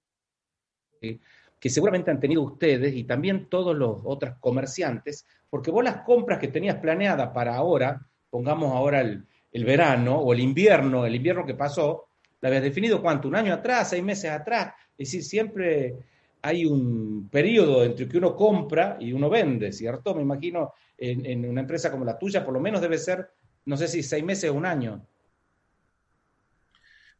que 1.59 1.69
seguramente 1.69 2.09
han 2.09 2.19
tenido 2.19 2.41
ustedes 2.41 2.95
y 2.95 3.03
también 3.03 3.47
todos 3.49 3.75
los 3.75 3.99
otros 4.03 4.35
comerciantes, 4.39 5.25
porque 5.49 5.71
vos 5.71 5.83
las 5.83 6.03
compras 6.03 6.39
que 6.39 6.47
tenías 6.47 6.77
planeadas 6.77 7.29
para 7.29 7.55
ahora, 7.55 8.07
pongamos 8.29 8.73
ahora 8.73 9.01
el, 9.01 9.25
verano 9.65 10.19
o 10.19 10.31
el 10.33 10.39
invierno, 10.39 11.05
el 11.05 11.15
invierno 11.15 11.45
que 11.45 11.55
pasó, 11.55 12.07
la 12.41 12.47
habías 12.47 12.63
definido 12.63 13.01
cuánto, 13.01 13.27
un 13.27 13.35
año 13.35 13.53
atrás, 13.53 13.89
seis 13.89 14.03
meses 14.03 14.31
atrás, 14.31 14.73
es 14.97 15.11
decir, 15.11 15.23
siempre 15.23 15.95
hay 16.41 16.65
un 16.65 17.29
periodo 17.29 17.83
entre 17.83 18.07
que 18.07 18.17
uno 18.17 18.35
compra 18.35 18.97
y 18.99 19.13
uno 19.13 19.29
vende, 19.29 19.71
¿cierto? 19.71 20.15
Me 20.15 20.21
imagino 20.21 20.73
en, 20.97 21.45
una 21.45 21.61
empresa 21.61 21.91
como 21.91 22.05
la 22.05 22.17
tuya, 22.17 22.43
por 22.43 22.53
lo 22.53 22.59
menos 22.59 22.81
debe 22.81 22.97
ser, 22.97 23.29
no 23.65 23.77
sé 23.77 23.87
si 23.87 24.03
seis 24.03 24.23
meses 24.23 24.49
o 24.49 24.53
un 24.53 24.65
año. 24.65 25.05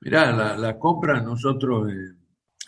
Mirá, 0.01 0.31
la, 0.31 0.55
la 0.55 0.77
compra 0.77 1.21
nosotros 1.21 1.91
eh, 1.91 2.15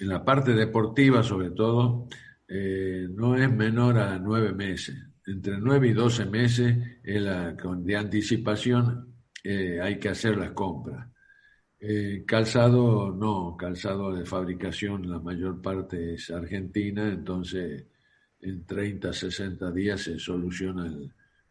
en 0.01 0.09
la 0.09 0.25
parte 0.25 0.53
deportiva 0.53 1.23
sobre 1.23 1.51
todo, 1.51 2.07
eh, 2.47 3.07
no 3.09 3.37
es 3.37 3.49
menor 3.51 3.97
a 3.97 4.19
nueve 4.19 4.51
meses. 4.51 4.95
Entre 5.25 5.57
nueve 5.59 5.87
y 5.87 5.93
doce 5.93 6.25
meses 6.25 6.75
de 7.03 7.95
anticipación 7.95 9.13
eh, 9.43 9.79
hay 9.81 9.99
que 9.99 10.09
hacer 10.09 10.37
las 10.37 10.51
compras. 10.51 11.07
Eh, 11.83 12.23
calzado 12.27 13.11
no, 13.11 13.57
calzado 13.57 14.13
de 14.13 14.23
fabricación 14.23 15.09
la 15.09 15.17
mayor 15.17 15.59
parte 15.63 16.13
es 16.13 16.29
argentina, 16.29 17.09
entonces 17.09 17.85
en 18.39 18.65
30, 18.65 19.11
60 19.11 19.71
días 19.71 20.01
se 20.01 20.19
soluciona 20.19 20.93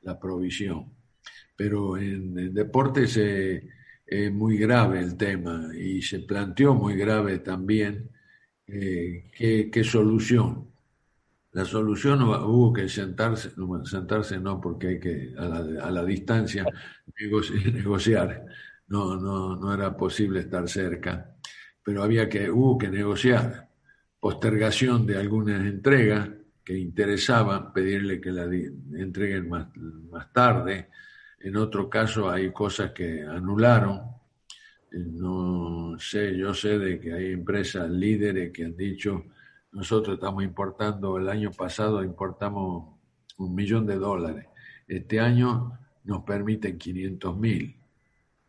la 0.03 0.21
provisión. 0.21 0.87
Pero 1.57 1.97
en, 1.97 2.55
deportes 2.55 3.17
eh, 3.17 4.31
muy 4.31 4.57
grave 4.57 5.01
el 5.01 5.17
tema 5.17 5.69
y 5.77 6.01
se 6.01 6.21
planteó 6.21 6.75
muy 6.75 6.95
grave 6.97 7.41
también 7.41 8.11
eh, 8.69 9.31
qué, 9.37 9.85
solución. 9.85 10.69
La 11.53 11.65
solución 11.65 12.23
hubo 12.23 12.73
que 12.73 12.89
sentarse, 12.89 13.51
no, 13.57 13.85
sentarse 13.85 14.39
no 14.39 14.61
porque 14.61 14.89
hay 14.89 15.01
que 15.01 15.35
a 15.37 15.45
la, 15.47 15.85
a 15.87 15.91
la 15.91 16.05
distancia 16.05 16.65
negociar, 17.73 18.47
no, 18.91 19.17
no, 19.17 19.57
no 19.57 19.73
era 19.73 19.97
posible 19.97 20.41
estar 20.41 20.69
cerca, 20.69 21.35
pero 21.83 22.03
había 22.03 22.29
que, 22.29 22.51
hubo 22.51 22.77
que 22.77 22.89
negociar 22.89 23.69
postergación 24.19 25.07
de 25.07 25.17
algunas 25.17 25.65
entregas 25.65 26.29
que 26.63 26.77
interesaban, 26.77 27.73
pedirle 27.73 28.21
que 28.21 28.33
la 28.33 28.45
entreguen 28.45 29.49
más, 29.49 29.69
más 30.11 30.33
tarde. 30.33 30.91
En 31.41 31.57
otro 31.57 31.89
caso 31.89 32.29
hay 32.29 32.53
cosas 32.53 32.91
que 32.91 33.23
anularon. 33.23 34.03
No 34.93 35.97
sé, 35.99 36.37
yo 36.37 36.53
sé 36.53 36.79
de 36.79 37.01
que 37.01 37.15
hay 37.15 37.33
empresas 37.33 37.89
líderes 37.89 38.53
que 38.53 38.65
han 38.65 38.77
dicho, 38.77 39.25
nosotros 39.73 40.15
estamos 40.17 40.43
importando, 40.43 41.17
el 41.17 41.29
año 41.29 41.53
pasado 41.53 42.03
importamos 42.03 42.99
un 43.39 43.55
millón 43.55 43.87
de 43.87 43.97
dólares. 43.97 44.47
Este 44.87 45.21
año 45.21 45.79
nos 46.05 46.25
permiten 46.25 46.77
500 46.77 47.37
mil. 47.37 47.80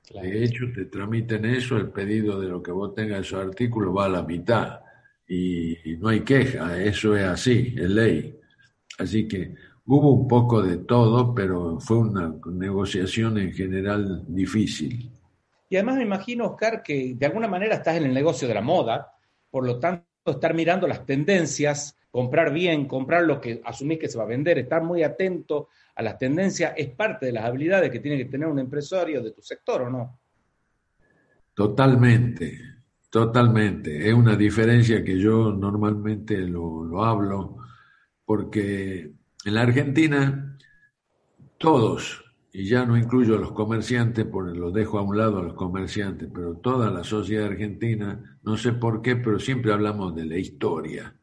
De 0.10 0.44
hecho, 0.44 0.66
te 0.74 0.86
tramiten 0.86 1.46
eso, 1.46 1.78
el 1.78 1.90
pedido 1.90 2.40
de 2.40 2.50
lo 2.50 2.62
que 2.62 2.72
vos 2.72 2.94
tengas 2.94 3.20
en 3.20 3.24
su 3.24 3.38
artículo 3.38 3.94
va 3.94 4.06
a 4.06 4.10
la 4.10 4.24
mitad 4.24 4.82
y, 5.28 5.78
no 6.00 6.10
hay 6.10 6.22
queja, 6.22 6.78
eso 6.82 7.16
es 7.16 7.24
así, 7.24 7.74
es 7.78 7.90
ley. 7.90 8.38
Así 9.00 9.28
que 9.28 9.56
hubo 9.86 10.12
un 10.12 10.28
poco 10.28 10.62
de 10.62 10.78
todo, 10.78 11.34
pero 11.34 11.80
fue 11.80 12.00
una 12.00 12.36
negociación 12.46 13.38
en 13.38 13.54
general 13.54 14.26
difícil. 14.28 15.10
Y 15.70 15.78
además 15.78 15.96
me 15.96 16.04
imagino, 16.04 16.48
Oscar, 16.48 16.84
que 16.84 17.14
de 17.16 17.26
alguna 17.26 17.48
manera 17.48 17.76
estás 17.76 17.96
en 17.96 18.04
el 18.04 18.14
negocio 18.14 18.48
de 18.48 18.54
la 18.54 18.62
moda, 18.62 19.14
por 19.50 19.66
lo 19.66 19.80
tanto, 19.80 20.06
estar 20.26 20.54
mirando 20.54 20.86
las 20.86 21.06
tendencias, 21.06 21.96
comprar 22.12 22.52
bien, 22.52 22.86
comprar 22.86 23.24
lo 23.24 23.40
que 23.40 23.62
asumís 23.64 24.00
que 24.00 24.10
se 24.10 24.18
va 24.18 24.26
a 24.26 24.28
vender, 24.28 24.60
estar 24.60 24.84
muy 24.84 25.02
atento 25.02 25.70
a 25.96 26.02
las 26.02 26.18
tendencias, 26.18 26.74
es 26.76 26.90
parte 26.90 27.28
de 27.28 27.32
las 27.34 27.46
habilidades 27.46 27.90
que 27.92 28.00
tiene 28.00 28.18
que 28.18 28.26
tener 28.26 28.48
un 28.48 28.60
empresario 28.60 29.22
de 29.22 29.32
tu 29.32 29.42
sector, 29.42 29.84
¿o 29.84 29.90
no? 29.90 30.20
Totalmente, 31.54 32.72
Totalmente, 33.12 34.08
es 34.08 34.14
una 34.14 34.38
diferencia 34.38 35.04
que 35.04 35.20
yo 35.20 35.52
normalmente 35.52 36.38
lo, 36.38 37.04
hablo, 37.04 37.58
porque 38.24 39.12
en 39.44 39.54
la 39.54 39.64
Argentina 39.64 40.58
todos, 41.58 42.24
y 42.54 42.70
ya 42.70 42.86
no 42.86 42.96
incluyo 42.98 43.36
a 43.36 43.40
los 43.40 43.52
comerciantes, 43.52 44.26
porque 44.26 44.58
los 44.58 44.74
dejo 44.74 44.98
a 44.98 45.02
un 45.02 45.18
lado 45.18 45.40
a 45.40 45.44
los 45.44 45.56
comerciantes, 45.56 46.30
pero 46.34 46.56
toda 46.56 46.90
la 46.90 47.04
sociedad 47.04 47.48
argentina, 47.48 48.40
no 48.44 48.56
sé 48.56 48.72
por 48.72 49.02
qué, 49.02 49.18
pero 49.18 49.40
siempre 49.40 49.74
hablamos 49.74 50.16
de 50.16 50.24
la 50.24 50.38
historia. 50.38 51.14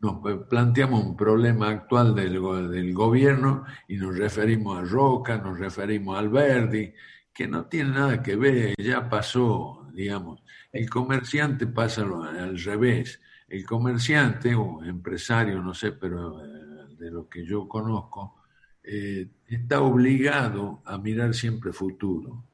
Nos 0.00 0.46
planteamos 0.48 1.04
un 1.04 1.16
problema 1.16 1.70
actual 1.70 2.14
del, 2.14 2.40
del 2.70 2.94
gobierno 2.94 3.64
y 3.88 3.96
nos 3.96 4.16
referimos 4.16 4.78
a 4.78 4.82
Roca, 4.82 5.38
nos 5.38 5.58
referimos 5.58 6.14
a 6.16 6.20
Alberdi, 6.20 6.92
que 7.32 7.48
no 7.48 7.66
tiene 7.66 7.90
nada 7.90 8.22
que 8.22 8.36
ver, 8.36 8.74
ya 8.78 9.08
pasó, 9.08 9.88
digamos. 9.92 10.42
El 10.72 10.88
comerciante 10.88 11.66
pasa 11.66 12.02
al 12.02 12.58
revés. 12.58 13.20
El 13.48 13.64
comerciante 13.64 14.54
o 14.54 14.84
empresario, 14.84 15.62
no 15.62 15.74
sé, 15.74 15.92
pero 15.92 16.44
eh, 16.44 16.96
de 16.98 17.10
lo 17.10 17.28
que 17.28 17.44
yo 17.44 17.66
conozco, 17.66 18.42
eh, 18.82 19.28
está 19.46 19.80
obligado 19.80 20.82
a 20.84 20.98
mirar 20.98 21.34
siempre 21.34 21.72
futuro. 21.72 22.44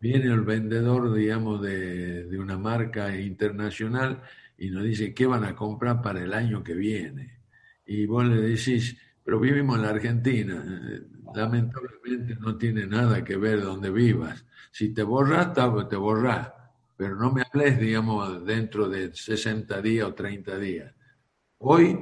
Viene 0.00 0.26
el 0.26 0.42
vendedor, 0.42 1.14
digamos, 1.14 1.62
de, 1.62 2.24
de 2.24 2.38
una 2.38 2.58
marca 2.58 3.16
internacional 3.18 4.22
y 4.58 4.70
nos 4.70 4.84
dice 4.84 5.14
qué 5.14 5.26
van 5.26 5.44
a 5.44 5.54
comprar 5.54 6.02
para 6.02 6.22
el 6.22 6.32
año 6.32 6.62
que 6.62 6.74
viene. 6.74 7.40
Y 7.86 8.06
vos 8.06 8.24
le 8.24 8.40
decís, 8.40 8.96
pero 9.24 9.40
vivimos 9.40 9.76
en 9.76 9.82
la 9.82 9.90
Argentina, 9.90 10.64
eh, 10.66 11.02
lamentablemente 11.34 12.36
no 12.36 12.56
tiene 12.56 12.86
nada 12.86 13.24
que 13.24 13.36
ver 13.36 13.62
donde 13.62 13.90
vivas. 13.90 14.44
Si 14.70 14.94
te 14.94 15.02
borras, 15.02 15.52
te 15.52 15.96
borras 15.96 16.52
pero 16.96 17.16
no 17.16 17.32
me 17.32 17.42
hables, 17.42 17.78
digamos, 17.78 18.44
dentro 18.44 18.88
de 18.88 19.12
60 19.14 19.80
días 19.82 20.06
o 20.06 20.14
30 20.14 20.58
días. 20.58 20.94
Hoy 21.58 21.98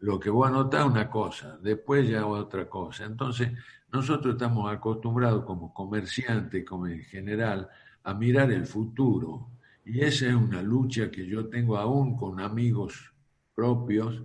lo 0.00 0.18
que 0.18 0.30
voy 0.30 0.48
a 0.48 0.50
notar 0.50 0.80
es 0.80 0.86
una 0.86 1.08
cosa, 1.08 1.58
después 1.62 2.08
ya 2.08 2.26
otra 2.26 2.68
cosa. 2.68 3.04
Entonces, 3.04 3.52
nosotros 3.92 4.34
estamos 4.34 4.72
acostumbrados 4.72 5.44
como 5.44 5.72
comerciantes, 5.72 6.64
como 6.64 6.86
en 6.88 7.02
general, 7.04 7.68
a 8.02 8.14
mirar 8.14 8.50
el 8.50 8.66
futuro. 8.66 9.50
Y 9.86 10.00
esa 10.00 10.26
es 10.26 10.34
una 10.34 10.60
lucha 10.62 11.12
que 11.12 11.24
yo 11.24 11.46
tengo 11.48 11.78
aún 11.78 12.16
con 12.16 12.40
amigos 12.40 13.14
propios, 13.54 14.20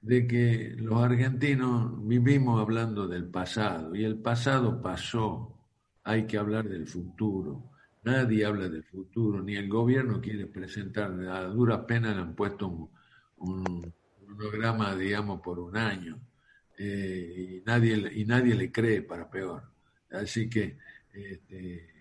de 0.00 0.26
que 0.26 0.74
los 0.78 1.00
argentinos 1.00 1.92
vivimos 2.08 2.58
hablando 2.58 3.06
del 3.06 3.26
pasado 3.26 3.94
y 3.94 4.02
el 4.02 4.16
pasado 4.16 4.80
pasó, 4.80 5.58
hay 6.02 6.26
que 6.26 6.38
hablar 6.38 6.68
del 6.68 6.86
futuro. 6.86 7.70
Nadie 8.02 8.46
habla 8.46 8.68
del 8.68 8.82
futuro, 8.82 9.42
ni 9.42 9.56
el 9.56 9.68
gobierno 9.68 10.22
quiere 10.22 10.46
presentar, 10.46 11.12
a 11.28 11.44
dura 11.44 11.86
pena 11.86 12.14
le 12.14 12.22
han 12.22 12.34
puesto 12.34 12.90
un, 13.36 13.92
programa, 14.36 14.96
digamos, 14.96 15.42
por 15.42 15.60
un 15.60 15.76
año, 15.76 16.18
eh, 16.78 17.60
y, 17.60 17.66
nadie, 17.66 18.10
y 18.14 18.24
nadie 18.24 18.54
le 18.54 18.72
cree 18.72 19.02
para 19.02 19.30
peor. 19.30 19.62
Así 20.10 20.48
que 20.48 20.78
este, 21.12 21.91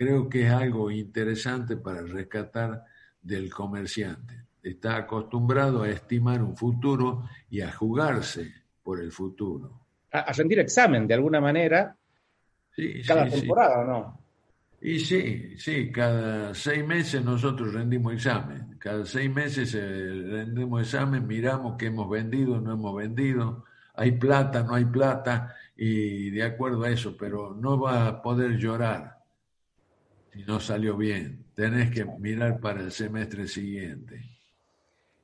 creo 0.00 0.30
que 0.30 0.46
es 0.46 0.50
algo 0.50 0.90
interesante 0.90 1.76
para 1.76 2.00
rescatar 2.00 2.84
del 3.20 3.52
comerciante. 3.52 4.46
Está 4.62 4.96
acostumbrado 4.96 5.82
a 5.82 5.90
estimar 5.90 6.42
un 6.42 6.56
futuro 6.56 7.28
y 7.50 7.60
a 7.60 7.70
jugarse 7.70 8.50
por 8.82 8.98
el 8.98 9.12
futuro. 9.12 9.78
A, 10.10 10.32
rendir 10.32 10.58
examen 10.60 11.06
de 11.06 11.12
alguna 11.12 11.38
manera 11.38 11.94
cada 13.06 13.28
temporada, 13.28 13.84
¿no? 13.84 14.18
Y 14.80 15.00
sí, 15.00 15.58
sí, 15.58 15.92
cada 15.92 16.54
seis 16.54 16.82
meses 16.82 17.22
nosotros 17.22 17.74
rendimos 17.74 18.14
examen. 18.14 18.76
Cada 18.78 19.04
seis 19.04 19.30
meses 19.30 19.74
eh, 19.74 19.82
rendimos 19.82 20.80
examen, 20.80 21.26
miramos 21.26 21.76
qué 21.76 21.86
hemos 21.88 22.08
vendido, 22.08 22.58
no 22.58 22.72
hemos 22.72 22.96
vendido, 22.96 23.66
hay 23.96 24.12
plata, 24.12 24.62
no 24.62 24.76
hay 24.76 24.86
plata, 24.86 25.54
y 25.76 26.30
de 26.30 26.42
acuerdo 26.42 26.84
a 26.84 26.88
eso, 26.88 27.14
pero 27.18 27.54
no 27.54 27.78
va 27.78 28.06
a 28.06 28.22
poder 28.22 28.56
llorar 28.56 29.19
si 30.32 30.42
no 30.44 30.60
salió 30.60 30.96
bien. 30.96 31.44
Tenés 31.54 31.90
que 31.90 32.04
mirar 32.04 32.60
para 32.60 32.80
el 32.80 32.92
semestre 32.92 33.46
siguiente. 33.48 34.22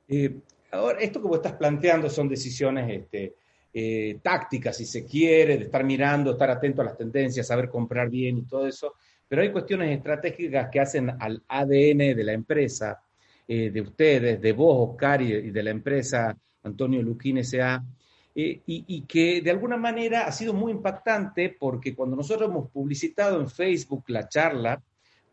Eh, 0.07 0.37
ahora, 0.71 0.99
esto 0.99 1.21
que 1.21 1.27
vos 1.27 1.37
estás 1.37 1.53
planteando 1.53 2.09
son 2.09 2.29
decisiones 2.29 2.89
este, 2.89 3.35
eh, 3.73 4.19
tácticas, 4.21 4.77
si 4.77 4.85
se 4.85 5.05
quiere, 5.05 5.57
de 5.57 5.65
estar 5.65 5.83
mirando, 5.83 6.31
estar 6.31 6.49
atento 6.49 6.81
a 6.81 6.85
las 6.85 6.97
tendencias, 6.97 7.47
saber 7.47 7.69
comprar 7.69 8.09
bien 8.09 8.37
y 8.37 8.43
todo 8.43 8.67
eso 8.67 8.95
pero 9.27 9.41
hay 9.41 9.51
cuestiones 9.51 9.95
estratégicas 9.97 10.69
que 10.69 10.79
hacen 10.79 11.11
al 11.19 11.43
ADN 11.47 12.15
de 12.15 12.23
la 12.23 12.33
empresa, 12.33 13.01
eh, 13.47 13.69
de 13.69 13.81
ustedes, 13.81 14.41
de 14.41 14.53
vos, 14.53 14.91
Oscar, 14.91 15.21
y 15.21 15.51
de, 15.51 15.63
la 15.63 15.71
empresa 15.71 16.37
Antonio 16.63 17.01
Luquín 17.01 17.39
S.A., 17.39 17.83
eh, 18.33 18.61
y, 18.67 19.01
que 19.01 19.41
de 19.41 19.49
alguna 19.49 19.77
manera 19.77 20.27
ha 20.27 20.31
sido 20.31 20.53
muy 20.53 20.71
impactante 20.71 21.55
porque 21.59 21.95
cuando 21.95 22.15
nosotros 22.15 22.47
hemos 22.47 22.69
publicitado 22.69 23.41
en 23.41 23.49
Facebook 23.49 24.03
la 24.09 24.29
charla 24.29 24.79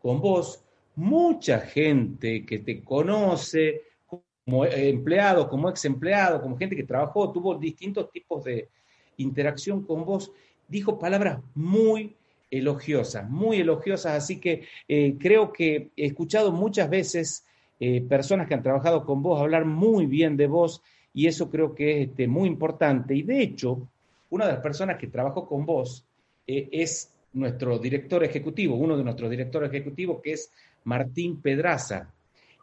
con 0.05 0.21
vos, 0.21 0.63
mucha 0.97 1.61
gente 1.61 2.45
que 2.45 2.59
te 2.59 2.83
conoce 2.83 3.81
como 4.05 4.63
empleado, 4.63 5.49
como 5.49 5.67
ex 5.67 5.83
empleado, 5.85 6.43
como 6.43 6.59
gente 6.59 6.75
que 6.75 6.83
trabajó, 6.83 7.31
tuvo 7.31 7.55
distintos 7.55 8.11
tipos 8.11 8.43
de 8.43 8.69
interacción 9.17 9.83
con 9.83 10.05
vos, 10.05 10.31
dijo 10.67 10.99
palabras 10.99 11.39
muy 11.55 12.15
elogiosas, 12.51 13.27
muy 13.27 13.61
elogiosas, 13.61 14.13
así 14.13 14.39
que 14.39 14.67
eh, 14.87 15.15
creo 15.19 15.51
que 15.51 15.89
he 15.97 16.05
escuchado 16.05 16.51
muchas 16.51 16.87
veces 16.87 17.43
eh, 17.79 18.01
personas 18.01 18.47
que 18.47 18.53
han 18.53 18.61
trabajado 18.61 19.07
con 19.07 19.23
vos 19.23 19.41
hablar 19.41 19.65
muy 19.65 20.05
bien 20.05 20.37
de 20.37 20.45
vos 20.45 20.83
y 21.15 21.25
eso 21.25 21.49
creo 21.49 21.73
que 21.73 22.03
es 22.03 22.09
este, 22.09 22.27
muy 22.27 22.47
importante. 22.47 23.15
Y 23.15 23.23
de 23.23 23.41
hecho, 23.41 23.87
una 24.29 24.45
de 24.45 24.53
las 24.53 24.61
personas 24.61 24.99
que 24.99 25.07
trabajó 25.07 25.47
con 25.47 25.65
vos 25.65 26.05
eh, 26.45 26.69
es 26.71 27.11
nuestro 27.35 27.77
director 27.77 28.23
ejecutivo, 28.23 28.75
uno 28.75 28.97
de 28.97 29.03
nuestros 29.03 29.29
directores 29.29 29.69
ejecutivos, 29.69 30.21
que 30.21 30.33
es 30.33 30.51
Martín 30.85 31.41
Pedraza. 31.41 32.11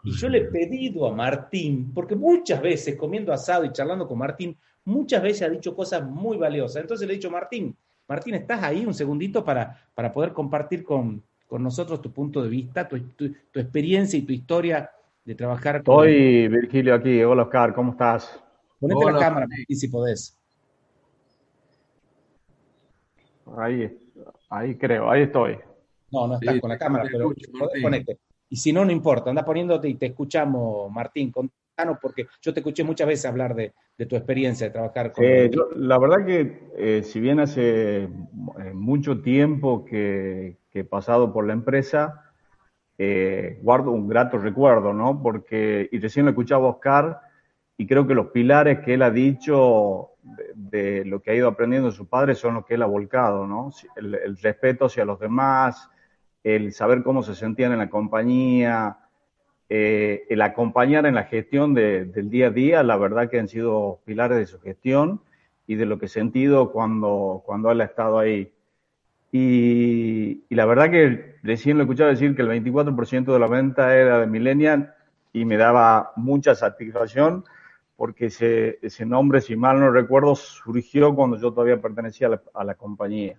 Y 0.02 0.12
yo 0.12 0.28
le 0.28 0.38
he 0.38 0.44
pedido 0.44 1.06
a 1.06 1.14
Martín, 1.14 1.92
porque 1.94 2.16
muchas 2.16 2.60
veces 2.60 2.96
comiendo 2.96 3.32
asado 3.32 3.64
y 3.64 3.72
charlando 3.72 4.08
con 4.08 4.18
Martín, 4.18 4.56
muchas 4.84 5.22
veces 5.22 5.42
ha 5.42 5.50
dicho 5.50 5.76
cosas 5.76 6.04
muy 6.04 6.38
valiosas. 6.38 6.82
Entonces 6.82 7.06
le 7.06 7.12
he 7.12 7.16
dicho, 7.16 7.30
Martín, 7.30 7.76
Martín, 8.08 8.34
¿estás 8.34 8.62
ahí 8.62 8.84
un 8.84 8.94
segundito 8.94 9.44
para, 9.44 9.78
para 9.94 10.10
poder 10.10 10.32
compartir 10.32 10.82
con, 10.82 11.22
nosotros 11.50 12.00
tu 12.00 12.10
punto 12.10 12.42
de 12.42 12.48
vista, 12.48 12.88
tu, 12.88 12.96
experiencia 13.54 14.18
y 14.18 14.22
tu 14.22 14.32
historia 14.32 14.90
de 15.22 15.34
trabajar 15.34 15.76
Estoy, 15.76 16.48
Virgilio, 16.48 16.94
aquí. 16.94 17.22
Hola, 17.22 17.42
Oscar, 17.42 17.74
¿cómo 17.74 17.92
estás? 17.92 18.42
Ponete 18.80 19.04
la 19.04 19.18
cámara, 19.18 19.46
si 19.68 19.88
podés. 19.88 20.36
Ahí, 23.54 24.01
ahí 24.52 24.76
creo, 24.76 25.10
ahí 25.10 25.22
estoy. 25.22 25.58
No, 26.10 26.26
no 26.26 26.34
estás 26.34 26.60
con 26.60 26.70
la 26.70 26.78
cámara, 26.78 27.04
pero 27.10 27.32
ponete. 27.80 28.18
Y 28.50 28.56
si 28.56 28.72
no, 28.72 28.84
no 28.84 28.92
importa, 28.92 29.30
anda 29.30 29.44
poniéndote 29.44 29.88
y 29.88 29.94
te 29.94 30.06
escuchamos, 30.06 30.92
Martín. 30.92 31.32
Contanos, 31.32 31.98
porque 32.02 32.26
yo 32.42 32.52
te 32.52 32.60
escuché 32.60 32.84
muchas 32.84 33.06
veces 33.06 33.24
hablar 33.24 33.54
de, 33.54 33.72
tu 34.06 34.14
experiencia 34.14 34.66
de 34.66 34.72
trabajar 34.72 35.12
con. 35.12 35.24
Eh, 35.24 35.50
la 35.76 35.98
verdad 35.98 36.26
que, 36.26 36.68
eh, 36.76 37.02
si 37.02 37.18
bien 37.18 37.40
hace 37.40 38.02
eh, 38.02 38.08
mucho 38.74 39.22
tiempo 39.22 39.86
que, 39.86 40.58
he 40.74 40.84
pasado 40.84 41.32
por 41.32 41.46
la 41.46 41.54
empresa, 41.54 42.30
guardo 43.62 43.90
un 43.90 44.06
grato 44.06 44.38
recuerdo, 44.38 44.92
¿no? 44.92 45.22
Porque, 45.22 45.88
y 45.90 45.98
recién 45.98 46.26
lo 46.26 46.30
escuchaba 46.30 46.68
Oscar, 46.68 47.20
y 47.76 47.86
creo 47.86 48.06
que 48.06 48.14
los 48.14 48.28
pilares 48.28 48.80
que 48.80 48.94
él 48.94 49.02
ha 49.02 49.10
dicho 49.10 50.10
de, 50.54 51.04
lo 51.04 51.20
que 51.20 51.30
ha 51.30 51.34
ido 51.34 51.48
aprendiendo 51.48 51.90
de 51.90 51.96
su 51.96 52.06
padre 52.06 52.34
son 52.34 52.54
los 52.54 52.66
que 52.66 52.74
él 52.74 52.82
ha 52.82 52.86
volcado, 52.86 53.46
¿no? 53.46 53.70
El, 53.96 54.36
respeto 54.38 54.86
hacia 54.86 55.04
los 55.04 55.18
demás, 55.18 55.90
el 56.44 56.72
saber 56.72 57.02
cómo 57.02 57.22
se 57.22 57.34
sentían 57.34 57.72
en 57.72 57.78
la 57.78 57.90
compañía, 57.90 58.98
eh, 59.68 60.24
el 60.28 60.42
acompañar 60.42 61.06
en 61.06 61.14
la 61.14 61.24
gestión 61.24 61.74
del 61.74 62.30
día 62.30 62.48
a 62.48 62.50
día, 62.50 62.82
la 62.82 62.96
verdad 62.96 63.30
que 63.30 63.38
han 63.38 63.48
sido 63.48 64.00
pilares 64.04 64.38
de 64.38 64.46
su 64.46 64.60
gestión 64.60 65.20
y 65.66 65.76
de 65.76 65.86
lo 65.86 65.98
que 65.98 66.06
he 66.06 66.08
sentido 66.08 66.72
cuando, 66.72 67.42
cuando 67.46 67.70
él 67.70 67.80
ha 67.80 67.84
estado 67.84 68.18
ahí. 68.18 68.52
Y, 69.30 70.44
y 70.48 70.54
la 70.54 70.66
verdad 70.66 70.90
que 70.90 71.36
recién 71.42 71.78
lo 71.78 71.82
he 71.82 71.86
escuchado 71.86 72.10
decir 72.10 72.36
que 72.36 72.42
el 72.42 72.48
24% 72.48 73.32
de 73.32 73.38
la 73.38 73.46
venta 73.46 73.96
era 73.96 74.20
de 74.20 74.26
Millennial 74.26 74.94
y 75.32 75.46
me 75.46 75.56
daba 75.56 76.12
mucha 76.16 76.54
satisfacción 76.54 77.44
porque 78.02 78.26
ese, 78.26 78.80
ese 78.82 79.06
nombre, 79.06 79.40
si 79.40 79.54
mal 79.54 79.78
no 79.78 79.88
recuerdo, 79.92 80.34
surgió 80.34 81.14
cuando 81.14 81.36
yo 81.36 81.52
todavía 81.52 81.80
pertenecía 81.80 82.28
a 82.52 82.64
la, 82.64 82.74
compañía. 82.74 83.38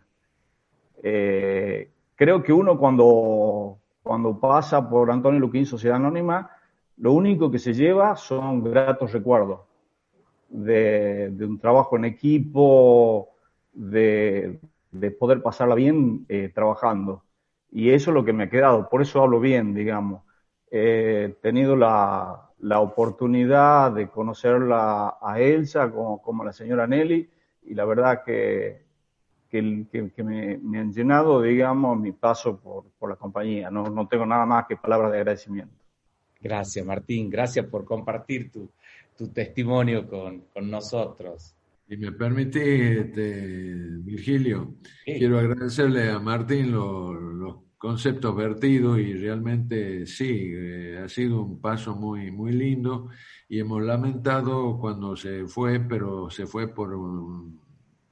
Eh, 1.03 1.91
creo 2.15 2.41
que 2.41 2.53
uno 2.53 2.77
cuando, 2.77 3.77
cuando 4.01 4.39
pasa 4.39 4.89
por 4.89 5.11
Antonio 5.11 5.41
Luquín 5.41 5.65
Sociedad 5.65 5.97
Anónima, 5.97 6.49
lo 6.95 7.11
único 7.11 7.51
que 7.51 7.59
se 7.59 7.73
lleva 7.73 8.15
son 8.15 8.63
gratos 8.63 9.11
recuerdos 9.11 9.59
de, 10.47 11.35
un 11.41 11.59
trabajo 11.59 11.97
en 11.97 12.05
equipo, 12.05 13.31
de, 13.73 14.61
poder 15.19 15.41
pasarla 15.41 15.75
bien 15.75 16.25
eh, 16.29 16.49
trabajando. 16.55 17.25
Y 17.69 17.89
eso 17.89 18.11
es 18.11 18.15
lo 18.15 18.23
que 18.23 18.31
me 18.31 18.45
ha 18.45 18.49
quedado, 18.49 18.87
por 18.87 19.01
eso 19.01 19.21
hablo 19.21 19.41
bien, 19.41 19.73
digamos. 19.73 20.23
He 20.71 21.35
tenido 21.41 21.75
la, 21.75 22.52
la 22.63 22.79
oportunidad 22.79 23.91
de 23.91 24.07
conocerla 24.07 25.17
a 25.21 25.39
Elsa 25.39 25.91
como, 25.91 26.21
como 26.21 26.45
la 26.45 26.53
señora 26.53 26.87
Nelly 26.87 27.29
y 27.63 27.73
la 27.73 27.83
verdad 27.83 28.23
que, 28.25 28.83
que, 29.49 29.85
que, 30.15 30.23
me, 30.23 30.57
me, 30.59 30.79
han 30.79 30.93
llenado, 30.93 31.41
digamos, 31.41 31.99
mi 31.99 32.13
paso 32.13 32.57
por, 32.57 32.85
por 32.97 33.09
la 33.09 33.17
compañía. 33.17 33.69
No, 33.69 33.89
no, 33.89 34.07
tengo 34.07 34.25
nada 34.25 34.45
más 34.45 34.65
que 34.65 34.77
palabras 34.77 35.11
de 35.11 35.17
agradecimiento. 35.17 35.75
Gracias, 36.39 36.85
Martín. 36.85 37.29
Gracias 37.29 37.65
por 37.65 37.83
compartir 37.83 38.49
tu, 38.49 38.69
tu 39.17 39.27
testimonio 39.27 40.07
con, 40.07 40.45
con, 40.53 40.71
nosotros. 40.71 41.55
Y 41.89 41.97
me 41.97 42.13
permite, 42.13 43.01
este, 43.01 43.75
Virgilio, 43.99 44.75
quiero 45.03 45.37
agradecerle 45.37 46.09
a 46.09 46.19
Martín 46.19 46.71
los 46.71 47.55
conceptos 47.83 48.33
vertidos 48.33 48.97
y 48.97 49.13
realmente 49.13 50.05
sí, 50.05 50.53
eh, 50.55 51.01
ha 51.03 51.09
sido 51.09 51.41
un 51.41 51.59
paso 51.59 51.93
muy, 51.93 52.31
muy 52.31 52.53
lindo 52.53 53.09
y 53.49 53.59
hemos 53.59 53.83
lamentado 53.83 54.79
cuando 54.79 55.17
se 55.17 55.45
fue, 55.47 55.81
pero 55.81 56.29
se 56.29 56.47
fue 56.47 56.73
por, 56.73 56.97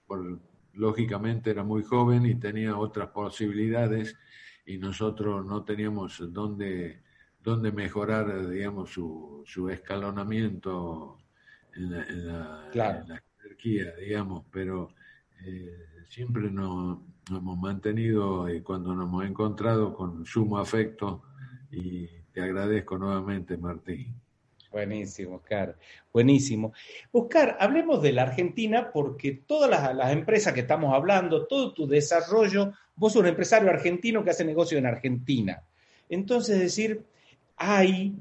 por 0.06 0.42
lógicamente 0.74 1.52
era 1.52 1.64
muy 1.64 1.84
joven 1.84 2.26
y 2.26 2.36
tenía 2.36 2.76
otras 2.76 3.12
posibilidades 3.12 4.18
y 4.66 4.78
nosotros 4.78 5.46
no 5.46 5.64
teníamos 5.64 6.22
dónde, 6.34 7.02
dónde 7.40 7.72
mejorar, 7.72 8.50
digamos, 8.50 8.90
su, 8.90 9.42
su 9.46 9.70
escalonamiento 9.70 11.18
en 11.76 11.92
la, 11.92 12.04
en 12.10 12.28
la, 12.28 13.24
jerarquía, 13.42 13.96
digamos, 13.96 14.44
pero 14.52 14.90
eh, 15.46 15.91
siempre 16.12 16.52
nos, 16.52 16.98
hemos 17.30 17.58
mantenido 17.58 18.54
y 18.54 18.62
cuando 18.62 18.94
nos 18.94 19.08
hemos 19.08 19.26
encontrado 19.26 19.94
con 19.94 20.26
sumo 20.26 20.58
afecto 20.58 21.24
y 21.72 22.06
te 22.34 22.42
agradezco 22.42 22.98
nuevamente, 22.98 23.56
Martín. 23.56 24.14
Buenísimo, 24.70 25.36
Oscar. 25.38 25.78
Buenísimo. 26.12 26.74
Oscar, 27.14 27.56
hablemos 27.62 28.02
de 28.02 28.12
la 28.12 28.24
Argentina 28.24 28.92
porque 28.92 29.42
todas 29.46 29.70
las, 29.70 30.12
empresas 30.12 30.54
que 30.54 30.62
estamos 30.62 30.94
hablando, 30.94 31.48
todo 31.48 31.74
tu 31.74 31.88
desarrollo, 31.88 32.74
vos 32.96 33.14
sos 33.14 33.22
un 33.22 33.30
empresario 33.30 33.70
argentino 33.70 34.22
que 34.22 34.32
hace 34.32 34.44
negocio 34.44 34.78
en 34.78 34.88
Argentina. 34.88 35.64
Entonces, 36.10 36.56
es 36.56 36.62
decir, 36.62 37.06
hay 37.56 38.14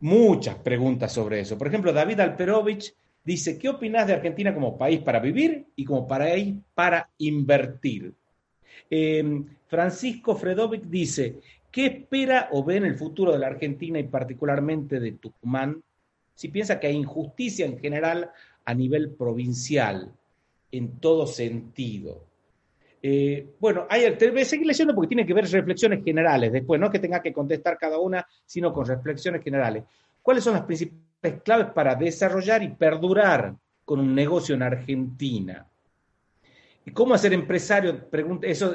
muchas 0.00 0.56
preguntas 0.56 1.12
sobre 1.12 1.40
eso. 1.40 1.56
Por 1.56 1.68
ejemplo, 1.68 1.92
David 1.92 2.18
Alperovich 2.18 2.92
dice, 3.24 3.58
¿qué 3.58 3.68
opinas 3.68 4.06
de 4.06 4.12
Argentina 4.12 4.54
como 4.54 4.76
país 4.76 5.00
para 5.00 5.18
vivir 5.18 5.66
y 5.74 5.84
como 5.84 6.06
país 6.06 6.54
para 6.74 7.10
invertir? 7.18 8.12
Em, 8.90 9.46
Francisco 9.66 10.36
Fredovic 10.36 10.84
dice, 10.84 11.40
¿qué 11.70 11.86
espera 11.86 12.48
o 12.52 12.62
ve 12.62 12.76
en 12.76 12.84
el 12.84 12.96
futuro 12.96 13.32
de 13.32 13.38
la 13.38 13.46
Argentina 13.46 13.98
y 13.98 14.04
particularmente 14.04 15.00
de 15.00 15.12
Tucumán? 15.12 15.82
Si 16.34 16.48
piensa 16.48 16.78
que 16.78 16.88
hay 16.88 16.96
injusticia 16.96 17.64
en 17.64 17.78
general 17.78 18.30
a 18.64 18.74
nivel 18.74 19.10
provincial, 19.10 20.12
en 20.70 20.98
todo 20.98 21.26
sentido. 21.26 22.24
Eh, 23.02 23.54
bueno, 23.60 23.86
hay, 23.88 24.16
te 24.16 24.30
voy 24.30 24.40
a 24.40 24.44
seguir 24.46 24.66
leyendo 24.66 24.94
porque 24.94 25.08
tiene 25.08 25.26
que 25.26 25.34
ver 25.34 25.44
reflexiones 25.46 26.02
generales 26.02 26.52
después, 26.52 26.80
no 26.80 26.90
que 26.90 26.98
tenga 26.98 27.22
que 27.22 27.32
contestar 27.32 27.76
cada 27.78 27.98
una, 27.98 28.26
sino 28.46 28.72
con 28.72 28.86
reflexiones 28.86 29.42
generales. 29.42 29.84
¿Cuáles 30.22 30.42
son 30.42 30.54
las 30.54 30.62
principales 30.62 31.04
claves 31.32 31.68
para 31.72 31.94
desarrollar 31.94 32.62
y 32.62 32.68
perdurar 32.68 33.54
con 33.84 34.00
un 34.00 34.14
negocio 34.14 34.54
en 34.54 34.62
Argentina. 34.62 35.66
¿Y 36.86 36.90
cómo 36.90 37.16
ser 37.16 37.32
empresario? 37.32 38.08
Pregunta, 38.08 38.46
eso 38.46 38.74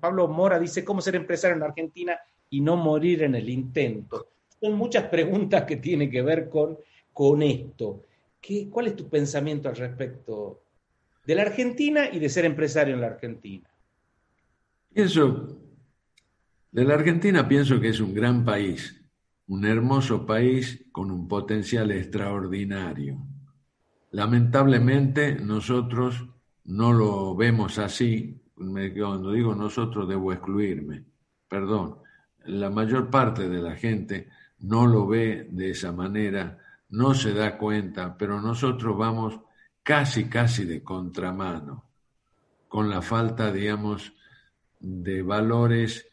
Pablo 0.00 0.28
Mora 0.28 0.58
dice, 0.58 0.84
¿cómo 0.84 1.00
ser 1.00 1.16
empresario 1.16 1.56
en 1.56 1.62
Argentina 1.62 2.18
y 2.50 2.60
no 2.60 2.76
morir 2.76 3.22
en 3.22 3.36
el 3.36 3.48
intento? 3.48 4.28
Son 4.60 4.74
muchas 4.74 5.04
preguntas 5.04 5.64
que 5.64 5.76
tienen 5.76 6.10
que 6.10 6.22
ver 6.22 6.48
con, 6.48 6.78
con 7.12 7.42
esto. 7.42 8.02
¿Qué, 8.40 8.68
¿Cuál 8.68 8.88
es 8.88 8.96
tu 8.96 9.08
pensamiento 9.08 9.68
al 9.68 9.76
respecto 9.76 10.62
de 11.24 11.34
la 11.34 11.42
Argentina 11.42 12.08
y 12.10 12.18
de 12.18 12.28
ser 12.28 12.44
empresario 12.44 12.94
en 12.94 13.00
la 13.00 13.08
Argentina? 13.08 13.68
Pienso, 14.92 15.58
de 16.72 16.84
la 16.84 16.94
Argentina 16.94 17.46
pienso 17.46 17.80
que 17.80 17.90
es 17.90 18.00
un 18.00 18.14
gran 18.14 18.44
país 18.44 18.97
un 19.48 19.64
hermoso 19.64 20.26
país 20.26 20.86
con 20.92 21.10
un 21.10 21.26
potencial 21.26 21.90
extraordinario. 21.90 23.18
Lamentablemente 24.10 25.34
nosotros 25.34 26.26
no 26.64 26.92
lo 26.92 27.34
vemos 27.34 27.78
así, 27.78 28.40
cuando 28.54 29.32
digo 29.32 29.54
nosotros 29.54 30.08
debo 30.08 30.32
excluirme, 30.32 31.04
perdón, 31.48 31.96
la 32.44 32.70
mayor 32.70 33.10
parte 33.10 33.48
de 33.48 33.60
la 33.60 33.76
gente 33.76 34.28
no 34.60 34.86
lo 34.86 35.06
ve 35.06 35.48
de 35.50 35.70
esa 35.70 35.92
manera, 35.92 36.58
no 36.90 37.14
se 37.14 37.32
da 37.32 37.56
cuenta, 37.56 38.16
pero 38.16 38.40
nosotros 38.40 38.96
vamos 38.96 39.38
casi, 39.82 40.28
casi 40.28 40.64
de 40.64 40.82
contramano, 40.82 41.84
con 42.66 42.90
la 42.90 43.00
falta, 43.00 43.52
digamos, 43.52 44.12
de 44.80 45.22
valores 45.22 46.07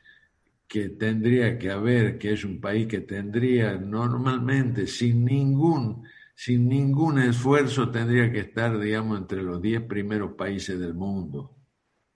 que 0.76 0.90
tendría 0.90 1.58
que 1.58 1.72
haber, 1.72 2.18
que 2.18 2.34
es 2.34 2.44
un 2.44 2.60
país 2.60 2.86
que 2.86 3.00
tendría 3.00 3.78
normalmente 3.78 4.88
sin 4.88 5.24
ningún, 5.24 6.04
sin 6.36 6.68
ningún 6.68 7.18
esfuerzo 7.20 7.90
tendría 7.90 8.30
que 8.30 8.40
estar, 8.40 8.78
digamos, 8.78 9.20
entre 9.20 9.42
los 9.42 9.62
diez 9.62 9.82
primeros 9.84 10.34
países 10.34 10.78
del 10.78 10.94
mundo. 10.94 11.56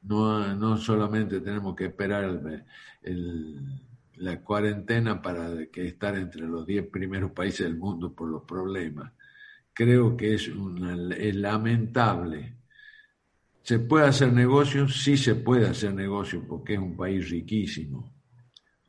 No, 0.02 0.54
no 0.56 0.76
solamente 0.76 1.40
tenemos 1.40 1.74
que 1.74 1.86
esperar 1.86 2.38
la 4.16 4.42
cuarentena 4.42 5.22
para 5.22 5.68
que 5.68 5.88
estar 5.88 6.18
entre 6.18 6.42
los 6.42 6.68
diez 6.68 6.86
primeros 6.86 7.32
países 7.32 7.66
del 7.66 7.78
mundo 7.78 8.14
por 8.14 8.28
los 8.28 8.44
problemas. 8.44 9.14
Creo 9.74 10.18
que 10.18 10.34
es, 10.34 10.52
es 11.18 11.36
lamentable. 11.38 12.58
¿Se 13.62 13.80
puede 13.80 14.08
hacer 14.08 14.34
negocio? 14.34 14.90
Sí 14.90 15.16
se 15.16 15.36
puede 15.36 15.66
hacer 15.66 15.94
negocio 15.94 16.46
porque 16.46 16.74
es 16.74 16.80
un 16.80 16.98
país 16.98 17.30
riquísimo 17.30 18.19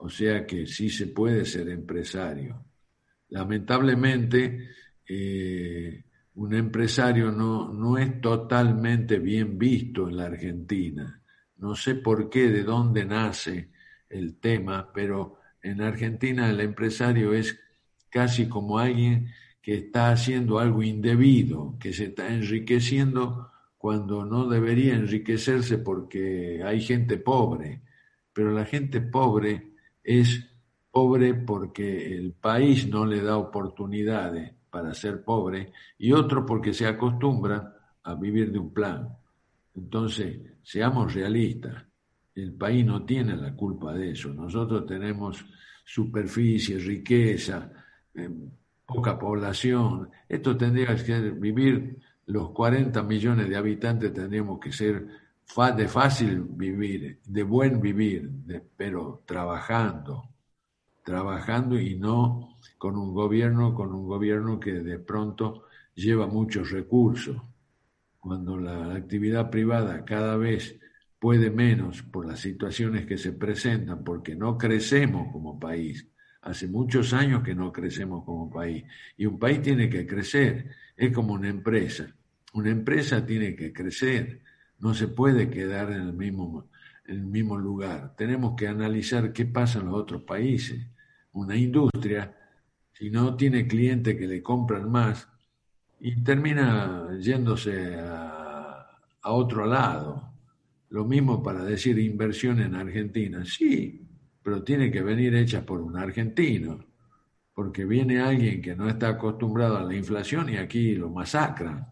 o 0.01 0.09
sea 0.09 0.46
que 0.46 0.66
sí 0.66 0.90
se 0.90 1.09
puede 1.09 1.44
ser 1.44 1.68
empresario. 1.68 2.64
Lamentablemente, 3.28 4.70
eh, 5.07 6.05
un 6.34 6.55
empresario 6.55 7.30
no, 7.30 7.72
no 7.72 7.98
es 7.98 8.20
totalmente 8.20 9.18
bien 9.18 9.59
visto 9.59 10.09
en 10.09 10.16
la 10.16 10.26
Argentina. 10.26 11.22
No 11.57 11.74
sé 11.74 11.96
por 11.96 12.30
qué, 12.30 12.48
de 12.48 12.64
dónde 12.64 13.05
nace 13.05 13.70
el 14.09 14.38
tema, 14.40 14.90
pero 14.92 15.36
en 15.62 15.82
Argentina 15.82 16.48
el 16.48 16.61
empresario 16.61 17.34
es 17.34 17.59
casi 18.09 18.48
como 18.48 18.78
alguien 18.78 19.28
que 19.62 19.74
está 19.74 20.11
haciendo 20.11 20.59
algo 20.59 20.82
indebido, 20.82 21.76
que 21.78 21.92
se 21.92 22.07
está 22.07 22.32
enriqueciendo 22.32 23.51
cuando 23.76 24.24
no 24.24 24.48
debería 24.48 24.94
enriquecerse 24.94 25.78
porque 25.78 26.62
hay 26.64 26.80
gente 26.80 27.18
pobre 27.18 27.82
pero 28.32 28.53
la 28.53 28.64
gente 28.64 29.01
pobre 29.01 29.70
es 30.03 30.46
pobre 30.90 31.34
porque 31.34 32.16
el 32.16 32.32
país 32.32 32.88
no 32.88 33.07
le 33.07 33.22
da 33.22 33.36
oportunidades 33.36 34.53
para 34.70 34.94
ser 34.94 35.24
pobre 35.24 35.72
y 35.98 36.12
otro 36.12 36.46
porque 36.46 36.72
se 36.72 36.86
acostumbra 36.86 37.76
a 38.03 38.14
vivir 38.14 38.53
de 38.53 38.59
un 38.59 38.72
plan. 38.72 39.09
Entonces, 39.74 40.38
seamos 40.62 41.14
realistas, 41.14 41.84
el 42.34 42.53
país 42.55 42.84
no 42.84 43.05
tiene 43.05 43.36
la 43.36 43.55
culpa 43.55 43.92
de 43.92 44.12
eso. 44.12 44.32
Nosotros 44.32 44.86
tenemos 44.86 45.44
superficie, 45.84 46.78
riqueza, 46.78 47.70
eh, 48.14 48.30
poca 48.86 49.18
población. 49.18 50.11
Esto 50.28 50.57
tendría 50.57 50.94
que 50.96 51.20
vivir, 51.30 51.98
los 52.26 52.51
40 52.51 53.03
millones 53.03 53.48
de 53.48 53.57
habitantes 53.57 54.12
tendríamos 54.12 54.61
que 54.61 54.72
ser 54.72 55.07
de 55.57 55.88
fácil 55.88 56.42
vivir, 56.42 57.20
de 57.26 57.42
buen 57.42 57.80
vivir, 57.80 58.30
pero 58.76 59.22
trabajando, 59.26 60.30
trabajando 61.05 61.78
y 61.78 61.96
no 61.96 62.57
con 62.78 62.96
un 62.96 63.12
gobierno, 63.12 63.74
con 63.74 63.92
un 63.92 64.07
gobierno 64.07 64.61
que 64.61 64.72
de 64.72 64.98
pronto 64.98 65.64
lleva 65.94 66.26
muchos 66.26 66.70
recursos. 66.70 67.36
Cuando 68.20 68.57
la 68.59 68.94
actividad 68.94 69.51
privada 69.51 70.05
cada 70.05 70.36
vez 70.36 70.78
puede 71.18 71.51
menos 71.51 72.03
por 72.03 72.26
las 72.26 72.40
situaciones 72.40 73.05
que 73.07 73.18
se 73.18 73.32
presentan, 73.32 74.05
porque 74.05 74.34
no 74.34 74.57
crecemos 74.57 75.32
como 75.32 75.59
país. 75.59 76.07
Hace 76.42 76.68
muchos 76.68 77.12
años 77.12 77.42
que 77.42 77.55
no 77.55 77.70
crecemos 77.72 78.24
como 78.24 78.51
país. 78.51 78.84
Y 79.16 79.26
un 79.26 79.38
país 79.38 79.61
tiene 79.61 79.90
que 79.90 80.07
crecer. 80.07 80.70
Es 80.96 81.12
como 81.12 81.34
una 81.34 81.48
empresa. 81.48 82.07
Una 82.55 82.70
empresa 82.70 83.24
tiene 83.26 83.55
que 83.55 83.72
crecer 83.72 84.40
no 84.81 84.95
se 84.95 85.09
puede 85.09 85.51
quedar 85.51 85.91
en 85.91 86.03
el 86.03 86.12
mismo, 86.12 86.68
en 87.07 87.16
el 87.16 87.26
mismo 87.26 87.59
lugar. 87.59 88.14
Tenemos 88.16 88.55
que 88.57 88.68
analizar 88.68 89.33
qué 89.33 89.45
pasa 89.45 89.78
en 89.78 89.87
los 89.87 89.95
otros 89.95 90.22
países. 90.22 90.87
Una 91.33 91.57
industria, 91.57 92.37
si 92.93 93.11
no 93.11 93.37
tiene 93.37 93.66
clientes 93.66 94.16
que 94.16 94.26
le 94.26 94.43
compran 94.43 94.91
más, 94.91 95.28
y 96.01 96.22
termina 96.22 97.09
yéndose 97.20 97.95
a, 97.97 98.87
a 99.22 99.33
otro 99.33 99.66
lado. 99.66 100.33
Lo 100.89 101.05
mismo 101.05 101.43
para 101.43 101.62
decir 101.62 101.99
inversión 101.99 102.61
en 102.61 102.74
Argentina. 102.74 103.45
Sí, 103.45 104.07
pero 104.43 104.62
tiene 104.62 104.91
que 104.91 105.03
venir 105.03 105.35
hecha 105.35 105.64
por 105.64 105.81
un 105.81 105.97
argentino, 105.97 106.85
porque 107.55 107.85
viene 107.85 108.20
alguien 108.20 108.62
que 108.62 108.74
no 108.74 108.89
está 108.89 109.11
acostumbrado 109.11 109.76
a 109.76 109.85
la 109.85 109.95
inflación 109.95 110.49
y 110.49 110.57
aquí 110.57 110.95
lo 110.95 111.11
masacran. 111.11 111.87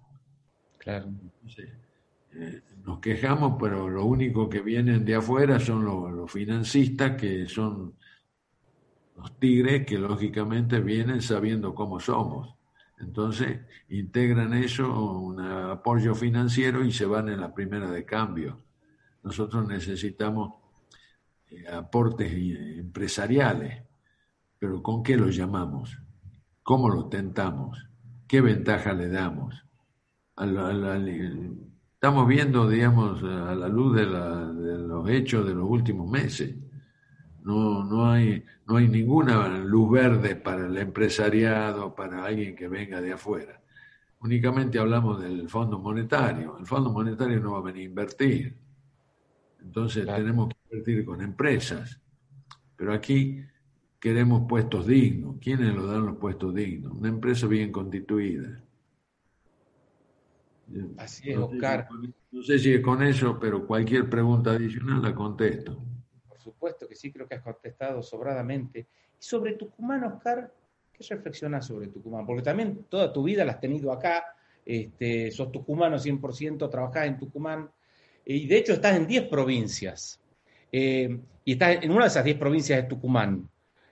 Claro. 0.79 1.11
Eh, 2.35 2.63
nos 2.89 3.01
quejamos, 3.01 3.59
pero 3.61 3.91
lo 3.91 4.07
único 4.07 4.49
que 4.49 4.63
vienen 4.63 5.05
de 5.05 5.15
afuera 5.15 5.61
son 5.61 5.85
los, 5.85 6.33
financistas, 6.33 7.21
que 7.21 7.47
son 7.47 7.95
los 9.15 9.39
tigres 9.39 9.85
que 9.85 9.99
lógicamente 9.99 10.81
vienen 10.81 11.21
sabiendo 11.21 11.75
cómo 11.75 12.01
somos. 12.01 12.55
Entonces 12.99 13.61
integran 13.91 14.55
eso, 14.55 14.91
un 15.19 15.39
apoyo 15.39 16.15
financiero 16.15 16.83
y 16.83 16.91
se 16.91 17.05
van 17.05 17.29
en 17.29 17.43
la 17.43 17.53
primera 17.53 17.91
de 17.91 18.07
cambio. 18.07 18.63
Nosotros 19.23 19.69
necesitamos 19.69 20.55
eh, 21.51 21.69
aportes 21.69 22.33
empresariales, 22.33 23.83
pero 24.59 24.83
¿con 24.83 25.03
qué 25.03 25.19
los 25.19 25.37
llamamos? 25.37 25.99
¿Cómo 26.63 26.89
los 26.89 27.11
tentamos? 27.11 27.87
¿Qué 28.27 28.41
ventaja 28.41 28.95
le 28.95 29.11
damos? 29.11 29.63
Al, 30.37 30.57
estamos 31.99 32.29
viendo, 32.29 32.69
digamos, 32.69 33.25
a 33.25 33.57
la 33.57 33.67
luz 33.67 33.97
de, 33.97 34.07
los 34.07 35.09
hechos 35.11 35.45
de 35.45 35.53
los 35.53 35.69
últimos 35.69 36.09
meses. 36.09 36.55
No, 37.43 37.83
no, 37.83 38.09
hay, 38.09 38.45
no 38.69 38.77
hay 38.77 38.87
ninguna 38.87 39.49
luz 39.59 39.91
verde 39.91 40.37
para 40.37 40.67
el 40.67 40.77
empresariado, 40.79 41.97
para 41.97 42.25
alguien 42.25 42.55
que 42.55 42.69
venga 42.69 43.01
de 43.01 43.15
afuera. 43.15 43.61
Únicamente 44.21 44.79
hablamos 44.79 45.21
del 45.21 45.49
Fondo 45.49 45.81
Monetario. 45.81 46.57
El 46.61 46.67
Fondo 46.67 46.93
Monetario 46.93 47.41
no 47.41 47.55
va 47.55 47.59
a 47.59 47.63
venir 47.63 47.83
a 47.83 47.87
invertir. 47.87 48.57
Entonces 49.61 50.07
tenemos 50.07 50.51
que 50.51 50.57
invertir 50.71 51.05
con 51.05 51.21
empresas. 51.21 52.01
Pero 52.77 52.93
aquí 52.93 53.43
queremos 53.99 54.47
puestos 54.49 54.87
dignos. 54.87 55.39
¿Quiénes 55.41 55.75
lo 55.75 55.85
dan 55.89 56.07
los 56.07 56.17
puestos 56.19 56.55
dignos? 56.55 56.93
Una 56.93 57.09
empresa 57.09 57.49
bien 57.49 57.73
constituida 57.73 58.63
Así 60.97 61.31
es, 61.31 61.37
Oscar. 61.37 61.89
No 62.31 62.43
sé 62.43 62.59
si 62.59 62.75
es 62.75 62.81
con 62.81 63.03
eso, 63.03 63.39
pero 63.41 63.67
cualquier 63.67 64.09
pregunta 64.09 64.53
adicional 64.53 65.03
la 65.03 65.15
contesto. 65.15 65.83
Por 66.29 66.39
supuesto 66.39 66.87
que 66.87 66.95
sí, 66.95 67.13
creo 67.13 67.27
que 67.27 67.37
has 67.37 67.43
contestado 67.43 68.03
sobradamente. 68.03 68.87
Y 69.19 69.23
sobre 69.23 69.55
Tucumán, 69.55 70.05
Oscar, 70.05 70.53
¿qué 70.93 71.05
reflexionas 71.09 71.67
sobre 71.67 71.89
Tucumán? 71.89 72.27
Porque 72.27 72.43
también 72.43 72.85
toda 72.89 73.13
tu 73.13 73.23
vida 73.23 73.45
la 73.45 73.53
has 73.53 73.61
tenido 73.61 73.93
acá, 73.93 74.25
este, 74.65 75.31
sos 75.31 75.51
tucumano 75.51 75.97
100%, 75.97 76.71
trabajás 76.71 77.07
en 77.07 77.19
Tucumán, 77.19 77.71
y 78.25 78.47
de 78.47 78.59
hecho 78.59 78.75
estás 78.75 78.97
en 78.97 79.07
10 79.07 79.29
provincias. 79.29 80.21
Eh, 80.71 81.19
y 81.45 81.53
estás 81.53 81.83
en 81.83 81.91
una 81.91 82.03
de 82.03 82.09
esas 82.09 82.25
10 82.25 82.37
provincias 82.37 82.83
de 82.83 82.89
Tucumán. 82.89 83.49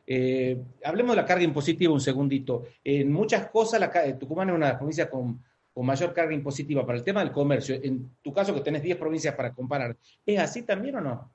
Eh, 0.07 0.63
hablemos 0.85 1.17
de 1.17 1.23
la 1.23 1.27
carga 1.27 1.43
impositiva 1.43 1.93
un 1.93 2.01
segundito. 2.01 2.65
En 2.85 3.11
muchas 3.11 3.49
cosas, 3.49 3.81
la, 3.81 4.19
Tucumán 4.19 4.51
es 4.51 4.55
una 4.55 4.67
de 4.67 4.73
las 4.73 4.79
provincias 4.79 5.09
con 5.09 5.43
con 5.77 5.85
mayor 5.85 6.15
carga 6.15 6.33
impositiva 6.33 6.87
para 6.87 6.97
el 6.97 7.05
tema 7.05 7.21
del 7.21 7.33
comercio, 7.33 7.79
en 7.83 8.13
tu 8.23 8.33
caso 8.33 8.55
que 8.55 8.63
tenés 8.63 8.83
10 8.83 8.97
provincias 8.97 9.35
para 9.35 9.53
comparar, 9.53 9.95
¿es 10.25 10.39
así 10.39 10.63
también 10.63 10.97
o 10.97 11.01
no? 11.03 11.31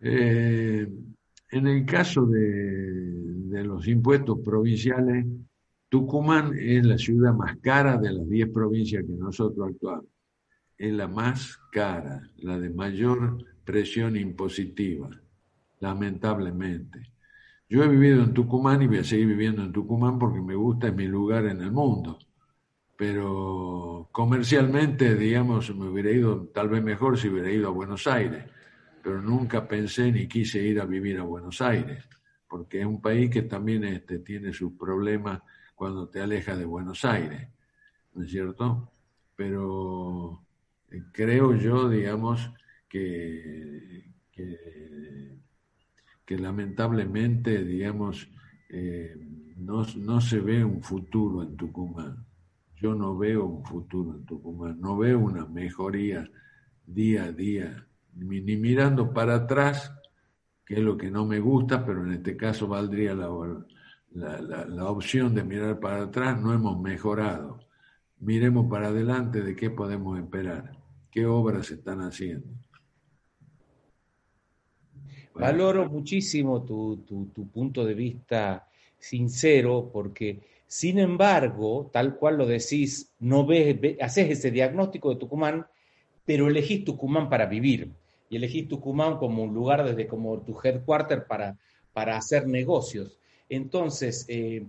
Eh, 0.00 0.88
en 1.52 1.66
el 1.68 1.86
caso 1.86 2.26
de, 2.26 3.62
los 3.62 3.86
impuestos 3.86 4.40
provinciales, 4.44 5.24
Tucumán 5.88 6.52
es 6.58 6.84
la 6.84 6.98
ciudad 6.98 7.32
más 7.32 7.58
cara 7.58 7.96
de 7.96 8.12
las 8.12 8.28
10 8.28 8.48
provincias 8.48 9.04
que 9.06 9.12
nosotros 9.12 9.68
actuamos. 9.70 10.06
Es 10.76 10.92
la 10.92 11.06
más 11.06 11.60
cara, 11.70 12.28
la 12.38 12.58
de 12.58 12.70
mayor 12.70 13.38
presión 13.64 14.16
impositiva, 14.16 15.10
lamentablemente. 15.78 17.12
Yo 17.68 17.84
he 17.84 17.88
vivido 17.88 18.24
en 18.24 18.34
Tucumán 18.34 18.82
y 18.82 18.88
voy 18.88 18.98
a 18.98 19.04
seguir 19.04 19.28
viviendo 19.28 19.62
en 19.62 19.70
Tucumán 19.70 20.18
porque 20.18 20.40
me 20.40 20.56
gusta, 20.56 20.88
es 20.88 20.94
mi 20.96 21.06
lugar 21.06 21.46
en 21.46 21.60
el 21.60 21.70
mundo 21.70 22.18
pero 23.00 24.10
comercialmente, 24.12 25.14
digamos, 25.14 25.74
me 25.74 25.88
hubiera 25.88 26.10
ido 26.10 26.48
tal 26.48 26.68
vez 26.68 26.82
mejor 26.82 27.18
si 27.18 27.28
hubiera 27.28 27.50
ido 27.50 27.68
a 27.68 27.72
Buenos 27.72 28.06
Aires, 28.06 28.44
pero 29.02 29.22
nunca 29.22 29.66
pensé 29.66 30.12
ni 30.12 30.28
quise 30.28 30.62
ir 30.62 30.78
a 30.78 30.84
vivir 30.84 31.18
a 31.18 31.22
Buenos 31.22 31.62
Aires, 31.62 32.06
porque 32.46 32.80
es 32.80 32.84
un 32.84 33.00
país 33.00 33.30
que 33.30 33.40
también 33.40 33.84
este, 33.84 34.18
tiene 34.18 34.52
sus 34.52 34.74
problemas 34.74 35.40
cuando 35.74 36.10
te 36.10 36.20
alejas 36.20 36.58
de 36.58 36.66
Buenos 36.66 37.02
Aires, 37.06 37.48
¿no 38.12 38.22
es 38.22 38.30
cierto? 38.30 38.92
Pero 39.34 40.44
eh, 40.90 41.02
creo 41.10 41.54
yo, 41.54 41.88
digamos, 41.88 42.52
que, 42.86 44.12
lamentablemente, 46.28 47.64
digamos, 47.64 48.28
eh, 48.68 49.16
no 49.56 50.20
se 50.20 50.40
ve 50.40 50.62
un 50.62 50.82
futuro 50.82 51.42
en 51.42 51.56
Tucumán 51.56 52.26
yo 52.80 52.94
no 52.94 53.16
veo 53.16 53.44
un 53.44 53.64
futuro 53.64 54.16
en 54.16 54.24
Tucumán, 54.24 54.80
no 54.80 54.96
veo 54.96 55.18
una 55.18 55.44
mejoría 55.46 56.28
día 56.86 57.24
a 57.24 57.32
día, 57.32 57.86
ni, 58.14 58.40
mirando 58.40 59.12
para 59.12 59.34
atrás, 59.34 59.92
que 60.64 60.74
es 60.74 60.80
lo 60.80 60.96
que 60.96 61.10
no 61.10 61.26
me 61.26 61.40
gusta, 61.40 61.84
pero 61.84 62.04
en 62.04 62.12
este 62.12 62.36
caso 62.36 62.66
valdría 62.66 63.14
la, 63.14 63.28
la, 64.12 64.90
opción 64.90 65.34
de 65.34 65.44
mirar 65.44 65.78
para 65.78 66.04
atrás, 66.04 66.40
no 66.40 66.52
hemos 66.54 66.80
mejorado. 66.80 67.60
Miremos 68.18 68.70
para 68.70 68.88
adelante 68.88 69.42
de 69.42 69.54
qué 69.54 69.70
podemos 69.70 70.18
esperar, 70.18 70.76
qué 71.10 71.26
obras 71.26 71.66
se 71.66 71.74
están 71.74 72.00
haciendo. 72.00 72.48
Valoro 75.34 75.88
muchísimo 75.88 76.64
tu, 76.64 77.04
tu 77.06 77.50
punto 77.50 77.84
de 77.84 77.94
vista 77.94 78.68
sincero 78.98 79.90
porque 79.92 80.59
sin 80.70 81.00
embargo, 81.00 81.90
tal 81.92 82.14
cual 82.14 82.36
lo 82.36 82.46
decís, 82.46 83.12
no 83.18 83.44
ves, 83.44 83.76
haces 84.00 84.30
ese 84.30 84.52
diagnóstico 84.52 85.10
de 85.10 85.16
Tucumán, 85.16 85.66
pero 86.24 86.46
elegís 86.46 86.84
Tucumán 86.84 87.28
para 87.28 87.46
vivir. 87.46 87.90
Y 88.28 88.36
elegís 88.36 88.68
Tucumán 88.68 89.16
como 89.16 89.42
un 89.42 89.52
lugar 89.52 89.84
desde 89.84 90.06
como 90.06 90.38
tu 90.42 90.56
headquarter 90.62 91.26
para, 91.26 91.58
para 91.92 92.16
hacer 92.16 92.46
negocios. 92.46 93.18
Entonces, 93.48 94.24
eh, 94.28 94.64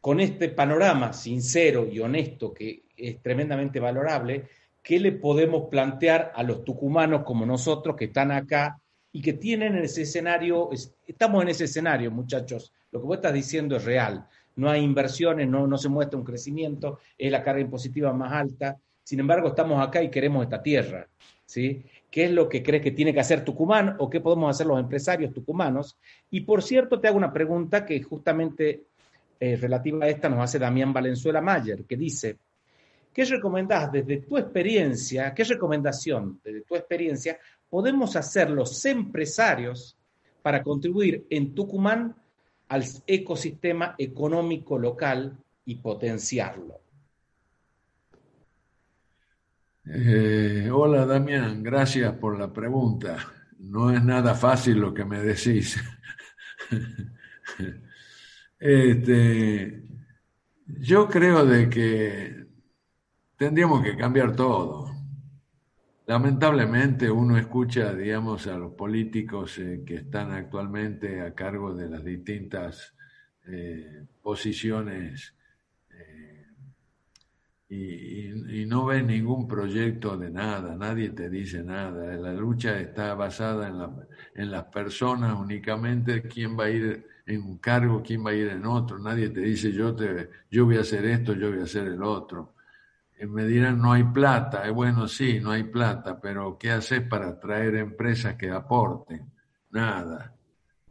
con 0.00 0.20
este 0.20 0.48
panorama 0.48 1.12
sincero 1.12 1.86
y 1.86 2.00
honesto 2.00 2.54
que 2.54 2.84
es 2.96 3.20
tremendamente 3.20 3.78
valorable, 3.78 4.48
¿qué 4.82 4.98
le 4.98 5.12
podemos 5.12 5.68
plantear 5.68 6.32
a 6.34 6.42
los 6.42 6.64
tucumanos 6.64 7.24
como 7.24 7.44
nosotros 7.44 7.94
que 7.94 8.06
están 8.06 8.30
acá 8.30 8.80
y 9.12 9.20
que 9.20 9.34
tienen 9.34 9.76
ese 9.76 10.02
escenario, 10.02 10.70
estamos 11.06 11.42
en 11.42 11.50
ese 11.50 11.64
escenario, 11.64 12.10
muchachos, 12.10 12.72
lo 12.90 13.02
que 13.02 13.06
vos 13.06 13.16
estás 13.16 13.34
diciendo 13.34 13.76
es 13.76 13.84
real 13.84 14.26
no 14.56 14.70
hay 14.70 14.82
inversiones, 14.82 15.48
no, 15.48 15.66
no 15.66 15.78
se 15.78 15.88
muestra 15.88 16.18
un 16.18 16.24
crecimiento, 16.24 16.98
es 17.16 17.30
la 17.30 17.42
carga 17.42 17.60
impositiva 17.60 18.12
más 18.12 18.32
alta. 18.32 18.76
Sin 19.02 19.20
embargo, 19.20 19.48
estamos 19.48 19.86
acá 19.86 20.02
y 20.02 20.10
queremos 20.10 20.44
esta 20.44 20.62
tierra. 20.62 21.06
¿sí? 21.50 21.84
¿Qué 22.10 22.24
es 22.24 22.30
lo 22.30 22.48
que 22.48 22.62
crees 22.62 22.82
que 22.82 22.92
tiene 22.92 23.12
que 23.12 23.20
hacer 23.20 23.44
Tucumán 23.44 23.96
o 23.98 24.08
qué 24.08 24.20
podemos 24.20 24.50
hacer 24.50 24.66
los 24.66 24.78
empresarios 24.78 25.32
tucumanos? 25.32 25.96
Y 26.30 26.42
por 26.42 26.62
cierto, 26.62 27.00
te 27.00 27.08
hago 27.08 27.16
una 27.16 27.32
pregunta 27.32 27.84
que 27.84 28.00
justamente 28.02 28.84
eh, 29.38 29.56
relativa 29.56 30.04
a 30.04 30.08
esta 30.08 30.28
nos 30.28 30.40
hace 30.40 30.58
Damián 30.58 30.92
Valenzuela 30.92 31.40
Mayer, 31.40 31.84
que 31.84 31.96
dice, 31.96 32.38
¿qué 33.12 33.24
recomendás 33.24 33.90
desde 33.90 34.18
tu 34.18 34.38
experiencia, 34.38 35.34
qué 35.34 35.42
recomendación 35.44 36.40
desde 36.44 36.60
tu 36.62 36.76
experiencia 36.76 37.38
podemos 37.68 38.14
hacer 38.16 38.50
los 38.50 38.84
empresarios 38.84 39.96
para 40.42 40.62
contribuir 40.62 41.26
en 41.30 41.54
Tucumán 41.54 42.14
al 42.70 42.84
ecosistema 43.06 43.96
económico 43.98 44.78
local 44.78 45.36
y 45.64 45.74
potenciarlo? 45.76 46.80
Eh, 49.86 50.70
hola 50.72 51.04
Damián, 51.04 51.64
gracias 51.64 52.12
por 52.14 52.38
la 52.38 52.52
pregunta. 52.52 53.16
No 53.58 53.90
es 53.90 54.02
nada 54.04 54.34
fácil 54.34 54.78
lo 54.78 54.94
que 54.94 55.04
me 55.04 55.20
decís. 55.20 55.82
este, 58.60 59.82
yo 60.66 61.08
creo 61.08 61.44
de 61.44 61.68
que 61.68 62.46
tendríamos 63.36 63.82
que 63.82 63.96
cambiar 63.96 64.36
todo. 64.36 64.94
Lamentablemente 66.10 67.08
uno 67.08 67.38
escucha, 67.38 67.94
digamos, 67.94 68.48
a 68.48 68.58
los 68.58 68.72
políticos 68.72 69.56
eh, 69.60 69.84
que 69.86 69.94
están 69.94 70.32
actualmente 70.32 71.20
a 71.20 71.36
cargo 71.36 71.72
de 71.72 71.88
las 71.88 72.04
distintas 72.04 72.96
eh, 73.46 74.06
posiciones 74.20 75.36
y, 77.68 78.66
no 78.66 78.86
ves 78.86 79.04
ningún 79.04 79.46
proyecto 79.46 80.16
de 80.16 80.30
nada, 80.30 80.74
nadie 80.74 81.10
te 81.10 81.30
dice 81.30 81.62
nada. 81.62 82.16
La 82.16 82.32
lucha 82.32 82.80
está 82.80 83.14
basada 83.14 83.68
en, 83.68 84.42
en 84.42 84.50
las 84.50 84.64
personas 84.64 85.38
únicamente, 85.38 86.22
quién 86.22 86.58
va 86.58 86.64
a 86.64 86.70
ir 86.70 87.06
en 87.24 87.42
un 87.42 87.58
cargo, 87.58 88.02
quién 88.04 88.26
va 88.26 88.30
a 88.30 88.34
ir 88.34 88.48
en 88.48 88.66
otro. 88.66 88.98
Nadie 88.98 89.28
te 89.28 89.42
dice 89.42 89.70
yo, 89.70 89.94
te, 89.94 90.28
yo 90.50 90.64
voy 90.64 90.76
a 90.76 90.80
hacer 90.80 91.04
esto, 91.04 91.34
yo 91.34 91.50
voy 91.50 91.60
a 91.60 91.64
hacer 91.64 91.86
el 91.86 92.02
otro. 92.02 92.54
Me 93.28 93.44
dirán, 93.46 93.80
no 93.80 93.92
hay 93.92 94.04
plata. 94.04 94.66
Y 94.66 94.70
bueno, 94.70 95.06
sí, 95.08 95.40
no 95.40 95.50
hay 95.50 95.64
plata, 95.64 96.20
pero 96.20 96.56
¿qué 96.58 96.70
haces 96.70 97.02
para 97.02 97.38
traer 97.38 97.76
empresas 97.76 98.36
que 98.36 98.50
aporten? 98.50 99.30
Nada. 99.70 100.34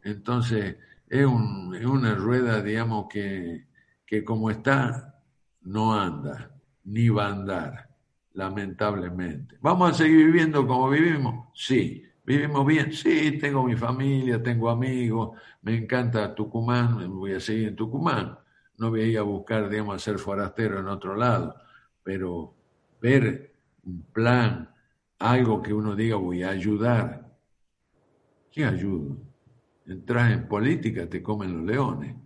Entonces, 0.02 0.76
es, 1.08 1.26
un, 1.26 1.74
es 1.74 1.84
una 1.84 2.14
rueda, 2.14 2.62
digamos, 2.62 3.06
que, 3.10 3.66
que 4.06 4.24
como 4.24 4.50
está, 4.50 5.20
no 5.62 5.94
anda 5.98 6.50
ni 6.84 7.08
va 7.08 7.26
a 7.26 7.32
andar, 7.32 7.88
lamentablemente. 8.32 9.56
¿Vamos 9.60 9.90
a 9.90 9.94
seguir 9.94 10.26
viviendo 10.26 10.66
como 10.66 10.88
vivimos? 10.90 11.48
Sí. 11.54 12.04
¿Vivimos 12.24 12.64
bien? 12.64 12.92
Sí, 12.92 13.38
tengo 13.40 13.64
mi 13.64 13.74
familia, 13.74 14.40
tengo 14.40 14.70
amigos, 14.70 15.36
me 15.62 15.74
encanta 15.76 16.32
Tucumán, 16.32 17.10
voy 17.18 17.32
a 17.32 17.40
seguir 17.40 17.68
en 17.68 17.76
Tucumán. 17.76 18.38
No 18.76 18.90
voy 18.90 19.00
a 19.00 19.06
ir 19.06 19.18
a 19.18 19.22
buscar, 19.22 19.68
digamos, 19.68 19.96
a 19.96 19.98
ser 19.98 20.18
forastero 20.18 20.78
en 20.78 20.86
otro 20.86 21.16
lado, 21.16 21.56
pero 22.10 22.52
ver 23.00 23.54
un 23.84 24.02
plan, 24.12 24.68
algo 25.20 25.62
que 25.62 25.72
uno 25.72 25.94
diga, 25.94 26.16
voy 26.16 26.42
a 26.42 26.50
ayudar. 26.50 27.24
¿Qué 28.50 28.64
ayudo? 28.64 29.16
Entras 29.86 30.32
en 30.32 30.48
política, 30.48 31.08
te 31.08 31.22
comen 31.22 31.58
los 31.58 31.64
leones. 31.64 32.16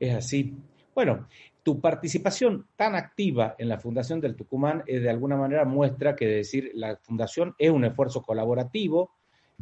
Es 0.00 0.12
así. 0.12 0.56
Bueno, 0.92 1.28
tu 1.62 1.80
participación 1.80 2.66
tan 2.74 2.96
activa 2.96 3.54
en 3.58 3.68
la 3.68 3.78
Fundación 3.78 4.20
del 4.20 4.34
Tucumán 4.34 4.82
es 4.88 5.02
de 5.02 5.10
alguna 5.10 5.36
manera 5.36 5.64
muestra 5.64 6.16
que 6.16 6.26
decir 6.26 6.72
la 6.74 6.96
Fundación 6.96 7.54
es 7.58 7.70
un 7.70 7.84
esfuerzo 7.84 8.22
colaborativo 8.22 9.12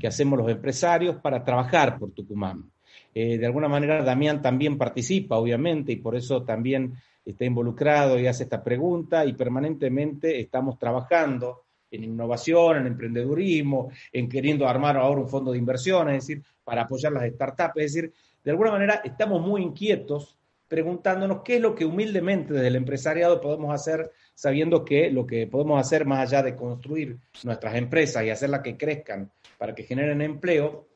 que 0.00 0.06
hacemos 0.06 0.38
los 0.38 0.50
empresarios 0.50 1.16
para 1.16 1.44
trabajar 1.44 1.98
por 1.98 2.12
Tucumán. 2.12 2.70
Eh, 3.14 3.38
de 3.38 3.46
alguna 3.46 3.68
manera 3.68 4.02
Damián 4.02 4.42
también 4.42 4.76
participa, 4.76 5.38
obviamente, 5.38 5.92
y 5.92 5.96
por 5.96 6.16
eso 6.16 6.42
también 6.42 6.94
está 7.24 7.44
involucrado 7.44 8.18
y 8.18 8.26
hace 8.26 8.42
esta 8.42 8.62
pregunta 8.62 9.24
y 9.24 9.32
permanentemente 9.34 10.40
estamos 10.40 10.78
trabajando 10.78 11.62
en 11.90 12.04
innovación, 12.04 12.78
en 12.78 12.86
emprendedurismo, 12.88 13.90
en 14.12 14.28
queriendo 14.28 14.66
armar 14.66 14.96
ahora 14.96 15.20
un 15.20 15.28
fondo 15.28 15.52
de 15.52 15.58
inversión, 15.58 16.08
es 16.10 16.26
decir, 16.26 16.42
para 16.64 16.82
apoyar 16.82 17.12
las 17.12 17.30
startups, 17.30 17.76
es 17.76 17.94
decir, 17.94 18.12
de 18.42 18.50
alguna 18.50 18.72
manera 18.72 19.00
estamos 19.04 19.40
muy 19.40 19.62
inquietos 19.62 20.36
preguntándonos 20.68 21.42
qué 21.44 21.56
es 21.56 21.62
lo 21.62 21.74
que 21.74 21.84
humildemente 21.84 22.52
desde 22.52 22.66
el 22.66 22.76
empresariado 22.76 23.40
podemos 23.40 23.72
hacer, 23.72 24.10
sabiendo 24.34 24.84
que 24.84 25.10
lo 25.10 25.26
que 25.26 25.46
podemos 25.46 25.80
hacer 25.80 26.04
más 26.04 26.20
allá 26.20 26.42
de 26.42 26.56
construir 26.56 27.18
nuestras 27.44 27.76
empresas 27.76 28.24
y 28.24 28.30
hacerlas 28.30 28.62
que 28.62 28.76
crezcan 28.76 29.30
para 29.56 29.74
que 29.74 29.84
generen 29.84 30.20
empleo, 30.20 30.88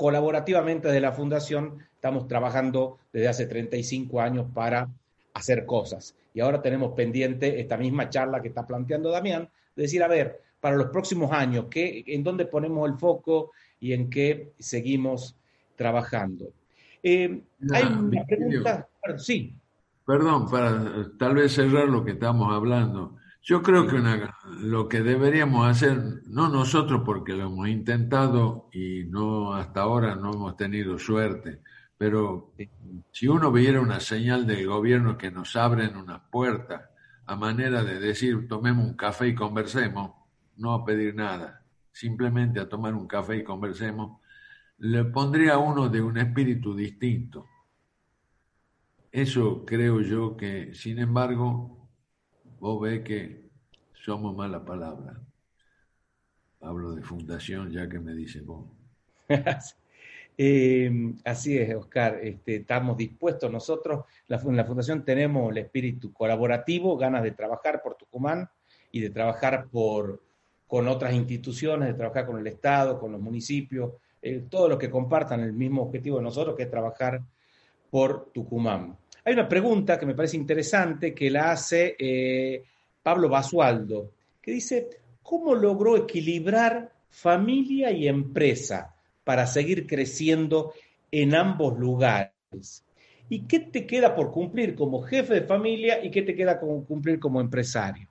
colaborativamente 0.00 0.88
desde 0.88 1.02
la 1.02 1.12
Fundación 1.12 1.76
estamos 1.94 2.26
trabajando 2.26 3.00
desde 3.12 3.28
hace 3.28 3.46
35 3.46 4.18
años 4.18 4.46
para 4.54 4.88
hacer 5.34 5.66
cosas. 5.66 6.16
Y 6.32 6.40
ahora 6.40 6.62
tenemos 6.62 6.92
pendiente 6.92 7.60
esta 7.60 7.76
misma 7.76 8.08
charla 8.08 8.40
que 8.40 8.48
está 8.48 8.66
planteando 8.66 9.10
Damián, 9.10 9.50
de 9.76 9.82
decir, 9.82 10.02
a 10.02 10.08
ver, 10.08 10.40
para 10.58 10.76
los 10.76 10.86
próximos 10.86 11.30
años, 11.32 11.66
¿qué, 11.70 12.02
¿en 12.06 12.24
dónde 12.24 12.46
ponemos 12.46 12.88
el 12.88 12.96
foco 12.96 13.50
y 13.78 13.92
en 13.92 14.08
qué 14.08 14.52
seguimos 14.58 15.36
trabajando? 15.76 16.46
Eh, 17.02 17.42
hay 17.70 17.84
una 17.84 18.24
pregunta, 18.24 18.88
sí. 19.18 19.52
Perdón, 20.06 20.48
para 20.50 21.10
tal 21.18 21.34
vez 21.34 21.52
cerrar 21.52 21.86
lo 21.88 22.02
que 22.02 22.12
estamos 22.12 22.50
hablando. 22.50 23.16
Yo 23.42 23.62
creo 23.62 23.86
que 23.86 23.98
lo 24.60 24.88
que 24.88 25.00
deberíamos 25.00 25.66
hacer, 25.66 26.22
no 26.26 26.48
nosotros 26.48 27.02
porque 27.04 27.32
lo 27.32 27.46
hemos 27.46 27.68
intentado 27.68 28.68
y 28.72 29.04
no 29.04 29.54
hasta 29.54 29.80
ahora 29.80 30.14
no 30.14 30.34
hemos 30.34 30.56
tenido 30.56 30.98
suerte, 30.98 31.62
pero 31.96 32.52
si 33.10 33.28
uno 33.28 33.50
viera 33.50 33.80
una 33.80 33.98
señal 33.98 34.46
del 34.46 34.66
gobierno 34.66 35.16
que 35.16 35.30
nos 35.30 35.56
abren 35.56 35.96
una 35.96 36.22
puerta 36.30 36.90
a 37.24 37.34
manera 37.34 37.82
de 37.82 37.98
decir 37.98 38.46
tomemos 38.46 38.84
un 38.84 38.94
café 38.94 39.28
y 39.28 39.34
conversemos, 39.34 40.12
no 40.56 40.74
a 40.74 40.84
pedir 40.84 41.14
nada, 41.14 41.64
simplemente 41.92 42.60
a 42.60 42.68
tomar 42.68 42.94
un 42.94 43.06
café 43.06 43.38
y 43.38 43.44
conversemos, 43.44 44.20
le 44.78 45.04
pondría 45.04 45.54
a 45.54 45.58
uno 45.58 45.88
de 45.88 46.02
un 46.02 46.18
espíritu 46.18 46.74
distinto. 46.74 47.46
Eso 49.10 49.64
creo 49.64 50.00
yo 50.02 50.36
que, 50.36 50.74
sin 50.74 50.98
embargo, 50.98 51.79
vos 52.60 52.80
ves 52.80 53.00
que 53.00 53.50
somos 54.04 54.36
mala 54.36 54.64
palabra. 54.64 55.18
Hablo 56.60 56.92
de 56.92 57.02
fundación 57.02 57.70
ya 57.70 57.88
que 57.88 57.98
me 57.98 58.14
dice 58.14 58.40
vos. 58.42 58.66
Eh, 60.42 60.90
así 61.26 61.58
es, 61.58 61.74
Oscar. 61.74 62.18
Este, 62.22 62.56
estamos 62.56 62.96
dispuestos 62.96 63.52
nosotros, 63.52 64.06
en 64.26 64.56
la 64.56 64.64
Fundación 64.64 65.04
tenemos 65.04 65.50
el 65.50 65.58
espíritu 65.58 66.14
colaborativo, 66.14 66.96
ganas 66.96 67.22
de 67.24 67.32
trabajar 67.32 67.82
por 67.82 67.96
Tucumán 67.96 68.48
y 68.90 69.00
de 69.00 69.10
trabajar 69.10 69.66
por, 69.70 70.22
con 70.66 70.88
otras 70.88 71.12
instituciones, 71.12 71.88
de 71.88 71.94
trabajar 71.94 72.24
con 72.24 72.38
el 72.38 72.46
Estado, 72.46 72.98
con 72.98 73.12
los 73.12 73.20
municipios, 73.20 73.92
eh, 74.22 74.46
todos 74.48 74.70
los 74.70 74.78
que 74.78 74.88
compartan 74.88 75.40
el 75.40 75.52
mismo 75.52 75.82
objetivo 75.82 76.16
de 76.16 76.22
nosotros, 76.22 76.56
que 76.56 76.62
es 76.62 76.70
trabajar 76.70 77.20
por 77.90 78.30
Tucumán. 78.32 78.96
Hay 79.24 79.34
una 79.34 79.48
pregunta 79.48 79.98
que 79.98 80.06
me 80.06 80.14
parece 80.14 80.36
interesante 80.36 81.14
que 81.14 81.30
la 81.30 81.52
hace 81.52 81.96
eh, 81.98 82.64
Pablo 83.02 83.28
Basualdo, 83.28 84.12
que 84.40 84.52
dice, 84.52 84.88
¿cómo 85.22 85.54
logró 85.54 85.96
equilibrar 85.96 86.92
familia 87.10 87.90
y 87.90 88.08
empresa 88.08 88.94
para 89.24 89.46
seguir 89.46 89.86
creciendo 89.86 90.72
en 91.10 91.34
ambos 91.34 91.78
lugares? 91.78 92.84
¿Y 93.28 93.46
qué 93.46 93.60
te 93.60 93.86
queda 93.86 94.14
por 94.14 94.30
cumplir 94.30 94.74
como 94.74 95.02
jefe 95.02 95.34
de 95.34 95.42
familia 95.42 96.04
y 96.04 96.10
qué 96.10 96.22
te 96.22 96.34
queda 96.34 96.58
por 96.58 96.84
cumplir 96.86 97.20
como 97.20 97.40
empresario? 97.40 98.08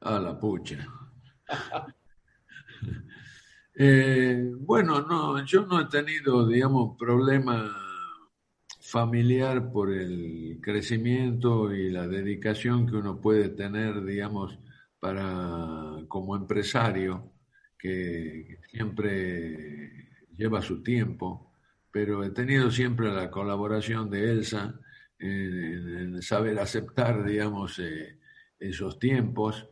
A 0.00 0.18
la 0.18 0.38
pucha. 0.38 0.86
Eh, 3.76 4.52
bueno, 4.60 5.02
no, 5.02 5.44
yo 5.44 5.66
no 5.66 5.80
he 5.80 5.86
tenido, 5.86 6.46
digamos, 6.46 6.96
problema 6.96 7.74
familiar 8.94 9.72
por 9.72 9.92
el 9.92 10.60
crecimiento 10.62 11.74
y 11.74 11.90
la 11.90 12.06
dedicación 12.06 12.86
que 12.86 12.94
uno 12.94 13.20
puede 13.20 13.48
tener, 13.48 14.04
digamos, 14.04 14.56
para 15.00 15.96
como 16.06 16.36
empresario, 16.36 17.32
que 17.76 18.60
siempre 18.70 20.10
lleva 20.36 20.62
su 20.62 20.80
tiempo, 20.84 21.50
pero 21.90 22.22
he 22.22 22.30
tenido 22.30 22.70
siempre 22.70 23.12
la 23.12 23.32
colaboración 23.32 24.08
de 24.10 24.30
Elsa 24.30 24.78
en, 25.18 26.22
saber 26.22 26.60
aceptar, 26.60 27.24
digamos, 27.24 27.80
eh, 27.80 28.20
esos 28.60 29.00
tiempos. 29.00 29.66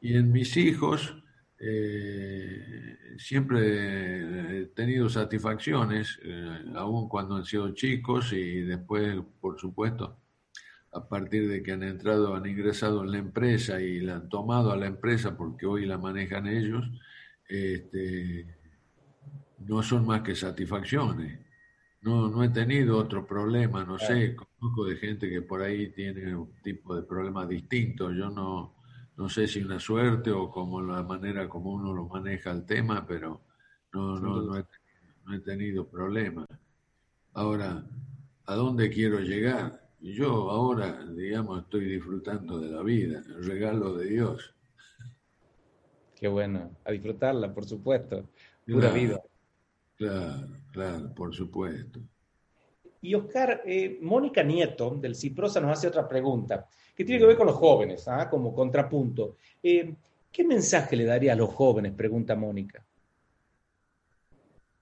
Y 0.00 0.16
en 0.16 0.32
mis 0.32 0.56
hijos, 0.56 1.21
eh, 1.64 2.98
siempre 3.18 4.62
he 4.62 4.66
tenido 4.74 5.08
satisfacciones, 5.08 6.18
eh, 6.24 6.64
aún 6.74 7.08
cuando 7.08 7.36
han 7.36 7.44
sido 7.44 7.72
chicos 7.72 8.32
y 8.32 8.62
después, 8.62 9.16
por 9.40 9.60
supuesto, 9.60 10.18
a 10.92 11.08
partir 11.08 11.48
de 11.48 11.62
que 11.62 11.72
han 11.72 11.84
entrado, 11.84 12.34
han 12.34 12.46
ingresado 12.46 13.04
en 13.04 13.12
la 13.12 13.18
empresa 13.18 13.80
y 13.80 14.00
la 14.00 14.16
han 14.16 14.28
tomado 14.28 14.72
a 14.72 14.76
la 14.76 14.86
empresa 14.86 15.36
porque 15.36 15.64
hoy 15.66 15.86
la 15.86 15.98
manejan 15.98 16.48
ellos, 16.48 16.84
este, 17.48 18.46
no 19.60 19.84
son 19.84 20.04
más 20.04 20.22
que 20.22 20.34
satisfacciones. 20.34 21.38
No, 22.00 22.28
no 22.28 22.42
he 22.42 22.48
tenido 22.48 22.98
otro 22.98 23.24
problema, 23.24 23.84
no 23.84 24.00
sé, 24.00 24.34
conozco 24.34 24.84
de 24.86 24.96
gente 24.96 25.30
que 25.30 25.42
por 25.42 25.62
ahí 25.62 25.92
tiene 25.92 26.34
un 26.34 26.50
tipo 26.60 26.96
de 26.96 27.04
problema 27.04 27.46
distinto. 27.46 28.10
Yo 28.12 28.28
no, 28.30 28.81
no 29.22 29.28
sé 29.28 29.46
si 29.46 29.62
una 29.62 29.78
suerte 29.78 30.32
o 30.32 30.50
como 30.50 30.82
la 30.82 31.00
manera 31.04 31.48
como 31.48 31.70
uno 31.70 31.94
lo 31.94 32.06
maneja 32.06 32.50
el 32.50 32.66
tema, 32.66 33.06
pero 33.06 33.42
no, 33.92 34.18
no, 34.18 34.42
no, 34.42 34.58
he, 34.58 34.64
no 35.24 35.34
he 35.34 35.38
tenido 35.38 35.86
problemas. 35.86 36.44
Ahora, 37.34 37.86
¿a 38.46 38.54
dónde 38.56 38.90
quiero 38.90 39.20
llegar? 39.20 39.88
Yo 40.00 40.50
ahora, 40.50 41.06
digamos, 41.06 41.62
estoy 41.62 41.84
disfrutando 41.84 42.58
de 42.58 42.72
la 42.72 42.82
vida, 42.82 43.22
el 43.24 43.44
regalo 43.44 43.94
de 43.94 44.06
Dios. 44.06 44.56
Qué 46.16 46.26
bueno, 46.26 46.72
a 46.84 46.90
disfrutarla, 46.90 47.54
por 47.54 47.64
supuesto, 47.64 48.28
pura 48.66 48.90
vida. 48.90 49.22
Claro, 49.96 50.48
claro, 50.72 51.14
por 51.14 51.32
supuesto. 51.32 52.00
Y 53.00 53.14
Oscar, 53.14 53.62
eh, 53.64 54.00
Mónica 54.02 54.42
Nieto 54.42 54.96
del 54.96 55.14
Ciprosa 55.14 55.60
nos 55.60 55.78
hace 55.78 55.86
otra 55.86 56.08
pregunta 56.08 56.68
que 56.94 57.04
tiene 57.04 57.20
que 57.20 57.26
ver 57.26 57.36
con 57.36 57.46
los 57.46 57.56
jóvenes, 57.56 58.06
¿ah? 58.08 58.28
como 58.28 58.54
contrapunto. 58.54 59.36
Eh, 59.62 59.94
¿Qué 60.30 60.44
mensaje 60.44 60.96
le 60.96 61.04
daría 61.04 61.32
a 61.32 61.36
los 61.36 61.50
jóvenes? 61.50 61.92
Pregunta 61.92 62.34
Mónica. 62.34 62.84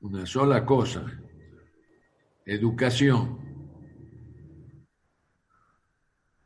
Una 0.00 0.24
sola 0.24 0.64
cosa, 0.64 1.04
educación. 2.46 3.38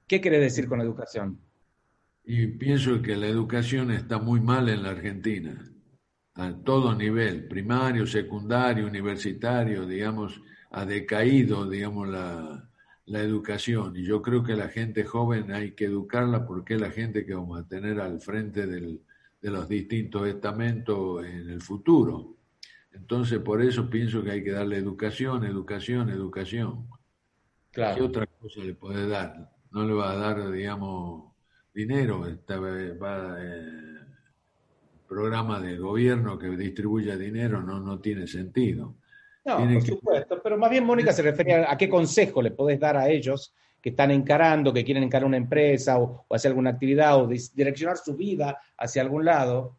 ¿Qué 0.07 0.21
quiere 0.21 0.41
decir 0.41 0.69
con 0.69 0.81
educación? 0.81 1.39
Y 2.25 2.47
pienso 2.47 3.03
que 3.03 3.17
la 3.17 3.27
educación 3.27 3.91
está 3.91 4.19
muy 4.19 4.41
mal 4.41 4.69
en 4.69 4.83
la 4.83 4.91
Argentina, 4.91 5.63
a 6.35 6.53
todo 6.53 6.95
nivel, 6.95 7.47
primario, 7.47 8.07
secundario, 8.07 8.87
universitario, 8.87 9.87
digamos, 9.87 10.41
ha 10.71 10.85
decaído, 10.85 11.69
digamos, 11.69 12.09
la, 12.09 12.69
la 13.07 13.21
educación. 13.21 13.97
Y 13.97 14.05
yo 14.05 14.23
creo 14.23 14.43
que 14.43 14.57
la 14.57 14.69
gente 14.69 15.05
joven 15.05 15.53
hay 15.53 15.73
que 15.73 15.87
educarla 15.87 16.47
porque 16.47 16.75
es 16.75 16.81
la 16.81 16.91
gente 16.91 17.27
que 17.27 17.35
vamos 17.35 17.61
a 17.61 17.69
tener 17.69 18.01
al 18.01 18.21
frente 18.21 18.67
del, 18.67 19.03
de 19.41 19.51
los 19.51 19.69
distintos 19.69 20.27
estamentos 20.27 21.25
en 21.25 21.51
el 21.51 21.61
futuro. 21.61 22.37
Entonces, 22.93 23.41
por 23.41 23.61
eso 23.61 23.91
pienso 23.91 24.23
que 24.23 24.31
hay 24.31 24.45
que 24.45 24.53
darle 24.53 24.79
educación, 24.79 25.45
educación, 25.45 26.09
educación. 26.09 26.89
Claro. 27.71 27.97
¿Qué 27.97 28.03
otra 28.03 28.27
cosa 28.27 28.61
le 28.61 28.75
puede 28.75 29.07
dar? 29.09 29.51
No 29.71 29.85
le 29.85 29.93
va 29.93 30.13
a 30.13 30.17
dar, 30.17 30.51
digamos, 30.51 31.33
dinero. 31.75 32.27
Esta, 32.27 32.59
va, 32.59 33.37
eh, 33.41 33.85
programa 35.09 35.61
de 35.61 35.77
gobierno 35.77 36.39
que 36.39 36.49
distribuya 36.51 37.17
dinero 37.17 37.63
no, 37.63 37.81
no 37.81 38.01
tiene 38.01 38.27
sentido. 38.27 38.97
No, 39.45 39.59
por 39.59 39.83
supuesto, 39.83 40.41
pero 40.43 40.57
más 40.57 40.71
bien 40.71 40.85
Mónica 40.85 41.13
se 41.13 41.23
refería 41.23 41.71
a 41.71 41.77
qué 41.77 41.89
consejo 41.89 42.41
le 42.41 42.51
podés 42.51 42.81
dar 42.81 42.97
a 42.97 43.09
ellos 43.09 43.55
que 43.81 43.91
están 43.91 44.11
encarando, 44.11 44.73
que 44.73 44.85
quieren 44.85 45.03
encarar 45.03 45.27
una 45.27 45.37
empresa 45.37 45.99
o, 45.99 46.25
o 46.27 46.35
hacer 46.35 46.51
alguna 46.51 46.71
actividad 46.71 47.21
o 47.21 47.27
direccionar 47.27 47.99
su 47.99 48.17
vida 48.17 48.59
hacia 48.79 49.03
algún 49.03 49.27
lado. 49.27 49.77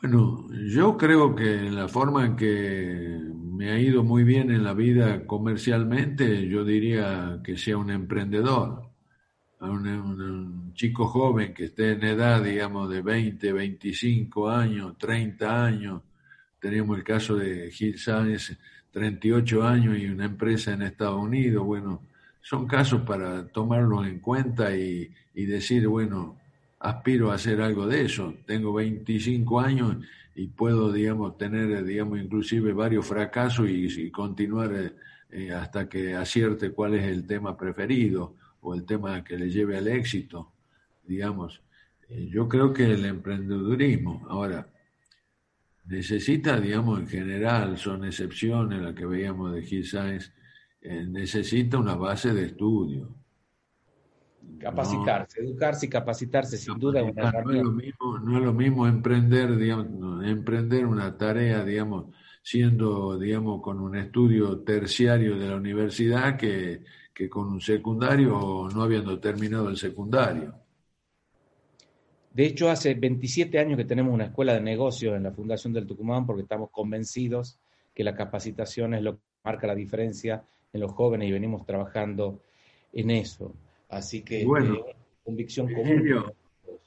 Bueno, 0.00 0.46
yo 0.66 0.96
creo 0.96 1.34
que 1.34 1.70
la 1.70 1.86
forma 1.88 2.24
en 2.24 2.36
que 2.36 3.18
me 3.60 3.70
ha 3.70 3.78
ido 3.78 4.02
muy 4.02 4.24
bien 4.24 4.50
en 4.50 4.64
la 4.64 4.72
vida 4.72 5.26
comercialmente, 5.26 6.48
yo 6.48 6.64
diría 6.64 7.40
que 7.44 7.58
sea 7.58 7.76
un 7.76 7.90
emprendedor, 7.90 8.88
un, 9.60 9.86
un, 9.86 10.72
chico 10.72 11.06
joven 11.06 11.52
que 11.52 11.64
esté 11.64 11.92
en 11.92 12.04
edad, 12.04 12.42
digamos, 12.42 12.88
de 12.88 13.02
20, 13.02 13.52
25 13.52 14.48
años, 14.48 14.96
30 14.96 15.64
años, 15.66 16.02
tenemos 16.60 16.96
el 16.96 17.04
caso 17.04 17.36
de 17.36 17.70
Gil 17.70 17.98
Sáenz, 17.98 18.56
38 18.92 19.62
años 19.62 19.98
y 19.98 20.06
una 20.06 20.24
empresa 20.24 20.72
en 20.72 20.82
Estados 20.82 21.22
Unidos. 21.22 21.64
Bueno, 21.64 22.02
son 22.42 22.66
casos 22.66 23.02
para 23.02 23.46
tomarlos 23.48 24.06
en 24.06 24.18
cuenta 24.18 24.76
y, 24.76 25.10
y, 25.34 25.44
decir, 25.46 25.86
bueno, 25.86 26.38
aspiro 26.78 27.30
a 27.30 27.34
hacer 27.34 27.60
algo 27.60 27.86
de 27.86 28.04
eso. 28.04 28.34
Tengo 28.46 28.72
25 28.72 29.60
años 29.60 29.96
y 30.34 30.46
puedo, 30.48 30.92
digamos, 30.92 31.36
tener, 31.36 31.84
digamos, 31.84 32.18
inclusive 32.18 32.72
varios 32.72 33.06
fracasos 33.06 33.68
y, 33.68 34.10
continuar 34.10 34.94
eh, 35.30 35.52
hasta 35.52 35.88
que 35.88 36.14
acierte 36.14 36.70
cuál 36.70 36.94
es 36.94 37.04
el 37.04 37.26
tema 37.26 37.56
preferido 37.56 38.36
o 38.62 38.74
el 38.74 38.84
tema 38.84 39.22
que 39.24 39.36
le 39.36 39.50
lleve 39.50 39.76
al 39.76 39.88
éxito, 39.88 40.52
digamos. 41.06 41.62
Eh, 42.08 42.28
yo 42.30 42.48
creo 42.48 42.72
que 42.72 42.90
el 42.90 43.04
emprendedurismo, 43.04 44.26
ahora, 44.28 44.66
necesita, 45.90 46.60
digamos, 46.60 47.00
en 47.00 47.08
general, 47.08 47.76
son 47.76 48.04
excepciones 48.04 48.80
las 48.80 48.94
que 48.94 49.04
veíamos 49.04 49.52
de 49.52 49.62
Gil 49.62 49.84
Sáenz, 49.84 50.32
eh, 50.80 51.04
necesita 51.06 51.78
una 51.78 51.96
base 51.96 52.32
de 52.32 52.46
estudio. 52.46 53.14
Capacitarse, 54.58 55.40
educarse 55.40 55.86
y 55.86 55.88
capacitarse, 55.88 56.56
sin 56.56 56.78
duda. 56.78 57.02
Una 57.02 57.32
no, 57.32 57.50
es 57.50 57.62
lo 57.62 57.72
mismo, 57.72 58.18
no 58.18 58.38
es 58.38 58.44
lo 58.44 58.52
mismo 58.54 58.86
emprender, 58.86 59.56
digamos, 59.56 60.24
emprender 60.24 60.86
una 60.86 61.16
tarea, 61.16 61.64
digamos, 61.64 62.14
siendo, 62.42 63.18
digamos, 63.18 63.60
con 63.60 63.80
un 63.80 63.96
estudio 63.96 64.60
terciario 64.60 65.38
de 65.38 65.48
la 65.48 65.56
universidad 65.56 66.36
que, 66.36 66.84
que 67.12 67.28
con 67.28 67.48
un 67.48 67.60
secundario 67.60 68.38
o 68.38 68.70
no 68.70 68.82
habiendo 68.82 69.18
terminado 69.18 69.68
el 69.68 69.76
secundario. 69.76 70.54
De 72.32 72.46
hecho, 72.46 72.70
hace 72.70 72.94
27 72.94 73.58
años 73.58 73.76
que 73.76 73.84
tenemos 73.84 74.14
una 74.14 74.26
escuela 74.26 74.54
de 74.54 74.60
negocios 74.60 75.16
en 75.16 75.24
la 75.24 75.32
Fundación 75.32 75.72
del 75.72 75.86
Tucumán 75.86 76.26
porque 76.26 76.42
estamos 76.42 76.70
convencidos 76.70 77.58
que 77.92 78.04
la 78.04 78.14
capacitación 78.14 78.94
es 78.94 79.02
lo 79.02 79.16
que 79.16 79.22
marca 79.44 79.66
la 79.66 79.74
diferencia 79.74 80.44
en 80.72 80.80
los 80.80 80.92
jóvenes 80.92 81.28
y 81.28 81.32
venimos 81.32 81.66
trabajando 81.66 82.40
en 82.92 83.10
eso. 83.10 83.54
Así 83.88 84.22
que 84.22 84.44
bueno, 84.44 84.74
eh, 84.76 84.96
convicción 85.24 85.72
común. 85.72 86.32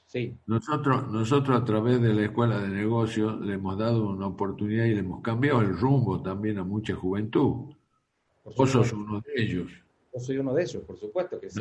Sí. 0.06 0.34
Nosotros, 0.46 1.08
nosotros 1.10 1.60
a 1.60 1.64
través 1.64 2.00
de 2.00 2.14
la 2.14 2.24
escuela 2.24 2.60
de 2.60 2.68
negocios 2.68 3.40
le 3.40 3.54
hemos 3.54 3.76
dado 3.76 4.08
una 4.08 4.28
oportunidad 4.28 4.84
y 4.84 4.94
le 4.94 5.00
hemos 5.00 5.22
cambiado 5.22 5.60
el 5.60 5.76
rumbo 5.76 6.22
también 6.22 6.58
a 6.58 6.64
mucha 6.64 6.94
juventud. 6.94 7.74
Vos 8.56 8.70
sos 8.70 8.92
uno 8.92 9.20
de 9.20 9.42
ellos. 9.42 9.83
Yo 10.14 10.20
soy 10.20 10.38
uno 10.38 10.54
de 10.54 10.62
ellos, 10.62 10.82
por 10.84 10.96
supuesto 10.96 11.40
que 11.40 11.50
sí. 11.50 11.60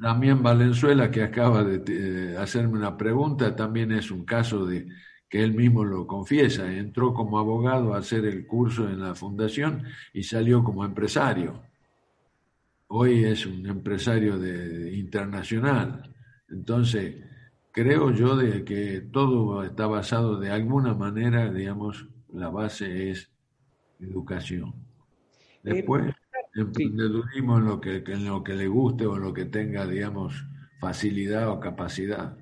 Damián, 0.00 0.42
Valenzuela, 0.42 1.08
que 1.08 1.22
acaba 1.22 1.62
de 1.62 2.36
hacerme 2.36 2.76
una 2.76 2.96
pregunta, 2.96 3.54
también 3.54 3.92
es 3.92 4.10
un 4.10 4.24
caso 4.24 4.66
de 4.66 4.88
que 5.28 5.42
él 5.42 5.54
mismo 5.54 5.84
lo 5.84 6.04
confiesa. 6.04 6.70
Entró 6.70 7.14
como 7.14 7.38
abogado 7.38 7.94
a 7.94 7.98
hacer 7.98 8.24
el 8.26 8.44
curso 8.44 8.88
en 8.88 9.00
la 9.00 9.14
fundación 9.14 9.84
y 10.12 10.24
salió 10.24 10.64
como 10.64 10.84
empresario. 10.84 11.62
Hoy 12.88 13.24
es 13.24 13.46
un 13.46 13.64
empresario 13.66 14.36
de, 14.36 14.94
internacional. 14.94 16.12
Entonces, 16.50 17.14
creo 17.70 18.10
yo 18.10 18.36
de 18.36 18.64
que 18.64 19.00
todo 19.12 19.62
está 19.62 19.86
basado 19.86 20.40
de 20.40 20.50
alguna 20.50 20.92
manera, 20.92 21.52
digamos, 21.52 22.08
la 22.32 22.50
base 22.50 23.10
es 23.10 23.30
educación. 24.00 24.74
Eh, 25.64 25.74
Después 25.74 26.12
emprendedurismo 26.54 27.58
en 27.58 27.64
lo 27.64 27.80
que, 27.80 28.02
en 28.06 28.24
lo 28.24 28.42
que 28.42 28.54
le 28.54 28.68
guste 28.68 29.06
o 29.06 29.16
en 29.16 29.22
lo 29.22 29.32
que 29.32 29.46
tenga, 29.46 29.86
digamos, 29.86 30.44
facilidad 30.80 31.48
o 31.48 31.60
capacidad. 31.60 32.36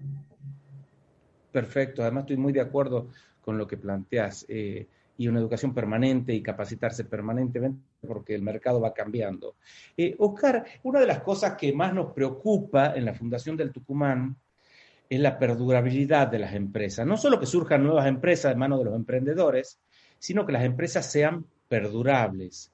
Perfecto, 1.53 2.03
además 2.03 2.23
estoy 2.23 2.37
muy 2.37 2.53
de 2.53 2.61
acuerdo 2.61 3.09
con 3.41 3.59
lo 3.59 3.66
que 3.66 3.77
planteas. 3.77 4.47
Eh, 4.49 4.87
y 5.20 5.28
una 5.28 5.39
educación 5.39 5.74
permanente 5.74 6.32
y 6.32 6.43
capacitarse 6.43 7.05
permanentemente 7.05 7.82
porque 8.09 8.35
el 8.35 8.41
mercado 8.41 8.81
va 8.81 8.95
cambiando. 8.95 9.57
Eh, 9.95 10.16
Oscar, 10.19 10.65
una 10.82 10.99
de 10.99 11.07
las 11.07 11.20
cosas 11.20 11.59
que 11.59 11.74
más 11.74 11.93
nos 11.93 12.15
preocupa 12.15 12.95
en 12.97 13.05
la 13.05 13.12
Fundación 13.12 13.55
del 13.55 13.70
Tucumán 13.70 14.35
es 15.11 15.20
la 15.20 15.39
perdurabilidad 15.39 16.28
de 16.28 16.39
las 16.39 16.55
empresas. 16.55 17.07
No 17.07 17.19
solo 17.19 17.39
que 17.39 17.45
surjan 17.45 17.82
nuevas 17.82 18.07
empresas 18.07 18.53
de 18.53 18.59
manos 18.59 18.78
de 18.78 18.87
los 18.87 18.95
emprendedores, 18.95 19.78
sino 20.19 20.47
que 20.47 20.53
las 20.53 20.65
empresas 20.65 21.12
sean 21.12 21.45
perdurables 21.69 22.73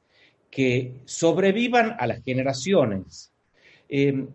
que 0.57 1.03
sobrevivan 1.05 1.97
a 1.99 2.07
las 2.07 2.25
generaciones. 2.25 3.31
Eh, 3.91 4.27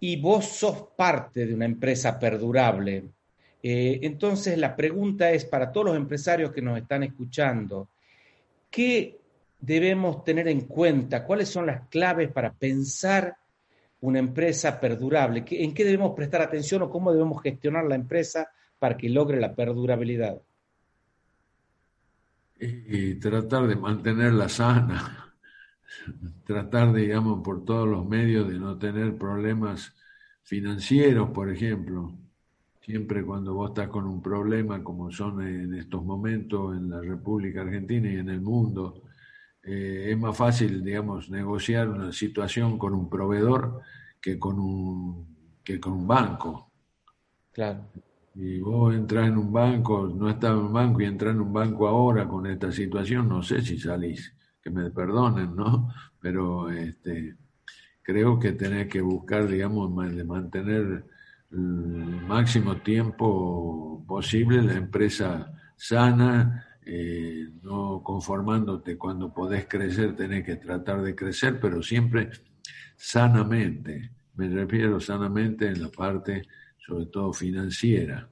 y 0.00 0.20
vos 0.20 0.44
sos 0.44 0.88
parte 0.96 1.46
de 1.46 1.54
una 1.54 1.66
empresa 1.66 2.18
perdurable. 2.18 3.04
Eh, 3.62 4.00
entonces 4.02 4.58
la 4.58 4.74
pregunta 4.74 5.30
es 5.30 5.44
para 5.44 5.70
todos 5.70 5.86
los 5.86 5.96
empresarios 5.96 6.50
que 6.50 6.60
nos 6.60 6.76
están 6.78 7.04
escuchando, 7.04 7.90
¿qué 8.68 9.20
debemos 9.60 10.24
tener 10.24 10.48
en 10.48 10.62
cuenta? 10.62 11.24
¿Cuáles 11.24 11.48
son 11.48 11.66
las 11.66 11.86
claves 11.86 12.32
para 12.32 12.52
pensar 12.52 13.36
una 14.00 14.18
empresa 14.18 14.80
perdurable? 14.80 15.44
¿En 15.48 15.74
qué 15.74 15.84
debemos 15.84 16.12
prestar 16.16 16.42
atención 16.42 16.82
o 16.82 16.90
cómo 16.90 17.12
debemos 17.12 17.40
gestionar 17.40 17.84
la 17.84 17.94
empresa 17.94 18.50
para 18.80 18.96
que 18.96 19.08
logre 19.08 19.38
la 19.38 19.54
perdurabilidad? 19.54 20.42
Y 22.58 23.14
tratar 23.16 23.66
de 23.66 23.76
mantenerla 23.76 24.48
sana. 24.48 25.24
tratar, 26.44 26.92
digamos, 26.92 27.42
por 27.42 27.64
todos 27.64 27.88
los 27.88 28.06
medios 28.06 28.48
de 28.48 28.58
no 28.58 28.78
tener 28.78 29.16
problemas 29.16 29.94
financieros, 30.42 31.30
por 31.30 31.50
ejemplo. 31.50 32.14
Siempre 32.80 33.24
cuando 33.24 33.54
vos 33.54 33.70
estás 33.70 33.88
con 33.88 34.06
un 34.06 34.20
problema, 34.20 34.82
como 34.84 35.10
son 35.10 35.40
en 35.46 35.74
estos 35.74 36.04
momentos 36.04 36.76
en 36.76 36.90
la 36.90 37.00
República 37.00 37.62
Argentina 37.62 38.10
y 38.12 38.16
en 38.16 38.28
el 38.28 38.42
mundo, 38.42 39.02
eh, 39.62 40.08
es 40.10 40.18
más 40.18 40.36
fácil, 40.36 40.84
digamos, 40.84 41.30
negociar 41.30 41.88
una 41.88 42.12
situación 42.12 42.78
con 42.78 42.92
un 42.92 43.08
proveedor 43.08 43.80
que 44.20 44.38
con 44.38 44.58
un, 44.58 45.60
que 45.64 45.80
con 45.80 45.94
un 45.94 46.06
banco. 46.06 46.70
Claro. 47.52 47.86
Y 48.34 48.60
vos 48.60 48.94
entras 48.94 49.28
en 49.28 49.38
un 49.38 49.52
banco, 49.52 50.08
no 50.08 50.28
estás 50.28 50.50
en 50.50 50.58
un 50.58 50.72
banco 50.72 51.00
y 51.00 51.04
entras 51.04 51.34
en 51.34 51.40
un 51.40 51.52
banco 51.52 51.86
ahora 51.86 52.26
con 52.26 52.46
esta 52.46 52.72
situación, 52.72 53.28
no 53.28 53.42
sé 53.42 53.62
si 53.62 53.78
salís, 53.78 54.34
que 54.60 54.70
me 54.70 54.90
perdonen, 54.90 55.54
¿no? 55.54 55.88
Pero 56.20 56.68
este, 56.70 57.36
creo 58.02 58.38
que 58.38 58.52
tenés 58.52 58.88
que 58.88 59.00
buscar, 59.00 59.46
digamos, 59.46 59.94
de 60.14 60.24
mantener 60.24 61.04
el 61.52 62.26
máximo 62.26 62.76
tiempo 62.78 64.04
posible 64.06 64.62
la 64.62 64.74
empresa 64.74 65.52
sana, 65.76 66.66
eh, 66.84 67.48
no 67.62 68.02
conformándote 68.02 68.98
cuando 68.98 69.32
podés 69.32 69.66
crecer, 69.66 70.14
tenés 70.16 70.44
que 70.44 70.56
tratar 70.56 71.02
de 71.02 71.14
crecer, 71.14 71.58
pero 71.60 71.82
siempre 71.82 72.30
sanamente. 72.96 74.10
Me 74.34 74.48
refiero 74.48 75.00
sanamente 75.00 75.68
en 75.68 75.82
la 75.82 75.88
parte, 75.88 76.42
sobre 76.86 77.06
todo 77.06 77.32
financiera. 77.32 78.28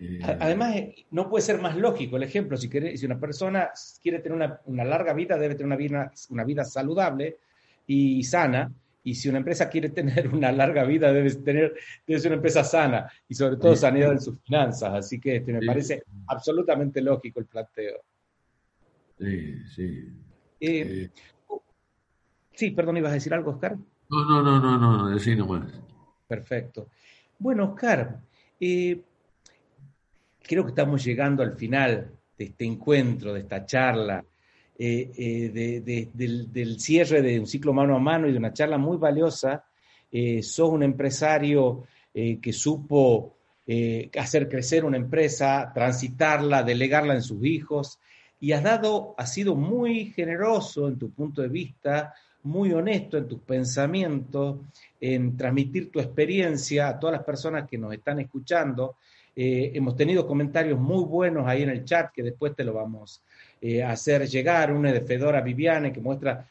Eh, 0.00 0.20
además, 0.22 0.76
eh, 0.76 1.06
no 1.10 1.28
puede 1.28 1.44
ser 1.44 1.60
más 1.60 1.76
lógico 1.76 2.16
el 2.16 2.22
ejemplo. 2.22 2.56
Si, 2.56 2.68
si 2.96 3.06
una 3.06 3.18
persona 3.18 3.70
quiere 4.00 4.20
tener 4.20 4.36
una, 4.36 4.60
una, 4.66 4.84
larga 4.84 5.12
vida, 5.12 5.36
debe 5.36 5.54
tener 5.54 5.66
una 5.66 5.76
vida, 5.76 6.12
una 6.30 6.44
vida 6.44 6.64
saludable 6.64 7.38
y 7.86 8.22
sana 8.22 8.70
y 9.02 9.14
si 9.14 9.28
una 9.28 9.38
empresa 9.38 9.70
quiere 9.70 9.88
tener 9.88 10.28
una 10.34 10.52
larga 10.52 10.84
vida, 10.84 11.12
debe, 11.12 11.34
tener, 11.36 11.74
debe 12.06 12.20
ser 12.20 12.30
una 12.30 12.36
empresa 12.36 12.62
sana 12.62 13.10
y 13.28 13.34
sobre 13.34 13.56
todo 13.56 13.74
sanidad 13.74 14.12
en 14.12 14.20
sus 14.20 14.38
finanzas. 14.42 14.92
Así 14.92 15.18
que 15.18 15.36
este, 15.36 15.52
me 15.52 15.64
parece 15.64 16.04
absolutamente 16.26 17.00
lógico 17.00 17.40
el 17.40 17.46
planteo. 17.46 18.00
Sí, 19.18 19.54
sí. 19.74 20.08
Eh, 20.60 21.04
eh. 21.04 21.10
sí, 22.52 22.70
perdón, 22.70 22.98
¿ibas 22.98 23.12
a 23.12 23.14
decir 23.14 23.32
algo, 23.34 23.52
Oscar? 23.52 23.76
No, 24.10 24.24
no, 24.24 24.42
no, 24.42 24.60
no, 24.60 24.78
no, 24.78 25.08
decí 25.08 25.34
nomás. 25.34 25.72
Perfecto. 26.26 26.90
Bueno, 27.40 27.70
Oscar, 27.70 28.18
eh, 28.58 29.00
creo 30.42 30.64
que 30.64 30.70
estamos 30.70 31.04
llegando 31.04 31.44
al 31.44 31.54
final 31.54 32.10
de 32.36 32.44
este 32.44 32.64
encuentro, 32.64 33.32
de 33.32 33.40
esta 33.40 33.64
charla. 33.64 34.24
Eh, 34.80 35.10
eh, 35.16 36.08
del, 36.14 36.80
cierre 36.80 37.20
de 37.20 37.40
un 37.40 37.46
ciclo 37.46 37.72
mano 37.72 37.96
a 37.96 37.98
mano 37.98 38.28
y 38.28 38.32
de 38.32 38.38
una 38.38 38.52
charla 38.52 38.78
muy 38.78 38.96
valiosa. 38.96 39.64
Sos 40.40 40.70
un 40.70 40.82
empresario 40.82 41.84
que 42.12 42.52
supo 42.52 43.36
hacer 44.18 44.48
crecer 44.48 44.84
una 44.84 44.96
empresa, 44.96 45.70
transitarla, 45.72 46.62
delegarla 46.62 47.14
en 47.14 47.22
sus 47.22 47.44
hijos 47.44 48.00
y 48.40 48.52
has 48.52 48.62
dado, 48.62 49.14
has 49.18 49.32
sido 49.32 49.54
muy 49.54 50.06
generoso 50.06 50.88
en 50.88 50.98
tu 50.98 51.10
punto 51.10 51.42
de 51.42 51.48
vista, 51.48 52.14
muy 52.48 52.72
honesto 52.72 53.18
en 53.18 53.28
tus 53.28 53.40
pensamientos, 53.40 54.60
en 55.00 55.36
transmitir 55.36 55.90
tu 55.90 56.00
experiencia 56.00 56.88
a 56.88 56.98
todas 56.98 57.16
las 57.16 57.24
personas 57.24 57.68
que 57.68 57.78
nos 57.78 57.92
están 57.92 58.18
escuchando. 58.20 58.96
hemos 59.34 59.94
tenido 59.94 60.26
comentarios 60.26 60.80
muy 60.80 61.04
buenos 61.04 61.46
ahí 61.46 61.62
en 61.62 61.70
el 61.70 61.84
chat 61.84 62.10
que 62.12 62.22
después 62.22 62.56
te 62.56 62.64
lo 62.64 62.72
vamos 62.72 63.22
eh, 63.60 63.82
hacer 63.82 64.28
llegar, 64.28 64.72
una 64.72 64.92
de 64.92 65.00
Fedora 65.00 65.40
Viviane, 65.40 65.92
que 65.92 66.00
muestra, 66.00 66.48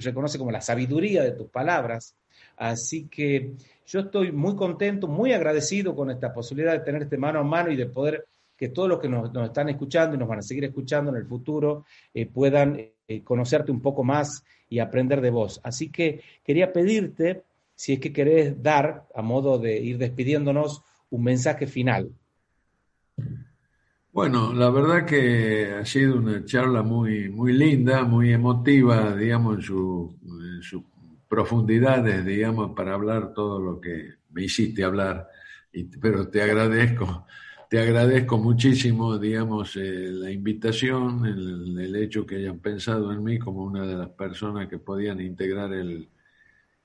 reconoce 0.00 0.38
como 0.38 0.50
la 0.50 0.60
sabiduría 0.60 1.22
de 1.22 1.32
tus 1.32 1.48
palabras. 1.48 2.14
Así 2.56 3.08
que 3.08 3.54
yo 3.86 4.00
estoy 4.00 4.30
muy 4.30 4.54
contento, 4.54 5.08
muy 5.08 5.32
agradecido 5.32 5.96
con 5.96 6.10
esta 6.10 6.32
posibilidad 6.34 6.72
de 6.72 6.80
tener 6.80 7.02
este 7.02 7.16
mano 7.16 7.40
a 7.40 7.44
mano 7.44 7.70
y 7.70 7.76
de 7.76 7.86
poder 7.86 8.26
que 8.56 8.68
todos 8.68 8.88
los 8.88 9.00
que 9.00 9.08
nos, 9.08 9.34
están 9.46 9.70
escuchando 9.70 10.14
y 10.14 10.18
nos 10.18 10.28
van 10.28 10.38
a 10.38 10.42
seguir 10.42 10.64
escuchando 10.64 11.10
en 11.10 11.16
el 11.16 11.26
futuro 11.26 11.86
eh, 12.12 12.26
puedan 12.26 12.78
eh, 13.08 13.22
conocerte 13.22 13.70
un 13.70 13.80
poco 13.80 14.04
más 14.04 14.44
y 14.68 14.78
aprender 14.78 15.20
de 15.20 15.30
vos. 15.30 15.60
Así 15.62 15.90
que 15.90 16.20
quería 16.44 16.72
pedirte, 16.72 17.42
si 17.74 17.94
es 17.94 18.00
que 18.00 18.12
querés 18.12 18.62
dar, 18.62 19.06
a 19.14 19.22
modo 19.22 19.58
de 19.58 19.78
ir 19.78 19.98
despidiéndonos, 19.98 20.82
un 21.10 21.22
mensaje 21.22 21.66
final. 21.66 22.10
Bueno, 24.12 24.52
la 24.52 24.70
verdad 24.70 25.04
que 25.04 25.74
ha 25.74 25.84
sido 25.84 26.18
una 26.18 26.44
charla 26.44 26.82
muy, 26.82 27.28
muy 27.28 27.52
linda, 27.52 28.04
muy 28.04 28.32
emotiva, 28.32 29.14
digamos, 29.16 29.56
en, 29.56 29.62
su, 29.62 30.16
en 30.22 30.62
sus 30.62 30.82
profundidades, 31.28 32.24
digamos, 32.24 32.72
para 32.76 32.94
hablar 32.94 33.32
todo 33.34 33.60
lo 33.60 33.80
que 33.80 34.14
me 34.30 34.44
hiciste 34.44 34.84
hablar. 34.84 35.28
Pero 36.00 36.28
te 36.28 36.42
agradezco, 36.42 37.26
te 37.68 37.80
agradezco 37.80 38.38
muchísimo, 38.38 39.18
digamos, 39.18 39.76
eh, 39.76 40.10
la 40.10 40.30
invitación, 40.30 41.24
el, 41.26 41.96
hecho 41.96 42.26
que 42.26 42.36
hayan 42.36 42.58
pensado 42.58 43.12
en 43.12 43.22
mí 43.22 43.38
como 43.38 43.62
una 43.62 43.86
de 43.86 43.94
las 43.94 44.08
personas 44.10 44.68
que 44.68 44.78
podían 44.78 45.20
integrar 45.20 45.72
el, 45.72 46.08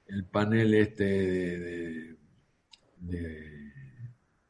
el 0.07 0.26
panel 0.26 0.73
este 0.73 2.15
de, 2.97 3.49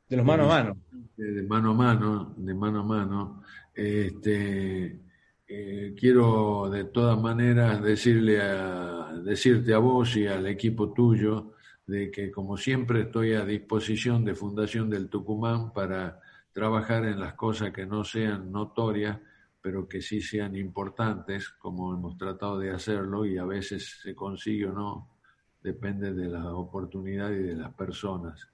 de 0.09 0.17
los 0.17 0.25
mano 0.25 0.45
a 0.45 0.47
mano. 0.47 0.77
de 1.17 1.43
mano 1.43 1.71
a 1.71 1.73
mano, 1.73 2.33
de 2.35 2.53
mano 2.53 2.79
a 2.79 2.83
mano, 2.83 3.43
este, 3.73 4.99
eh, 5.47 5.95
quiero 5.97 6.69
de 6.69 6.85
todas 6.85 7.19
maneras 7.19 7.81
decirle 7.81 8.41
a, 8.41 9.13
decirte 9.23 9.73
a 9.73 9.77
vos 9.77 10.15
y 10.15 10.27
al 10.27 10.47
equipo 10.47 10.91
tuyo 10.93 11.53
de 11.89 12.11
que 12.11 12.31
como 12.31 12.55
siempre 12.55 13.01
estoy 13.01 13.33
a 13.33 13.43
disposición 13.43 14.23
de 14.23 14.35
Fundación 14.35 14.89
del 14.91 15.09
Tucumán 15.09 15.73
para 15.73 16.19
trabajar 16.53 17.03
en 17.05 17.19
las 17.19 17.33
cosas 17.33 17.71
que 17.71 17.87
no 17.87 18.03
sean 18.03 18.51
notorias, 18.51 19.19
pero 19.59 19.87
que 19.87 20.01
sí 20.01 20.21
sean 20.21 20.55
importantes, 20.55 21.49
como 21.49 21.93
hemos 21.93 22.15
tratado 22.15 22.59
de 22.59 22.69
hacerlo 22.69 23.25
y 23.25 23.37
a 23.39 23.45
veces 23.45 23.99
se 24.03 24.13
consigue 24.13 24.67
o 24.67 24.73
no, 24.73 25.17
depende 25.63 26.13
de 26.13 26.27
la 26.27 26.53
oportunidad 26.53 27.31
y 27.31 27.41
de 27.41 27.55
las 27.55 27.73
personas. 27.73 28.47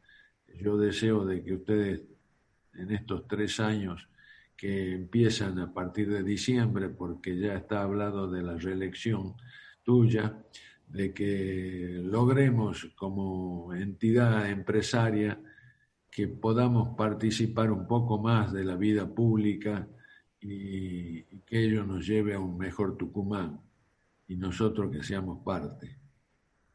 Yo 0.62 0.78
deseo 0.78 1.26
de 1.26 1.44
que 1.44 1.56
ustedes 1.56 2.02
en 2.74 2.92
estos 2.92 3.28
tres 3.28 3.60
años 3.60 4.08
que 4.56 4.94
empiezan 4.94 5.60
a 5.60 5.74
partir 5.74 6.10
de 6.10 6.24
diciembre, 6.24 6.88
porque 6.88 7.38
ya 7.38 7.56
está 7.56 7.84
hablado 7.84 8.32
de 8.32 8.42
la 8.42 8.56
reelección 8.56 9.36
tuya, 9.84 10.42
de 10.96 11.14
que 11.14 12.00
logremos 12.04 12.92
como 12.96 13.74
entidad 13.74 14.50
empresaria 14.50 15.38
que 16.10 16.30
podamos 16.30 16.96
participar 16.96 17.70
un 17.72 17.86
poco 17.86 18.18
más 18.18 18.54
de 18.54 18.64
la 18.64 18.76
vida 18.76 19.06
pública 19.06 19.88
y, 20.40 21.24
que 21.46 21.66
ello 21.66 21.84
nos 21.84 22.08
lleve 22.08 22.34
a 22.34 22.40
un 22.40 22.58
mejor 22.58 22.96
Tucumán 22.96 23.60
y 24.28 24.38
nosotros 24.38 24.90
que 24.92 25.04
seamos 25.04 25.44
parte. 25.44 25.98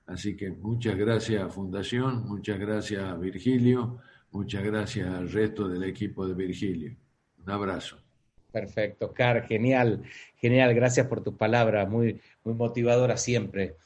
Así 0.07 0.37
que 0.37 0.51
muchas 0.51 0.97
gracias 0.97 1.55
Fundación, 1.55 2.29
muchas 2.29 2.59
gracias 2.59 3.19
Virgilio 3.19 4.01
Muchas 4.33 4.63
gracias 4.63 5.09
al 5.09 5.31
resto 5.31 5.69
del 5.69 5.83
equipo 5.85 6.27
de 6.27 6.35
Virgilio. 6.35 6.95
Un 7.45 7.51
abrazo. 7.51 7.97
Perfecto, 8.53 9.13
Car, 9.13 9.47
genial, 9.47 10.03
genial. 10.37 10.75
Gracias 10.75 11.07
por 11.07 11.23
tu 11.23 11.37
palabra, 11.37 11.87
muy, 11.87 12.21
muy 12.45 12.55
motivadora 12.55 13.17
siempre. 13.17 13.77